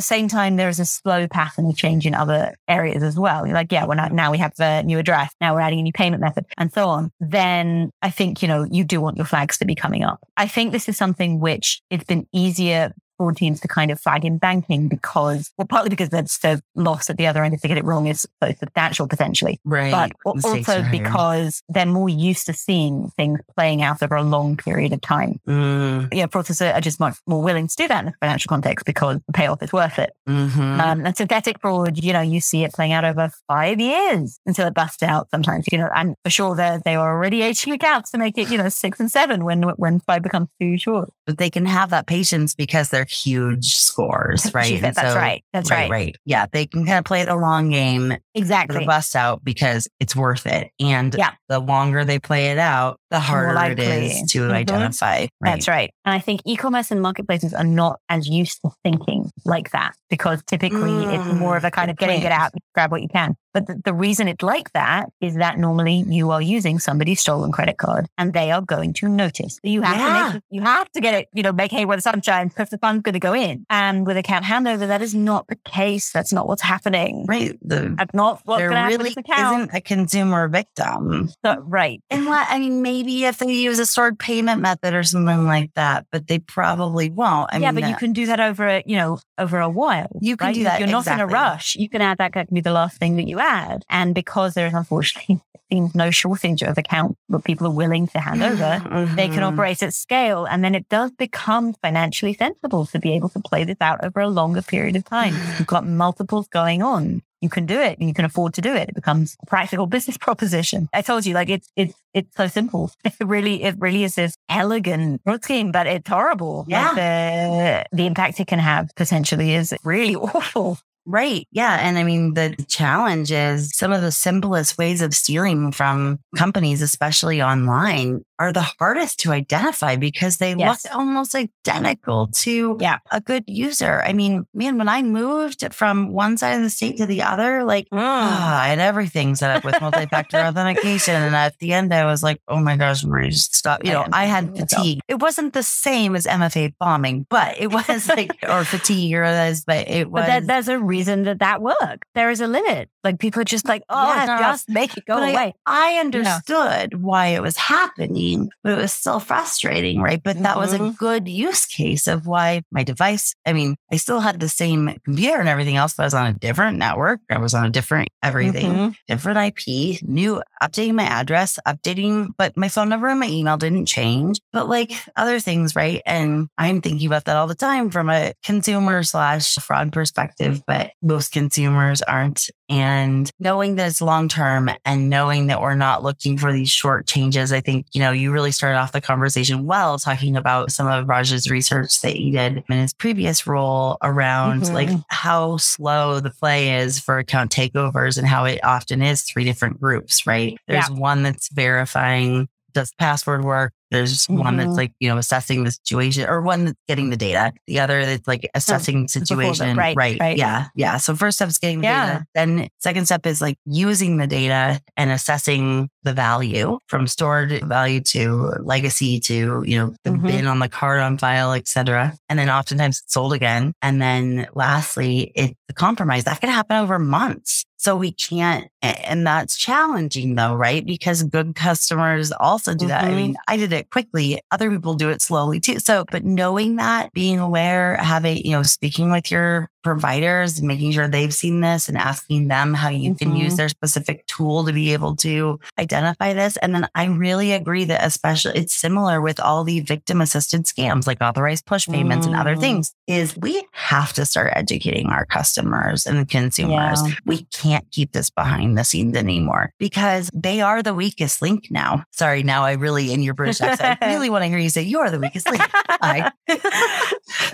same 0.00 0.28
time, 0.28 0.56
there's 0.56 0.80
a 0.80 0.84
slow 0.84 1.28
pattern 1.28 1.66
of 1.66 1.76
change 1.76 2.04
in 2.04 2.14
other 2.14 2.54
areas 2.68 3.02
as 3.02 3.16
well. 3.16 3.46
You're 3.46 3.54
like, 3.54 3.70
yeah, 3.70 3.86
we're 3.86 3.94
not, 3.94 4.12
now 4.12 4.30
we 4.30 4.38
have 4.38 4.54
the 4.56 4.82
new 4.82 4.98
address. 4.98 5.32
Now 5.40 5.54
we're 5.54 5.60
adding 5.60 5.78
a 5.78 5.82
new 5.82 5.92
payment 5.92 6.20
method 6.20 6.44
and 6.58 6.72
so 6.72 6.88
on. 6.88 7.10
Then 7.20 7.90
I 8.02 8.10
think, 8.10 8.42
you 8.42 8.48
know, 8.48 8.66
you 8.70 8.84
do 8.84 9.00
want 9.00 9.16
your 9.16 9.26
flags 9.26 9.56
to 9.58 9.64
be 9.64 9.74
coming 9.74 10.02
up. 10.02 10.18
I 10.36 10.48
think 10.48 10.72
this 10.72 10.88
is 10.88 10.96
something 10.96 11.38
which 11.38 11.80
it's 11.90 12.04
been 12.04 12.26
easier 12.32 12.92
teams 13.30 13.60
to 13.60 13.68
kind 13.68 13.92
of 13.92 14.00
flag 14.00 14.24
in 14.24 14.38
banking 14.38 14.88
because, 14.88 15.52
well, 15.56 15.66
partly 15.68 15.90
because 15.90 16.08
there's 16.08 16.38
the 16.38 16.60
loss 16.74 17.08
at 17.08 17.16
the 17.16 17.26
other 17.28 17.44
end 17.44 17.54
if 17.54 17.60
they 17.60 17.68
get 17.68 17.78
it 17.78 17.84
wrong 17.84 18.08
is 18.08 18.26
so 18.42 18.52
substantial 18.58 19.06
potentially. 19.06 19.60
Right. 19.64 19.92
But 19.92 20.12
also 20.24 20.82
because 20.90 21.62
they're 21.68 21.86
more 21.86 22.08
used 22.08 22.46
to 22.46 22.52
seeing 22.52 23.10
things 23.16 23.40
playing 23.54 23.82
out 23.82 24.02
over 24.02 24.16
a 24.16 24.22
long 24.22 24.56
period 24.56 24.92
of 24.92 25.00
time. 25.00 25.40
Mm. 25.46 26.08
Yeah, 26.12 26.26
fraudsters 26.26 26.74
are 26.74 26.80
just 26.80 26.98
much 26.98 27.16
more 27.26 27.42
willing 27.42 27.68
to 27.68 27.76
do 27.76 27.86
that 27.88 28.02
in 28.02 28.08
a 28.08 28.14
financial 28.20 28.48
context 28.48 28.84
because 28.84 29.20
the 29.26 29.32
payoff 29.32 29.62
is 29.62 29.72
worth 29.72 29.98
it. 29.98 30.12
Mm-hmm. 30.28 30.80
Um, 30.80 31.06
and 31.06 31.16
synthetic 31.16 31.60
fraud, 31.60 32.02
you 32.02 32.12
know, 32.12 32.20
you 32.20 32.40
see 32.40 32.64
it 32.64 32.72
playing 32.72 32.92
out 32.92 33.04
over 33.04 33.30
five 33.46 33.80
years 33.80 34.40
until 34.46 34.66
it 34.66 34.74
busts 34.74 35.02
out 35.02 35.28
sometimes, 35.30 35.66
you 35.70 35.78
know, 35.78 35.88
and 35.94 36.16
for 36.24 36.30
sure 36.30 36.56
they 36.56 36.78
they 36.84 36.94
are 36.96 37.14
already 37.14 37.42
aging 37.42 37.72
accounts 37.72 38.10
to 38.10 38.18
make 38.18 38.38
it, 38.38 38.50
you 38.50 38.58
know, 38.58 38.68
six 38.68 39.00
and 39.00 39.10
seven 39.10 39.44
when, 39.44 39.62
when 39.62 40.00
five 40.00 40.22
becomes 40.22 40.48
too 40.60 40.78
short. 40.78 41.10
But 41.26 41.38
they 41.38 41.50
can 41.50 41.66
have 41.66 41.90
that 41.90 42.06
patience 42.06 42.54
because 42.54 42.90
they're 42.90 43.06
huge 43.12 43.74
scores, 43.74 44.52
right? 44.54 44.80
That's 44.80 45.00
so, 45.00 45.14
right. 45.14 45.44
That's 45.52 45.70
right, 45.70 45.82
right. 45.82 45.90
Right. 45.90 46.16
Yeah. 46.24 46.46
They 46.50 46.66
can 46.66 46.86
kind 46.86 46.98
of 46.98 47.04
play 47.04 47.24
the 47.24 47.36
long 47.36 47.70
game. 47.70 48.16
Exactly. 48.34 48.80
The 48.80 48.86
bust 48.86 49.14
out 49.14 49.44
because 49.44 49.88
it's 50.00 50.16
worth 50.16 50.46
it. 50.46 50.70
And 50.80 51.14
yeah. 51.16 51.32
the 51.48 51.58
longer 51.58 52.04
they 52.04 52.18
play 52.18 52.46
it 52.46 52.58
out, 52.58 52.98
the 53.10 53.20
harder 53.20 53.72
it 53.72 53.78
is 53.78 54.32
to 54.32 54.40
mm-hmm. 54.40 54.52
identify. 54.52 55.20
Right? 55.20 55.30
That's 55.42 55.68
right. 55.68 55.92
And 56.04 56.14
I 56.14 56.18
think 56.18 56.40
e-commerce 56.46 56.90
and 56.90 57.02
marketplaces 57.02 57.52
are 57.52 57.64
not 57.64 58.00
as 58.08 58.28
used 58.28 58.60
to 58.62 58.70
thinking 58.82 59.30
like 59.44 59.70
that 59.72 59.94
because 60.08 60.42
typically 60.44 60.78
mm, 60.78 61.14
it's 61.14 61.38
more 61.38 61.56
of 61.56 61.64
a 61.64 61.70
kind 61.70 61.90
of 61.90 61.96
getting 61.98 62.22
it 62.22 62.32
out, 62.32 62.52
grab 62.74 62.90
what 62.90 63.02
you 63.02 63.08
can. 63.08 63.36
But 63.52 63.66
the, 63.66 63.80
the, 63.84 63.92
reason 63.92 64.28
it's 64.28 64.42
like 64.42 64.72
that 64.72 65.10
is 65.20 65.34
that 65.34 65.58
normally 65.58 66.04
you 66.08 66.30
are 66.30 66.40
using 66.40 66.78
somebody's 66.78 67.20
stolen 67.20 67.52
credit 67.52 67.76
card 67.76 68.06
and 68.16 68.32
they 68.32 68.50
are 68.50 68.62
going 68.62 68.94
to 68.94 69.08
notice. 69.08 69.60
You 69.62 69.82
have 69.82 69.98
yeah. 69.98 70.28
to 70.28 70.34
make, 70.34 70.42
you 70.48 70.62
have 70.62 70.90
to 70.92 71.00
get 71.02 71.14
it, 71.14 71.28
you 71.34 71.42
know, 71.42 71.52
make 71.52 71.70
hay 71.70 71.84
where 71.84 71.98
the 71.98 72.02
sun 72.02 72.22
shines 72.22 72.54
because 72.54 72.70
the 72.70 72.78
fund's 72.78 73.02
going 73.02 73.12
to 73.12 73.20
go 73.20 73.34
in. 73.34 73.66
And 73.68 74.06
with 74.06 74.16
account 74.16 74.46
handover, 74.46 74.86
that 74.86 75.02
is 75.02 75.14
not 75.14 75.48
the 75.48 75.56
case. 75.66 76.12
That's 76.12 76.32
not 76.32 76.48
what's 76.48 76.62
happening. 76.62 77.26
Right. 77.28 77.58
The, 77.60 77.94
not 78.14 78.21
not 78.22 78.40
what's 78.44 78.60
there 78.60 78.70
really 78.70 79.10
isn't 79.10 79.70
a 79.74 79.80
consumer 79.80 80.48
victim. 80.48 81.28
So- 81.44 81.60
right. 81.66 82.00
And 82.10 82.26
what 82.26 82.46
I 82.50 82.58
mean, 82.58 82.82
maybe 82.82 83.24
if 83.24 83.38
they 83.38 83.52
use 83.52 83.78
a 83.78 83.86
stored 83.86 84.18
payment 84.18 84.60
method 84.60 84.94
or 84.94 85.02
something 85.02 85.46
like 85.46 85.70
that, 85.74 86.06
but 86.12 86.26
they 86.28 86.38
probably 86.38 87.10
won't. 87.10 87.50
I 87.52 87.58
yeah, 87.58 87.70
mean, 87.72 87.82
but 87.82 87.90
you 87.90 87.96
can 87.96 88.12
do 88.12 88.26
that 88.26 88.40
over, 88.40 88.66
a, 88.66 88.82
you 88.86 88.96
know, 88.96 89.18
over 89.38 89.58
a 89.60 89.68
while. 89.68 90.08
You 90.20 90.36
can 90.36 90.48
right? 90.48 90.54
do 90.54 90.64
that, 90.64 90.78
You're 90.80 90.88
not 90.88 91.06
in 91.06 91.20
a 91.20 91.26
rush. 91.26 91.76
You 91.76 91.88
can 91.88 92.00
add 92.02 92.18
that. 92.18 92.32
That 92.34 92.48
can 92.48 92.54
be 92.54 92.60
the 92.60 92.72
last 92.72 92.98
thing 92.98 93.16
that 93.16 93.28
you 93.28 93.38
add. 93.40 93.84
And 93.90 94.14
because 94.14 94.54
there 94.54 94.66
is 94.66 94.74
unfortunately 94.74 95.40
seems 95.72 95.94
no 95.94 96.10
shortage 96.10 96.62
of 96.62 96.76
accounts 96.78 97.18
that 97.30 97.44
people 97.44 97.66
are 97.66 97.70
willing 97.70 98.06
to 98.08 98.18
hand 98.18 98.42
over, 98.42 98.80
they 99.16 99.28
can 99.28 99.38
Mhm. 99.42 99.52
operate 99.52 99.82
at 99.82 99.94
scale. 99.94 100.44
And 100.44 100.62
then 100.64 100.74
it 100.74 100.88
does 100.88 101.10
become 101.12 101.74
financially 101.82 102.34
sensible 102.34 102.86
to 102.86 102.98
be 102.98 103.14
able 103.14 103.28
to 103.30 103.40
play 103.40 103.64
this 103.64 103.78
out 103.80 104.04
over 104.04 104.20
a 104.20 104.28
longer 104.28 104.62
period 104.62 104.96
of 104.96 105.04
time. 105.04 105.34
You've 105.58 105.66
got 105.66 105.86
multiples 105.86 106.48
going 106.48 106.82
on. 106.82 107.22
You 107.42 107.50
can 107.50 107.66
do 107.66 107.78
it 107.78 107.98
and 107.98 108.08
you 108.08 108.14
can 108.14 108.24
afford 108.24 108.54
to 108.54 108.60
do 108.60 108.74
it. 108.74 108.88
It 108.88 108.94
becomes 108.94 109.36
a 109.42 109.46
practical 109.46 109.86
business 109.86 110.16
proposition. 110.16 110.88
I 110.94 111.02
told 111.02 111.26
you, 111.26 111.34
like 111.34 111.50
it's 111.50 111.68
it's 111.76 111.94
it's 112.14 112.34
so 112.36 112.46
simple. 112.46 112.90
It 113.04 113.14
really 113.20 113.62
it 113.62 113.74
really 113.78 114.04
is 114.04 114.14
this 114.14 114.36
elegant 114.48 115.20
scheme, 115.42 115.72
but 115.72 115.86
it's 115.86 116.08
horrible. 116.08 116.64
Like 116.68 116.94
the 116.94 117.84
the 117.92 118.06
impact 118.06 118.40
it 118.40 118.46
can 118.46 118.58
have 118.58 118.90
potentially 118.96 119.54
is 119.54 119.74
really 119.84 120.14
awful. 120.36 120.78
Right. 121.04 121.48
Yeah. 121.50 121.78
And 121.80 121.98
I 121.98 122.04
mean, 122.04 122.34
the 122.34 122.54
challenge 122.68 123.32
is 123.32 123.76
some 123.76 123.92
of 123.92 124.02
the 124.02 124.12
simplest 124.12 124.78
ways 124.78 125.02
of 125.02 125.14
stealing 125.14 125.72
from 125.72 126.20
companies, 126.36 126.80
especially 126.80 127.42
online, 127.42 128.22
are 128.42 128.52
the 128.52 128.66
hardest 128.78 129.20
to 129.20 129.30
identify 129.32 129.94
because 129.96 130.38
they 130.38 130.54
Yes. 130.54 130.84
look 130.84 130.94
almost 130.96 131.34
identical 131.34 132.28
to 132.42 132.76
Yeah. 132.80 132.98
a 133.10 133.20
good 133.20 133.44
user. 133.46 134.02
I 134.04 134.12
mean, 134.12 134.46
man, 134.52 134.78
when 134.78 134.88
I 134.88 135.02
moved 135.02 135.72
from 135.72 136.12
one 136.12 136.36
side 136.36 136.56
of 136.56 136.62
the 136.62 136.70
state 136.70 136.96
to 136.98 137.06
the 137.06 137.22
other, 137.22 137.62
like, 137.64 137.86
ah, 137.92 138.62
I 138.64 138.68
had 138.68 138.78
everything 138.80 139.34
set 139.36 139.54
up 139.56 139.64
with 139.64 139.80
multi 139.80 140.06
factor 140.06 140.38
authentication. 140.48 141.14
And 141.14 141.34
at 141.36 141.56
the 141.58 141.72
end, 141.72 141.94
I 141.94 142.04
was 142.04 142.22
like, 142.22 142.40
oh 142.48 142.58
my 142.60 142.76
gosh, 142.76 143.04
Marie, 143.04 143.30
just 143.30 143.54
stop. 143.54 143.84
You 143.84 143.90
I 143.92 143.94
know, 143.94 144.06
I 144.12 144.24
had 144.26 144.56
fatigue. 144.56 145.00
It 145.08 145.20
wasn't 145.20 145.52
the 145.52 145.62
same 145.62 146.16
as 146.16 146.26
MFA 146.26 146.74
bombing, 146.80 147.26
but 147.30 147.60
it 147.60 147.70
was 147.78 148.08
like, 148.08 148.32
or 148.48 148.64
fatigue 148.64 149.14
or 149.14 149.22
as, 149.24 149.64
but 149.64 149.88
it 149.88 150.10
was. 150.10 150.22
But 150.22 150.26
there, 150.26 150.40
there's 150.40 150.68
a 150.68 150.78
reason 150.78 151.22
that 151.24 151.38
that 151.40 151.62
worked. 151.62 152.04
There 152.14 152.30
is 152.30 152.40
a 152.40 152.46
limit. 152.48 152.88
Like 153.04 153.18
people 153.18 153.40
are 153.42 153.44
just 153.56 153.66
like, 153.68 153.82
oh, 153.88 154.08
Yeah, 154.14 154.24
no, 154.26 154.34
no. 154.36 154.42
just 154.42 154.68
make 154.68 154.96
it 154.96 155.04
go 155.06 155.16
But 155.18 155.30
away. 155.30 155.54
I 155.66 155.98
understood 155.98 157.02
why 157.02 157.26
it 157.28 157.42
was 157.42 157.56
happening, 157.56 158.31
but 158.62 158.72
it 158.72 158.78
was 158.78 158.92
still 158.92 159.20
frustrating, 159.20 160.00
right? 160.00 160.22
But 160.22 160.42
that 160.42 160.56
was 160.58 160.72
a 160.72 160.78
Mhm. 160.78 160.96
good 160.96 161.28
use 161.28 161.66
case 161.66 162.06
of 162.06 162.26
why 162.26 162.62
my 162.70 162.82
device, 162.82 163.34
I 163.46 163.52
mean, 163.52 163.76
I 163.92 163.96
still 163.96 164.20
had 164.20 164.40
the 164.40 164.48
same 164.48 164.96
computer 165.04 165.38
and 165.40 165.48
everything 165.48 165.76
else, 165.76 165.94
but 165.94 166.04
I 166.04 166.06
was 166.06 166.14
on 166.14 166.26
a 166.26 166.32
different 166.32 166.78
network. 166.78 167.20
I 167.30 167.38
was 167.38 167.54
on 167.54 167.64
a 167.66 167.70
different 167.70 168.08
everything, 168.22 168.70
Mhm. 168.72 168.94
different 169.08 169.38
IP, 169.38 169.98
new, 170.02 170.42
updating 170.62 170.94
my 170.94 171.04
address, 171.04 171.58
updating, 171.66 172.28
but 172.38 172.56
my 172.56 172.68
phone 172.68 172.88
number 172.88 173.08
and 173.08 173.20
my 173.20 173.26
email 173.28 173.56
didn't 173.56 173.86
change, 173.86 174.40
but 174.52 174.68
like 174.68 174.92
other 175.16 175.40
things, 175.40 175.74
right? 175.76 176.02
And 176.06 176.48
I'm 176.58 176.80
thinking 176.80 177.06
about 177.06 177.24
that 177.24 177.36
all 177.36 177.46
the 177.46 177.54
time 177.54 177.90
from 177.90 178.08
a 178.10 178.32
consumer 178.44 179.02
slash 179.02 179.54
fraud 179.56 179.92
perspective, 179.92 180.62
but 180.66 180.92
most 181.02 181.32
consumers 181.32 182.02
aren't. 182.02 182.48
And 182.72 183.30
knowing 183.38 183.74
that 183.76 183.88
it's 183.88 184.00
long 184.00 184.28
term 184.28 184.70
and 184.86 185.10
knowing 185.10 185.48
that 185.48 185.60
we're 185.60 185.74
not 185.74 186.02
looking 186.02 186.38
for 186.38 186.54
these 186.54 186.70
short 186.70 187.06
changes, 187.06 187.52
I 187.52 187.60
think, 187.60 187.86
you 187.92 188.00
know, 188.00 188.12
you 188.12 188.32
really 188.32 188.50
started 188.50 188.78
off 188.78 188.92
the 188.92 189.02
conversation 189.02 189.66
well 189.66 189.98
talking 189.98 190.36
about 190.38 190.72
some 190.72 190.86
of 190.86 191.06
Raj's 191.06 191.50
research 191.50 192.00
that 192.00 192.16
he 192.16 192.30
did 192.30 192.64
in 192.68 192.78
his 192.78 192.94
previous 192.94 193.46
role 193.46 193.98
around 194.02 194.62
Mhm. 194.62 194.72
like 194.72 194.88
how 195.08 195.58
slow 195.58 196.18
the 196.20 196.30
play 196.30 196.78
is 196.78 196.98
for 196.98 197.18
account 197.18 197.50
takeovers 197.52 198.16
and 198.16 198.26
how 198.26 198.46
it 198.46 198.58
often 198.64 199.02
is 199.02 199.20
three 199.20 199.44
different 199.44 199.78
groups, 199.78 200.26
right? 200.26 200.58
There's 200.66 200.90
one 200.90 201.22
that's 201.22 201.48
verifying 201.52 202.48
does 202.72 202.92
password 202.98 203.44
work. 203.44 203.72
There's 203.90 204.24
one 204.24 204.56
that's 204.56 204.70
Mhm. 204.70 204.76
like, 204.76 204.92
you 205.00 205.08
know, 205.10 205.18
assessing 205.18 205.64
the 205.64 205.70
situation 205.70 206.26
or 206.26 206.40
one 206.40 206.64
that's 206.64 206.78
getting 206.88 207.10
the 207.10 207.16
data. 207.16 207.52
The 207.66 207.80
other 207.80 208.06
that's 208.06 208.26
like 208.26 208.48
assessing 208.54 209.06
the 209.06 209.20
before 209.20 209.36
that, 209.42 209.54
situation. 209.56 209.76
right, 209.76 209.96
right. 210.18 210.36
Yeah. 210.38 210.68
Yeah. 210.74 210.96
So 210.96 211.14
first 211.14 211.36
step 211.36 211.50
is 211.50 211.58
getting 211.58 211.80
the 211.82 211.88
Yeah. 211.88 212.06
data. 212.12 212.24
Then 212.34 212.68
second 212.78 213.04
step 213.04 213.26
is 213.26 213.42
like 213.42 213.58
using 213.66 214.16
the 214.16 214.26
data 214.26 214.80
and 214.96 215.10
assessing 215.10 215.90
the 216.04 216.14
value 216.14 216.78
from 216.86 217.06
stored 217.06 217.62
value 217.64 218.00
to 218.00 218.54
legacy 218.62 219.20
to, 219.20 219.62
you 219.66 219.76
know, 219.78 219.94
the 220.04 220.10
Mhm. 220.10 220.22
bin 220.26 220.46
on 220.46 220.58
the 220.58 220.70
card 220.70 221.00
on 221.00 221.18
file, 221.18 221.52
et 221.52 221.68
cetera. 221.68 222.14
And 222.30 222.38
then 222.38 222.48
oftentimes 222.48 223.02
it's 223.04 223.12
sold 223.12 223.34
again. 223.34 223.74
And 223.82 224.00
then 224.00 224.46
lastly, 224.54 225.32
it's 225.34 225.52
the 225.68 225.74
compromise 225.74 226.24
that 226.24 226.40
can 226.40 226.48
happen 226.48 226.78
over 226.78 226.98
months. 226.98 227.64
So 227.76 227.96
we 227.96 228.12
can't, 228.12 228.68
and 228.82 229.26
that's 229.26 229.56
challenging 229.56 230.34
though, 230.34 230.54
right? 230.54 230.84
Because 230.84 231.22
good 231.22 231.54
customers 231.54 232.32
also 232.32 232.74
do 232.74 232.88
that. 232.88 233.04
I 233.04 233.08
Mhm. 233.10 233.16
mean, 233.16 233.36
I 233.48 233.56
did 233.56 233.72
it 233.72 233.90
quickly. 233.90 234.40
Other 234.50 234.70
people 234.70 234.94
do 234.94 235.08
it 235.10 235.22
slowly 235.22 235.60
too. 235.60 235.78
So, 235.78 236.04
but 236.10 236.24
knowing 236.24 236.76
that, 236.76 237.12
being 237.12 237.38
aware, 237.38 237.96
having, 237.96 238.38
you 238.44 238.50
know, 238.52 238.62
speaking 238.62 239.10
with 239.12 239.30
your 239.30 239.68
providers, 239.84 240.62
making 240.62 240.92
sure 240.92 241.08
they've 241.08 241.34
seen 241.34 241.60
this 241.60 241.88
and 241.88 241.98
asking 241.98 242.46
them 242.48 242.72
how 242.72 242.88
you 242.88 243.14
can 243.16 243.34
use 243.34 243.54
Mhm. 243.54 243.56
their 243.56 243.68
specific 243.68 244.24
tool 244.28 244.64
to 244.64 244.72
be 244.72 244.92
able 244.92 245.16
to 245.16 245.58
identify 245.78 246.32
this. 246.32 246.56
And 246.58 246.72
then 246.74 246.88
I 246.94 247.06
really 247.06 247.52
agree 247.52 247.84
that 247.86 248.04
especially 248.04 248.56
it's 248.56 248.74
similar 248.74 249.20
with 249.20 249.40
all 249.40 249.64
the 249.64 249.80
victim 249.80 250.20
assisted 250.20 250.66
scams 250.66 251.06
like 251.08 251.20
authorized 251.20 251.66
push 251.66 251.88
payments 251.88 252.26
and 252.26 252.36
other 252.36 252.54
Mm. 252.56 252.60
things 252.60 252.94
is 253.08 253.36
we 253.36 253.64
have 253.72 254.12
to 254.12 254.24
start 254.24 254.52
educating 254.54 255.08
our 255.08 255.24
customers 255.26 256.06
and 256.06 256.28
consumers. 256.28 257.00
Yeah. 257.04 257.14
We 257.26 257.42
can't 257.52 257.84
keep 257.90 258.12
this 258.12 258.30
behind 258.30 258.71
the 258.74 258.84
scenes 258.84 259.16
anymore 259.16 259.72
because 259.78 260.30
they 260.34 260.60
are 260.60 260.82
the 260.82 260.94
weakest 260.94 261.42
link 261.42 261.68
now. 261.70 262.04
Sorry, 262.12 262.42
now 262.42 262.64
I 262.64 262.72
really, 262.72 263.12
in 263.12 263.22
your 263.22 263.34
British 263.34 263.60
accent, 263.60 263.98
I 264.02 264.08
really 264.12 264.30
want 264.30 264.42
to 264.44 264.48
hear 264.48 264.58
you 264.58 264.70
say 264.70 264.82
you're 264.82 265.10
the 265.10 265.18
weakest 265.20 265.50
link. 265.50 265.62
Hi. 265.88 266.30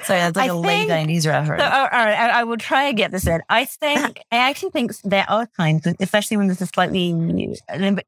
Sorry, 0.04 0.20
that's 0.20 0.36
like 0.36 0.50
I 0.50 0.54
a 0.54 0.56
late 0.56 0.88
90s 0.88 1.26
reference. 1.26 1.62
So, 1.62 1.68
all 1.68 1.88
right, 1.92 2.18
I, 2.18 2.40
I 2.40 2.44
will 2.44 2.56
try 2.56 2.84
and 2.84 2.96
get 2.96 3.10
this 3.10 3.26
in. 3.26 3.40
I 3.48 3.64
think 3.64 4.20
I 4.32 4.36
actually 4.36 4.70
think 4.70 4.92
there 5.02 5.26
are 5.28 5.46
times, 5.56 5.86
especially 6.00 6.36
when 6.36 6.46
there's 6.48 6.60
a 6.60 6.66
slightly, 6.66 7.12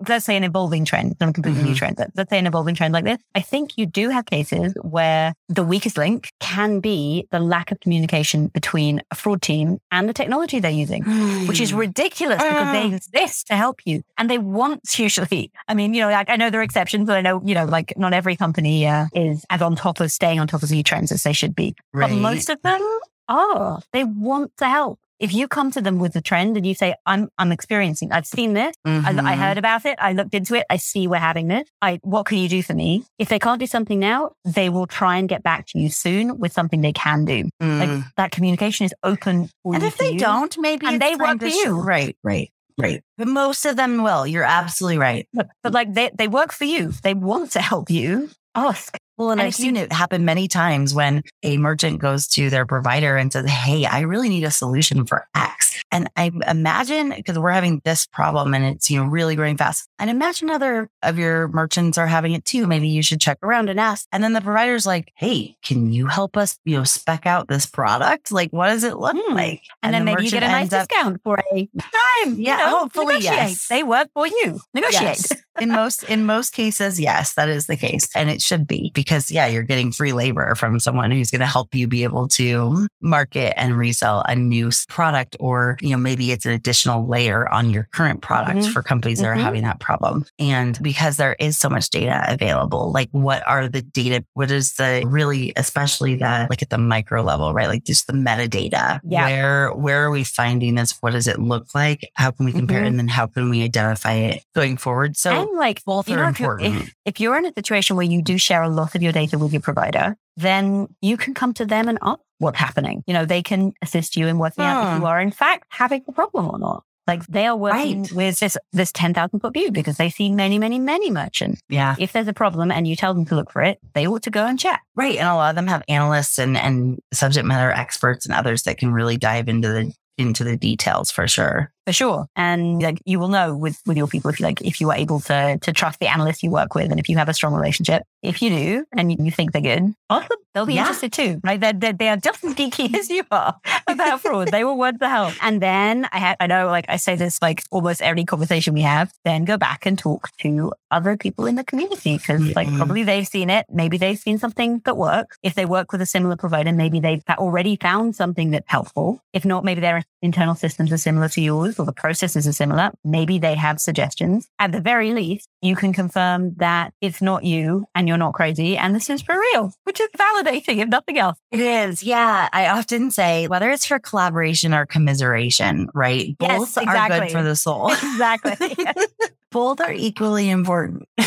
let's 0.09 0.25
say, 0.25 0.37
an 0.37 0.45
evolving 0.45 0.85
trend, 0.85 1.17
not 1.21 1.29
a 1.31 1.33
completely 1.33 1.63
new 1.63 1.71
Mhm. 1.75 1.77
trend, 1.77 1.97
but 1.97 2.11
let's 2.17 2.31
say 2.31 2.39
an 2.39 2.47
evolving 2.47 2.75
trend 2.75 2.93
like 2.95 3.05
this. 3.05 3.19
I 3.35 3.41
think 3.41 3.77
you 3.77 3.87
do 3.87 4.09
have 4.09 4.27
cases 4.27 4.73
where 4.83 5.35
the 5.49 5.63
weakest 5.63 5.97
link 5.99 6.31
can 6.41 6.81
be 6.81 7.27
the 7.31 7.41
lack 7.41 7.71
of 7.71 7.81
communication 7.81 8.49
between 8.49 9.03
a 9.11 9.15
fraud 9.15 9.43
team 9.43 9.79
and 9.93 10.09
the 10.09 10.13
technology 10.13 10.59
they're 10.59 10.71
using. 10.71 11.05
Which 11.47 11.61
is 11.61 11.73
ridiculous 11.87 12.43
because 12.43 12.73
they 12.73 13.00
Exist 13.01 13.47
to 13.47 13.57
help 13.57 13.81
you 13.87 14.03
and 14.19 14.29
they 14.31 14.39
want 14.39 14.83
to 14.89 15.03
usually. 15.09 15.51
I 15.69 15.75
mean, 15.75 15.95
you 15.95 16.03
know, 16.03 16.11
like, 16.11 16.29
I 16.29 16.37
know 16.37 16.51
there 16.51 16.61
are 16.61 16.65
exceptions, 16.65 17.07
but 17.07 17.17
I 17.17 17.21
know, 17.23 17.41
you 17.45 17.55
know, 17.55 17.65
like 17.65 17.95
not 17.97 18.13
every 18.13 18.37
company 18.37 18.87
uh, 18.87 19.07
is 19.15 19.45
as 19.51 19.63
on 19.63 19.75
top 19.77 20.01
of 20.01 20.13
staying 20.13 20.39
on 20.41 20.47
top 20.47 20.63
of 20.63 20.71
new 20.71 20.83
trends 20.83 21.11
as 21.13 21.23
they 21.23 21.33
should 21.33 21.55
be. 21.55 21.75
right. 21.95 22.11
But 22.11 22.17
most 22.17 22.51
of 22.51 22.61
them 22.63 22.81
are. 23.29 23.81
They 23.93 24.05
want 24.05 24.53
to 24.59 24.67
help. 24.69 24.99
If 25.19 25.35
you 25.35 25.49
come 25.49 25.71
to 25.73 25.83
them 25.83 25.99
with 25.99 26.17
a 26.17 26.23
trend 26.23 26.57
and 26.57 26.67
you 26.67 26.75
say, 26.75 26.95
I'm, 27.05 27.29
I'm 27.37 27.53
experiencing, 27.53 28.11
I've 28.11 28.25
seen 28.27 28.55
this, 28.55 28.75
I, 28.87 28.91
I 28.91 29.03
Mhm. 29.13 29.37
heard 29.39 29.59
about 29.59 29.85
it, 29.85 29.99
I 30.01 30.15
looked 30.15 30.33
into 30.35 30.55
it, 30.55 30.65
I 30.71 30.77
see 30.79 31.07
we're 31.09 31.19
having 31.19 31.49
this. 31.49 31.69
I, 31.83 31.99
what 32.03 32.25
can 32.25 32.39
you 32.39 32.49
do 32.49 32.63
for 32.63 32.73
me? 32.73 33.05
If 33.19 33.29
they 33.29 33.39
can't 33.39 33.61
do 33.61 33.67
something 33.67 33.99
now, 33.99 34.31
they 34.47 34.71
will 34.71 34.87
try 34.87 35.19
and 35.19 35.29
get 35.29 35.43
back 35.43 35.67
to 35.69 35.79
you 35.79 35.91
soon 35.91 36.39
with 36.39 36.53
something 36.55 36.81
they 36.81 36.95
can 36.95 37.27
do. 37.27 37.51
Like 37.61 37.91
Mm. 37.91 38.05
that 38.17 38.31
communication 38.31 38.87
is 38.87 38.95
open 39.03 39.51
and 39.67 39.83
if 39.83 39.99
they 39.99 40.13
use. 40.13 40.23
don't, 40.23 40.57
maybe 40.59 40.87
And 40.87 40.97
it's 40.97 41.05
they 41.05 41.11
time 41.17 41.19
work 41.19 41.41
to 41.41 41.51
for 41.51 41.55
you. 41.55 41.79
Right, 41.81 42.17
right, 42.25 42.51
right. 42.83 43.03
But 43.19 43.29
most 43.29 43.65
of 43.65 43.77
them 43.77 44.03
will. 44.03 44.27
You're 44.27 44.45
absolutely 44.45 44.99
right. 44.99 45.29
But, 45.33 45.49
but 45.63 45.73
like 45.73 45.95
they, 45.95 46.11
they 46.15 46.29
work 46.29 46.53
for 46.53 46.65
you. 46.65 46.93
They 47.03 47.15
want 47.15 47.53
to 47.53 47.61
help 47.61 47.91
you. 47.91 48.31
Ask. 48.55 48.97
Well, 49.21 49.33
and, 49.33 49.41
And 49.41 49.47
I've 49.49 49.53
if 49.53 49.59
you- 49.59 49.67
seen 49.67 49.77
it 49.77 49.93
happen 49.93 50.25
many 50.25 50.49
times 50.49 50.95
when 50.95 51.23
a 51.43 51.59
merchant 51.59 52.01
goes 52.01 52.27
to 52.29 52.49
their 52.49 52.65
provider 52.65 53.19
and 53.19 53.31
says, 53.31 53.47
Hey, 53.49 53.85
I 53.85 54.01
really 54.01 54.31
need 54.31 54.45
a 54.45 54.51
solution 54.51 55.05
for 55.05 55.27
X. 55.37 55.83
And 55.93 56.09
I 56.17 56.31
imagine 56.49 57.11
because 57.15 57.39
we're 57.39 57.51
having 57.51 57.83
this 57.85 58.07
problem 58.07 58.55
and 58.55 58.65
it's, 58.65 58.91
you 58.91 58.99
know, 58.99 59.05
really 59.05 59.37
growing 59.37 59.59
fast. 59.59 59.89
And 59.99 60.09
imagine 60.09 60.49
other 60.49 60.89
of 61.03 61.19
your 61.19 61.49
merchants 61.49 61.99
are 61.99 62.07
having 62.07 62.33
it 62.33 62.47
too. 62.47 62.67
Maybe 62.67 62.89
you 62.89 63.03
should 63.03 63.21
check 63.21 63.37
around 63.43 63.69
and 63.69 63.79
ask. 63.79 64.07
And 64.11 64.25
then 64.25 64.33
the 64.33 64.41
provider's 64.41 64.87
like, 64.87 65.13
Hey, 65.17 65.57
can 65.63 65.93
you 65.93 66.07
help 66.07 66.39
us, 66.39 66.59
you 66.65 66.79
know, 66.79 66.85
spec 66.85 67.27
out 67.27 67.47
this 67.49 67.67
product? 67.67 68.33
Like, 68.33 68.51
what 68.55 68.69
does 68.69 68.85
it 68.85 68.97
look 68.97 69.17
Hmm. 69.21 69.35
like? 69.35 69.63
And, 69.83 69.93
then 69.93 70.03
the 70.07 70.13
maybe 70.13 70.25
you 70.25 70.31
get 70.31 70.43
a 70.43 70.49
nice 70.49 70.71
discount 70.71 71.21
for 71.23 71.39
a 71.53 71.69
time. 71.77 72.37
Yeah, 72.41 72.57
you 72.57 72.57
know, 72.57 72.79
hopefully, 72.79 73.07
negotiate. 73.19 73.35
yes. 73.35 73.69
They 73.69 73.83
work 73.83 74.09
for 74.15 74.27
you. 74.27 74.61
Negotiate. 74.73 75.03
Yes. 75.03 75.33
In 75.59 75.69
most 75.73 76.03
in 76.05 76.25
most 76.25 76.53
cases, 76.53 77.01
yes, 77.01 77.35
that 77.35 77.49
is 77.49 77.67
the 77.67 77.77
case. 77.77 78.09
And 78.15 78.31
it 78.31 78.43
should 78.43 78.67
be 78.67 78.91
because 78.95 79.31
yeah, 79.31 79.47
you're 79.47 79.63
getting 79.63 79.93
free 79.93 80.13
labor 80.13 80.55
from 80.55 80.79
someone 80.79 81.11
who's 81.11 81.31
going 81.31 81.41
to 81.41 81.47
help 81.47 81.75
you 81.75 81.87
be 81.87 82.05
able 82.05 82.29
to 82.29 82.87
market 83.01 83.59
and 83.59 83.77
resell 83.77 84.23
a 84.29 84.35
new 84.35 84.71
product 84.89 85.37
or, 85.41 85.79
you 85.81 85.91
know, 85.91 85.97
maybe 85.97 86.31
it's 86.31 86.47
an 86.47 86.53
additional 86.53 87.09
layer 87.09 87.49
on 87.53 87.71
your 87.71 87.89
current 87.93 88.21
product 88.21 88.61
mm-hmm. 88.61 88.71
for 88.71 88.83
companies 88.83 89.19
that 89.19 89.27
mm-hmm. 89.27 89.41
are 89.41 89.43
having 89.43 89.63
that 89.63 89.81
problem. 89.81 90.25
And 90.39 90.79
because 90.83 91.17
there 91.17 91.37
is 91.41 91.59
so 91.59 91.69
much 91.69 91.91
data 91.91 92.25
available, 92.29 92.93
like 92.93 93.09
what 93.13 93.47
are 93.47 93.69
the 93.69 93.83
data? 93.83 94.25
What 94.35 94.51
is 94.51 94.75
the 94.75 95.03
really, 95.07 95.53
especially 95.57 96.17
the 96.17 96.47
like 96.51 96.63
at 96.63 96.71
the 96.71 96.79
micro 96.79 97.23
level, 97.23 97.53
right? 97.53 97.69
Like 97.69 97.85
just 97.85 98.07
the 98.07 98.13
metadata. 98.13 99.01
Yeah. 99.05 99.27
Where 99.27 99.73
where 99.73 100.05
are 100.05 100.11
we 100.11 100.25
finding 100.25 100.75
this? 100.75 100.97
What 101.01 101.13
does 101.13 101.27
it 101.27 101.39
look 101.39 101.75
like? 101.75 102.09
How 102.15 102.31
can 102.31 102.47
we 102.47 102.53
compare 102.53 102.79
mm-hmm. 102.79 102.85
it? 102.85 102.89
And 102.89 102.99
then 102.99 103.09
how 103.09 103.27
can 103.27 103.51
we 103.51 103.63
identify 103.63 104.15
it 104.15 104.45
going 104.55 104.77
forward? 104.77 105.17
So 105.17 105.40
and 105.41 105.59
like 105.59 105.85
both 105.85 106.09
are 106.09 106.17
know, 106.17 106.29
important. 106.29 106.69
If 106.69 106.75
you're, 106.75 106.89
if, 107.05 107.21
you're 107.21 107.39
in 107.39 107.47
a 107.47 107.53
situation 107.57 107.97
where 107.97 108.07
you 108.07 108.23
do 108.23 108.39
share 108.39 108.63
a 108.63 108.69
lot 108.69 108.95
of 108.95 109.03
your 109.03 109.13
data 109.13 109.39
with 109.39 109.53
your 109.53 109.63
provider, 109.63 110.17
then 110.37 110.89
you 111.01 111.17
can 111.17 111.35
come 111.35 111.53
to 111.55 111.67
them 111.67 111.89
and 111.89 111.99
ask 112.03 112.21
what's 112.39 112.59
happening. 112.59 113.03
You 113.07 113.15
know, 113.15 113.25
they 113.25 113.43
can 113.43 113.73
assist 113.83 114.17
you 114.17 114.27
in 114.27 114.39
working 114.39 114.65
out 114.65 114.95
if 114.95 115.01
you 115.01 115.07
are 115.07 115.21
in 115.21 115.31
fact 115.31 115.67
having 115.71 116.03
a 116.09 116.13
problem 116.13 116.49
or 116.49 116.59
not. 116.59 116.85
Like 117.07 117.27
they 117.27 117.47
are 117.47 117.57
working 117.57 118.03
right. 118.03 118.13
with 118.13 118.39
this 118.39 118.57
this 118.73 118.93
ten 118.93 119.15
thousand 119.15 119.41
foot 119.41 119.53
view 119.53 119.73
because 119.73 119.97
they 119.97 120.11
see 120.11 120.31
many, 120.31 120.59
many, 120.59 120.79
many 120.79 121.11
merchants. 121.11 121.61
Yeah. 121.69 121.97
If 121.99 122.13
there's 122.13 122.29
a 122.29 122.33
problem 122.33 122.71
and 122.71 122.87
you 122.87 122.95
tell 122.95 123.15
them 123.15 123.25
to 123.27 123.35
look 123.35 123.51
for 123.51 123.63
it, 123.63 123.79
they 123.95 124.07
ought 124.07 124.23
to 124.25 124.31
go 124.31 124.47
and 124.47 124.59
check. 124.59 124.81
Right. 124.95 125.17
And 125.17 125.27
a 125.27 125.35
lot 125.35 125.51
of 125.51 125.57
them 125.57 125.67
have 125.67 125.83
analysts 125.89 126.39
and 126.39 126.57
and 126.57 127.01
subject 127.13 127.47
matter 127.47 127.71
experts 127.71 128.27
and 128.27 128.35
others 128.35 128.63
that 128.63 128.79
can 128.79 128.93
really 128.93 129.17
dive 129.17 129.49
into 129.49 129.69
the 129.69 129.93
into 130.19 130.45
the 130.45 130.57
details 130.57 131.11
for 131.11 131.27
sure 131.27 131.73
for 131.91 131.95
sure. 131.95 132.27
And 132.37 132.81
like 132.81 133.03
you 133.05 133.19
will 133.19 133.29
know 133.29 133.57
with 133.57 133.81
with 133.85 133.97
your 133.97 134.07
people 134.07 134.31
if 134.31 134.39
you 134.39 134.47
like 134.47 134.63
if 134.63 134.81
you 134.81 134.91
are 134.91 134.97
able 134.97 135.19
to 135.23 135.59
to 135.61 135.73
trust 135.73 135.99
the 135.99 136.07
analysts 136.07 136.41
you 136.41 136.51
work 136.51 136.77
with 136.77 136.89
and 136.89 137.01
if 137.01 137.09
you 137.09 137.17
have 137.17 137.29
a 137.29 137.35
strong 137.35 137.53
relationship. 137.53 138.05
If 138.23 138.43
you 138.43 138.51
do 138.51 138.85
and 138.97 139.11
you 139.11 139.31
think 139.31 139.53
they're 139.53 139.63
good, 139.63 139.95
awesome. 140.09 140.37
They'll 140.55 140.67
be 140.67 140.75
yeah. 140.75 140.83
interested 140.83 141.13
too, 141.13 141.41
right? 141.43 141.59
They're, 141.59 141.73
they're, 141.73 141.93
they 141.93 142.09
are 142.09 142.17
just 142.17 142.45
as 142.45 142.55
geeky 142.55 142.95
as 142.99 143.09
you 143.09 143.25
are 143.31 143.57
about 143.87 144.21
fraud. 144.21 144.49
they 144.49 144.63
will 144.63 144.77
want 144.77 145.01
the 145.01 145.09
help. 145.09 145.35
And 145.43 145.61
then 145.61 146.07
I 146.13 146.19
have 146.19 146.37
I 146.39 146.47
know 146.47 146.67
like 146.67 146.85
I 146.89 146.97
say 146.97 147.17
this 147.17 147.41
like 147.43 147.63
almost 147.73 148.03
every 148.03 148.25
conversation 148.25 148.75
we 148.75 148.83
have. 148.83 149.13
Then 149.25 149.45
go 149.45 149.57
back 149.57 149.85
and 149.87 149.99
talk 149.99 150.29
to 150.39 150.73
other 150.93 151.17
people 151.17 151.47
in 151.47 151.57
the 151.57 151.65
community 151.65 152.19
because 152.19 152.41
mm-hmm. 152.41 152.53
like 152.55 152.69
probably 152.77 153.03
they've 153.03 153.27
seen 153.27 153.51
it. 153.51 153.67
Maybe 153.69 153.97
they've 153.97 154.19
seen 154.19 154.39
something 154.39 154.83
that 154.85 154.97
works. 154.97 155.39
If 155.43 155.55
they 155.55 155.65
work 155.65 155.91
with 155.91 156.03
a 156.03 156.07
similar 156.07 156.37
provider, 156.37 156.73
maybe 156.73 157.01
they've 157.01 157.23
already 157.31 157.77
found 157.77 158.15
something 158.15 158.51
that's 158.51 158.69
helpful. 158.69 159.21
If 159.33 159.45
not, 159.45 159.65
maybe 159.65 159.81
their 159.81 160.05
internal 160.23 160.55
systems 160.55 160.93
are 160.93 160.99
similar 160.99 161.29
to 161.31 161.41
yours 161.41 161.79
or 161.81 161.87
the 161.87 161.93
processes 161.93 162.47
are 162.47 162.53
similar. 162.53 162.91
Maybe 163.05 163.39
they 163.39 163.55
have 163.55 163.81
suggestions. 163.81 164.49
At 164.59 164.73
the 164.73 164.81
very 164.81 165.13
least, 165.13 165.49
you 165.63 165.75
can 165.75 165.93
confirm 165.93 166.55
that 166.57 166.93
it's 167.01 167.21
not 167.21 167.45
you 167.45 167.87
and 167.95 168.07
you're 168.07 168.19
not 168.19 168.35
crazy 168.35 168.77
and 168.77 168.95
this 168.95 169.11
is 169.11 169.23
for 169.23 169.39
real, 169.39 169.73
which 169.85 170.01
is 170.01 170.09
validating 170.17 170.79
if 170.79 170.89
nothing 170.89 171.19
else. 171.19 171.39
It 171.51 171.61
is. 171.61 172.03
Yeah. 172.03 172.49
I 172.53 172.69
often 172.69 173.11
say 173.11 173.49
whether 173.49 173.71
it's 173.71 173.87
for 173.87 173.99
collaboration 173.99 174.75
or 174.75 174.87
commiseration, 174.87 175.89
right? 175.95 176.37
Both 176.39 176.49
yes, 176.49 176.77
exactly. 176.77 177.17
are 177.17 177.21
good 177.21 177.33
for 177.33 177.43
the 177.43 177.57
soul. 177.57 177.91
exactly. 177.93 178.77
both 179.51 179.81
are 179.81 179.93
equally 179.93 180.51
important. 180.51 181.09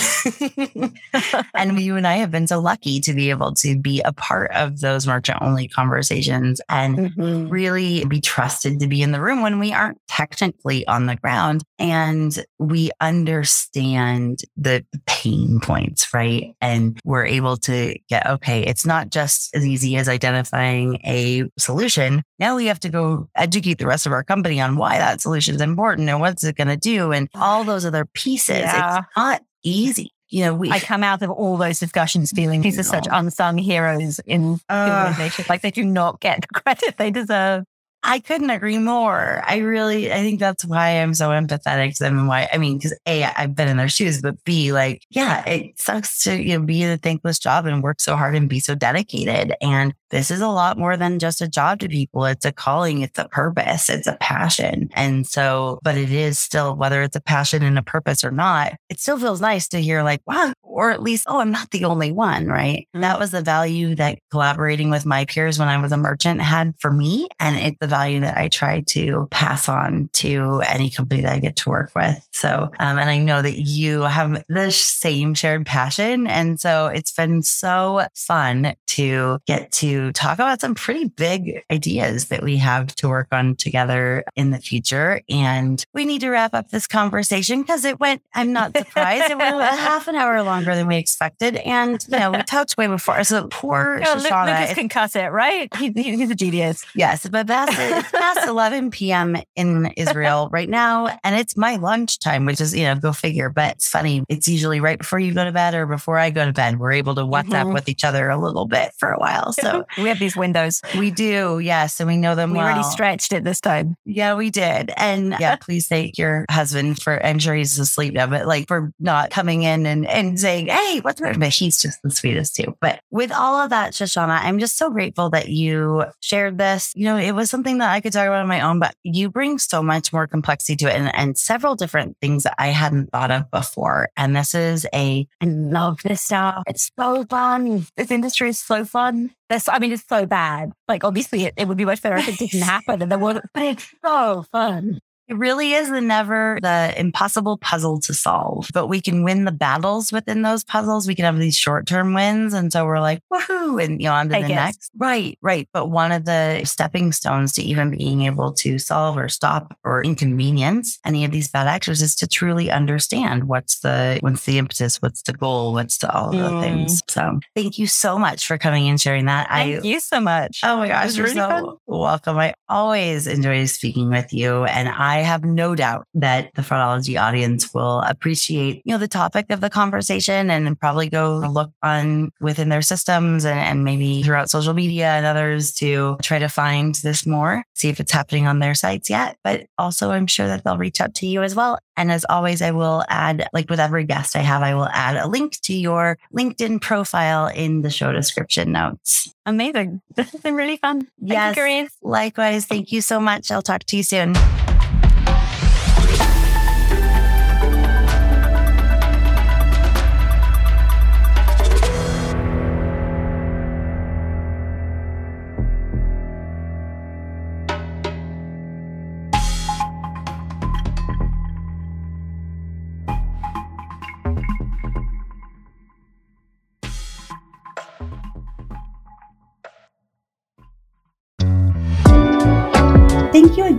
and 1.53 1.79
you 1.79 1.95
and 1.95 2.07
I 2.07 2.15
have 2.15 2.31
been 2.31 2.47
so 2.47 2.59
lucky 2.59 2.99
to 3.01 3.13
be 3.13 3.29
able 3.29 3.53
to 3.55 3.77
be 3.77 4.01
a 4.01 4.13
part 4.13 4.51
of 4.51 4.79
those 4.79 5.05
merchant 5.07 5.39
only 5.41 5.67
conversations 5.67 6.61
and 6.69 6.97
mm-hmm. 6.97 7.49
really 7.49 8.05
be 8.05 8.21
trusted 8.21 8.79
to 8.79 8.87
be 8.87 9.01
in 9.01 9.11
the 9.11 9.21
room 9.21 9.41
when 9.41 9.59
we 9.59 9.73
aren't 9.73 9.99
technically 10.07 10.85
on 10.87 11.05
the 11.05 11.15
ground 11.15 11.63
and 11.79 12.43
we 12.59 12.91
understand 13.01 14.41
the 14.55 14.85
pain 15.05 15.59
points, 15.61 16.13
right? 16.13 16.55
And 16.61 16.99
we're 17.03 17.25
able 17.25 17.57
to 17.57 17.95
get, 18.09 18.25
okay, 18.27 18.63
it's 18.63 18.85
not 18.85 19.09
just 19.09 19.53
as 19.55 19.65
easy 19.65 19.97
as 19.97 20.07
identifying 20.07 20.95
a 21.05 21.43
solution. 21.59 22.23
Now 22.39 22.55
we 22.55 22.67
have 22.67 22.79
to 22.81 22.89
go 22.89 23.27
educate 23.35 23.79
the 23.79 23.87
rest 23.87 24.05
of 24.05 24.11
our 24.11 24.23
company 24.23 24.61
on 24.61 24.77
why 24.77 24.97
that 24.97 25.21
solution 25.21 25.55
is 25.55 25.61
important 25.61 26.09
and 26.09 26.19
what's 26.19 26.43
it 26.43 26.55
going 26.55 26.67
to 26.67 26.77
do 26.77 27.11
and 27.11 27.27
all 27.35 27.63
those 27.63 27.85
other 27.85 28.05
pieces. 28.13 28.59
Yeah. 28.59 28.99
It's 28.99 29.07
not 29.15 29.41
easy. 29.63 30.11
You 30.29 30.45
know, 30.45 30.55
we 30.55 30.71
I 30.71 30.79
come 30.79 31.03
out 31.03 31.21
of 31.21 31.29
all 31.29 31.57
those 31.57 31.79
discussions 31.79 32.31
feeling 32.31 32.61
these 32.61 32.79
are 32.79 32.83
such 32.83 33.07
unsung 33.11 33.57
heroes 33.59 34.19
in 34.25 34.59
uh, 34.67 35.05
organizations. 35.07 35.47
Like 35.47 35.61
they 35.61 35.69
do 35.69 35.85
not 35.85 36.21
get 36.21 36.41
the 36.41 36.47
credit 36.61 36.97
they 36.97 37.11
deserve. 37.11 37.65
I 38.05 38.19
couldn't 38.19 38.49
agree 38.49 38.77
more. 38.79 39.41
I 39.45 39.57
really, 39.57 40.11
I 40.11 40.17
think 40.17 40.39
that's 40.39 40.65
why 40.65 41.01
I'm 41.01 41.13
so 41.13 41.29
empathetic 41.29 41.95
to 41.97 42.03
them 42.03 42.17
and 42.19 42.27
why, 42.27 42.49
I 42.51 42.57
mean, 42.57 42.77
because 42.77 42.97
A, 43.05 43.23
I've 43.23 43.55
been 43.55 43.69
in 43.69 43.77
their 43.77 43.87
shoes, 43.87 44.21
but 44.21 44.43
B, 44.43 44.73
like, 44.73 45.03
yeah, 45.09 45.47
it 45.47 45.79
sucks 45.79 46.23
to, 46.23 46.35
you 46.35 46.59
know, 46.59 46.65
be 46.65 46.83
in 46.83 46.91
a 46.91 46.97
thankless 46.97 47.39
job 47.39 47.65
and 47.65 47.81
work 47.81 48.01
so 48.01 48.17
hard 48.17 48.35
and 48.35 48.49
be 48.49 48.59
so 48.59 48.75
dedicated. 48.75 49.53
And 49.61 49.93
this 50.13 50.29
is 50.29 50.41
a 50.41 50.47
lot 50.47 50.77
more 50.77 50.95
than 50.95 51.17
just 51.17 51.41
a 51.41 51.47
job 51.47 51.79
to 51.79 51.89
people. 51.89 52.25
It's 52.25 52.45
a 52.45 52.51
calling, 52.51 53.01
it's 53.01 53.17
a 53.17 53.27
purpose, 53.27 53.89
it's 53.89 54.05
a 54.05 54.15
passion. 54.19 54.91
And 54.93 55.25
so, 55.25 55.79
but 55.81 55.97
it 55.97 56.11
is 56.11 56.37
still, 56.37 56.75
whether 56.75 57.01
it's 57.01 57.15
a 57.15 57.21
passion 57.21 57.63
and 57.63 57.79
a 57.79 57.83
purpose 57.83 58.23
or 58.23 58.29
not, 58.29 58.73
it 58.89 58.99
still 58.99 59.17
feels 59.17 59.41
nice 59.41 59.67
to 59.69 59.81
hear 59.81 60.03
like, 60.03 60.21
wow, 60.27 60.53
or 60.61 60.91
at 60.91 61.01
least, 61.01 61.25
oh, 61.27 61.39
I'm 61.39 61.51
not 61.51 61.71
the 61.71 61.85
only 61.85 62.11
one, 62.11 62.45
right? 62.45 62.87
Mm-hmm. 62.93 63.01
That 63.01 63.19
was 63.19 63.31
the 63.31 63.41
value 63.41 63.95
that 63.95 64.19
collaborating 64.29 64.91
with 64.91 65.05
my 65.05 65.25
peers 65.25 65.57
when 65.57 65.67
I 65.67 65.81
was 65.81 65.91
a 65.91 65.97
merchant 65.97 66.41
had 66.41 66.75
for 66.79 66.91
me. 66.91 67.27
And 67.39 67.57
it's 67.57 67.77
the 67.79 67.87
value 67.87 68.19
that 68.19 68.37
I 68.37 68.49
try 68.49 68.81
to 68.89 69.27
pass 69.31 69.67
on 69.67 70.09
to 70.13 70.61
any 70.67 70.91
company 70.91 71.21
that 71.21 71.33
I 71.33 71.39
get 71.39 71.55
to 71.57 71.69
work 71.69 71.91
with. 71.95 72.27
So, 72.31 72.69
um, 72.79 72.99
and 72.99 73.09
I 73.09 73.17
know 73.17 73.41
that 73.41 73.57
you 73.57 74.01
have 74.01 74.43
the 74.47 74.71
same 74.71 75.33
shared 75.33 75.65
passion. 75.65 76.27
And 76.27 76.59
so 76.59 76.87
it's 76.87 77.11
been 77.11 77.41
so 77.41 78.05
fun 78.15 78.75
to 78.87 79.39
get 79.47 79.71
to 79.71 80.02
talk 80.11 80.35
about 80.35 80.61
some 80.61 80.75
pretty 80.75 81.05
big 81.05 81.63
ideas 81.71 82.27
that 82.27 82.43
we 82.43 82.57
have 82.57 82.87
to 82.95 83.09
work 83.09 83.27
on 83.31 83.55
together 83.55 84.23
in 84.35 84.51
the 84.51 84.59
future. 84.59 85.21
And 85.29 85.83
we 85.93 86.05
need 86.05 86.21
to 86.21 86.29
wrap 86.29 86.53
up 86.53 86.69
this 86.69 86.87
conversation 86.87 87.61
because 87.61 87.85
it 87.85 87.99
went, 87.99 88.21
I'm 88.33 88.51
not 88.51 88.75
surprised, 88.75 89.31
it 89.31 89.37
went 89.37 89.55
a 89.55 89.65
half 89.65 90.07
an 90.07 90.15
hour 90.15 90.41
longer 90.43 90.75
than 90.75 90.87
we 90.87 90.97
expected. 90.97 91.55
And, 91.57 92.03
you 92.09 92.19
know, 92.19 92.31
we 92.31 92.43
talked 92.43 92.75
way 92.77 92.87
before. 92.87 93.23
So 93.23 93.47
poor 93.47 93.99
yeah, 94.01 94.15
Shoshana. 94.15 94.59
Lucas 94.59 94.75
can 94.75 94.89
cuss 94.89 95.15
it, 95.15 95.27
right? 95.31 95.69
He, 95.83 95.91
he's 95.91 96.29
a 96.29 96.35
genius. 96.35 96.85
Yes. 96.95 97.27
But 97.27 97.47
past, 97.47 97.73
it's 97.75 98.11
past 98.13 98.47
11 98.47 98.91
p.m. 98.91 99.35
in 99.55 99.87
Israel 99.97 100.47
right 100.51 100.69
now. 100.69 101.07
And 101.23 101.35
it's 101.35 101.57
my 101.57 101.75
lunchtime, 101.75 102.45
which 102.45 102.61
is, 102.61 102.73
you 102.73 102.83
know, 102.83 102.95
go 102.95 103.11
figure. 103.11 103.49
But 103.49 103.73
it's 103.73 103.89
funny. 103.89 104.23
It's 104.29 104.47
usually 104.47 104.79
right 104.79 104.97
before 104.97 105.19
you 105.19 105.33
go 105.33 105.43
to 105.43 105.51
bed 105.51 105.73
or 105.73 105.85
before 105.85 106.17
I 106.17 106.29
go 106.29 106.45
to 106.45 106.53
bed. 106.53 106.79
We're 106.79 106.93
able 106.93 107.15
to 107.15 107.21
WhatsApp 107.21 107.63
mm-hmm. 107.63 107.73
with 107.73 107.89
each 107.89 108.05
other 108.05 108.29
a 108.29 108.37
little 108.37 108.65
bit 108.65 108.93
for 108.97 109.11
a 109.11 109.19
while. 109.19 109.51
So 109.51 109.85
we 109.97 110.09
have 110.09 110.19
these 110.19 110.35
windows. 110.35 110.81
We 110.97 111.11
do, 111.11 111.59
yes, 111.59 111.99
and 111.99 112.07
we 112.07 112.17
know 112.17 112.35
them 112.35 112.51
we 112.51 112.57
well. 112.57 112.67
already 112.67 112.83
stretched 112.83 113.33
it 113.33 113.43
this 113.43 113.61
time. 113.61 113.95
Yeah, 114.05 114.35
we 114.35 114.49
did. 114.49 114.91
And 114.97 115.35
yeah, 115.39 115.55
please 115.61 115.87
thank 115.87 116.17
your 116.17 116.45
husband 116.49 117.01
for. 117.01 117.23
I'm 117.25 117.39
sure 117.39 117.55
he's 117.55 117.77
asleep 117.79 118.13
now, 118.13 118.27
but 118.27 118.45
like 118.47 118.67
for 118.67 118.91
not 118.99 119.29
coming 119.29 119.63
in 119.63 119.85
and 119.85 120.07
and 120.07 120.39
saying, 120.39 120.67
"Hey, 120.67 120.99
what's 121.01 121.21
wrong?" 121.21 121.39
But 121.39 121.49
he's 121.49 121.81
just 121.81 122.01
the 122.03 122.11
sweetest 122.11 122.55
too. 122.55 122.77
But 122.81 123.01
with 123.11 123.31
all 123.31 123.55
of 123.55 123.69
that, 123.69 123.93
Shoshana, 123.93 124.39
I'm 124.41 124.59
just 124.59 124.77
so 124.77 124.89
grateful 124.89 125.29
that 125.31 125.49
you 125.49 126.05
shared 126.21 126.57
this. 126.57 126.91
You 126.95 127.05
know, 127.05 127.17
it 127.17 127.33
was 127.33 127.49
something 127.49 127.79
that 127.79 127.91
I 127.91 128.01
could 128.01 128.13
talk 128.13 128.27
about 128.27 128.41
on 128.41 128.47
my 128.47 128.61
own, 128.61 128.79
but 128.79 128.95
you 129.03 129.29
bring 129.29 129.57
so 129.59 129.81
much 129.81 130.13
more 130.13 130.27
complexity 130.27 130.75
to 130.77 130.87
it, 130.87 130.95
and, 130.95 131.13
and 131.15 131.37
several 131.37 131.75
different 131.75 132.17
things 132.21 132.43
that 132.43 132.55
I 132.57 132.67
hadn't 132.67 133.11
thought 133.11 133.31
of 133.31 133.49
before. 133.51 134.09
And 134.17 134.35
this 134.35 134.55
is 134.55 134.85
a. 134.93 135.27
I 135.41 135.45
love 135.45 135.99
this 136.03 136.21
stuff. 136.21 136.63
It's 136.67 136.91
so 136.97 137.25
fun. 137.25 137.85
This 137.97 138.11
industry 138.11 138.49
is 138.49 138.59
so 138.59 138.85
fun. 138.85 139.31
This, 139.53 139.69
I 139.69 139.77
mean, 139.77 139.91
it's 139.91 140.07
so 140.07 140.25
bad. 140.25 140.71
Like, 140.87 141.03
obviously, 141.03 141.43
it, 141.45 141.53
it 141.57 141.67
would 141.67 141.77
be 141.77 141.85
much 141.85 142.01
better 142.01 142.15
if 142.15 142.27
it 142.27 142.39
didn't 142.39 142.61
happen 142.75 143.03
and 143.03 143.11
there 143.11 143.19
wasn't, 143.19 143.45
but 143.53 143.61
it's 143.61 143.87
so 144.03 144.43
fun. 144.51 144.99
It 145.27 145.37
really 145.37 145.73
is 145.73 145.89
the 145.89 146.01
never 146.01 146.59
the 146.61 146.93
impossible 146.97 147.57
puzzle 147.57 147.99
to 148.01 148.13
solve, 148.13 148.69
but 148.73 148.87
we 148.87 148.99
can 148.99 149.23
win 149.23 149.45
the 149.45 149.51
battles 149.51 150.11
within 150.11 150.41
those 150.41 150.63
puzzles. 150.63 151.07
We 151.07 151.15
can 151.15 151.25
have 151.25 151.39
these 151.39 151.57
short 151.57 151.87
term 151.87 152.13
wins. 152.13 152.53
And 152.53 152.71
so 152.73 152.85
we're 152.85 152.99
like, 152.99 153.21
woohoo, 153.31 153.83
and 153.83 154.01
you 154.01 154.07
know, 154.07 154.13
on 154.13 154.29
to 154.29 154.41
the 154.41 154.47
next. 154.47 154.91
Right, 154.97 155.37
right. 155.41 155.69
But 155.71 155.87
one 155.87 156.11
of 156.11 156.25
the 156.25 156.63
stepping 156.65 157.13
stones 157.13 157.53
to 157.53 157.61
even 157.61 157.91
being 157.91 158.23
able 158.23 158.53
to 158.53 158.77
solve 158.79 159.17
or 159.17 159.29
stop 159.29 159.77
or 159.83 160.03
inconvenience 160.03 160.99
any 161.05 161.23
of 161.23 161.31
these 161.31 161.47
bad 161.47 161.67
actors 161.67 162.01
is 162.01 162.15
to 162.15 162.27
truly 162.27 162.69
understand 162.69 163.45
what's 163.45 163.79
the 163.79 164.17
what's 164.21 164.45
the 164.45 164.57
impetus, 164.57 165.01
what's 165.01 165.21
the 165.23 165.33
goal, 165.33 165.73
what's 165.73 165.99
the 165.99 166.13
all 166.13 166.27
of 166.27 166.37
the 166.37 166.49
mm. 166.49 166.61
things. 166.61 167.01
So 167.07 167.39
thank 167.55 167.77
you 167.77 167.87
so 167.87 168.17
much 168.19 168.45
for 168.45 168.57
coming 168.57 168.89
and 168.89 168.99
sharing 168.99 169.25
that. 169.25 169.47
Thank 169.49 169.83
I, 169.83 169.87
you 169.87 169.99
so 169.99 170.19
much. 170.19 170.59
Oh 170.63 170.77
my 170.77 170.87
gosh, 170.87 171.15
you're 171.15 171.25
really 171.25 171.37
so 171.37 171.47
fun. 171.47 171.75
welcome. 171.87 172.37
I 172.37 172.53
always 172.67 173.27
enjoy 173.27 173.65
speaking 173.65 174.09
with 174.09 174.33
you. 174.33 174.65
And 174.65 174.89
I 174.89 175.12
I 175.13 175.17
have 175.17 175.43
no 175.43 175.75
doubt 175.75 176.07
that 176.15 176.51
the 176.55 176.63
fraudology 176.63 177.21
audience 177.21 177.71
will 177.71 177.99
appreciate, 177.99 178.81
you 178.83 178.93
know, 178.93 178.97
the 178.97 179.07
topic 179.07 179.45
of 179.51 179.61
the 179.61 179.69
conversation 179.69 180.49
and 180.49 180.79
probably 180.79 181.07
go 181.07 181.37
look 181.37 181.71
on 181.83 182.31
within 182.41 182.69
their 182.69 182.81
systems 182.81 183.45
and, 183.45 183.59
and 183.59 183.83
maybe 183.83 184.23
throughout 184.23 184.49
social 184.49 184.73
media 184.73 185.09
and 185.09 185.23
others 185.23 185.71
to 185.75 186.17
try 186.23 186.39
to 186.39 186.49
find 186.49 186.95
this 186.95 187.27
more, 187.27 187.63
see 187.75 187.89
if 187.89 187.99
it's 187.99 188.11
happening 188.11 188.47
on 188.47 188.57
their 188.57 188.73
sites 188.73 189.07
yet. 189.07 189.37
But 189.43 189.67
also, 189.77 190.09
I'm 190.09 190.25
sure 190.25 190.47
that 190.47 190.63
they'll 190.63 190.79
reach 190.79 190.99
out 190.99 191.13
to 191.15 191.27
you 191.27 191.43
as 191.43 191.53
well. 191.53 191.77
And 191.95 192.11
as 192.11 192.25
always, 192.27 192.63
I 192.63 192.71
will 192.71 193.03
add, 193.07 193.47
like 193.53 193.69
with 193.69 193.79
every 193.79 194.05
guest 194.05 194.35
I 194.35 194.39
have, 194.39 194.63
I 194.63 194.73
will 194.73 194.89
add 194.89 195.15
a 195.15 195.27
link 195.27 195.61
to 195.61 195.75
your 195.75 196.17
LinkedIn 196.35 196.81
profile 196.81 197.45
in 197.45 197.83
the 197.83 197.91
show 197.91 198.11
description 198.11 198.71
notes. 198.71 199.31
Amazing. 199.45 200.01
This 200.15 200.31
has 200.31 200.41
been 200.41 200.55
really 200.55 200.77
fun. 200.77 201.07
Thank 201.19 201.57
yes. 201.57 201.97
Likewise. 202.01 202.65
Thank 202.65 202.91
you 202.91 203.01
so 203.01 203.19
much. 203.19 203.51
I'll 203.51 203.63
talk 203.63 203.83
to 203.85 203.97
you 203.97 204.03
soon. 204.03 204.35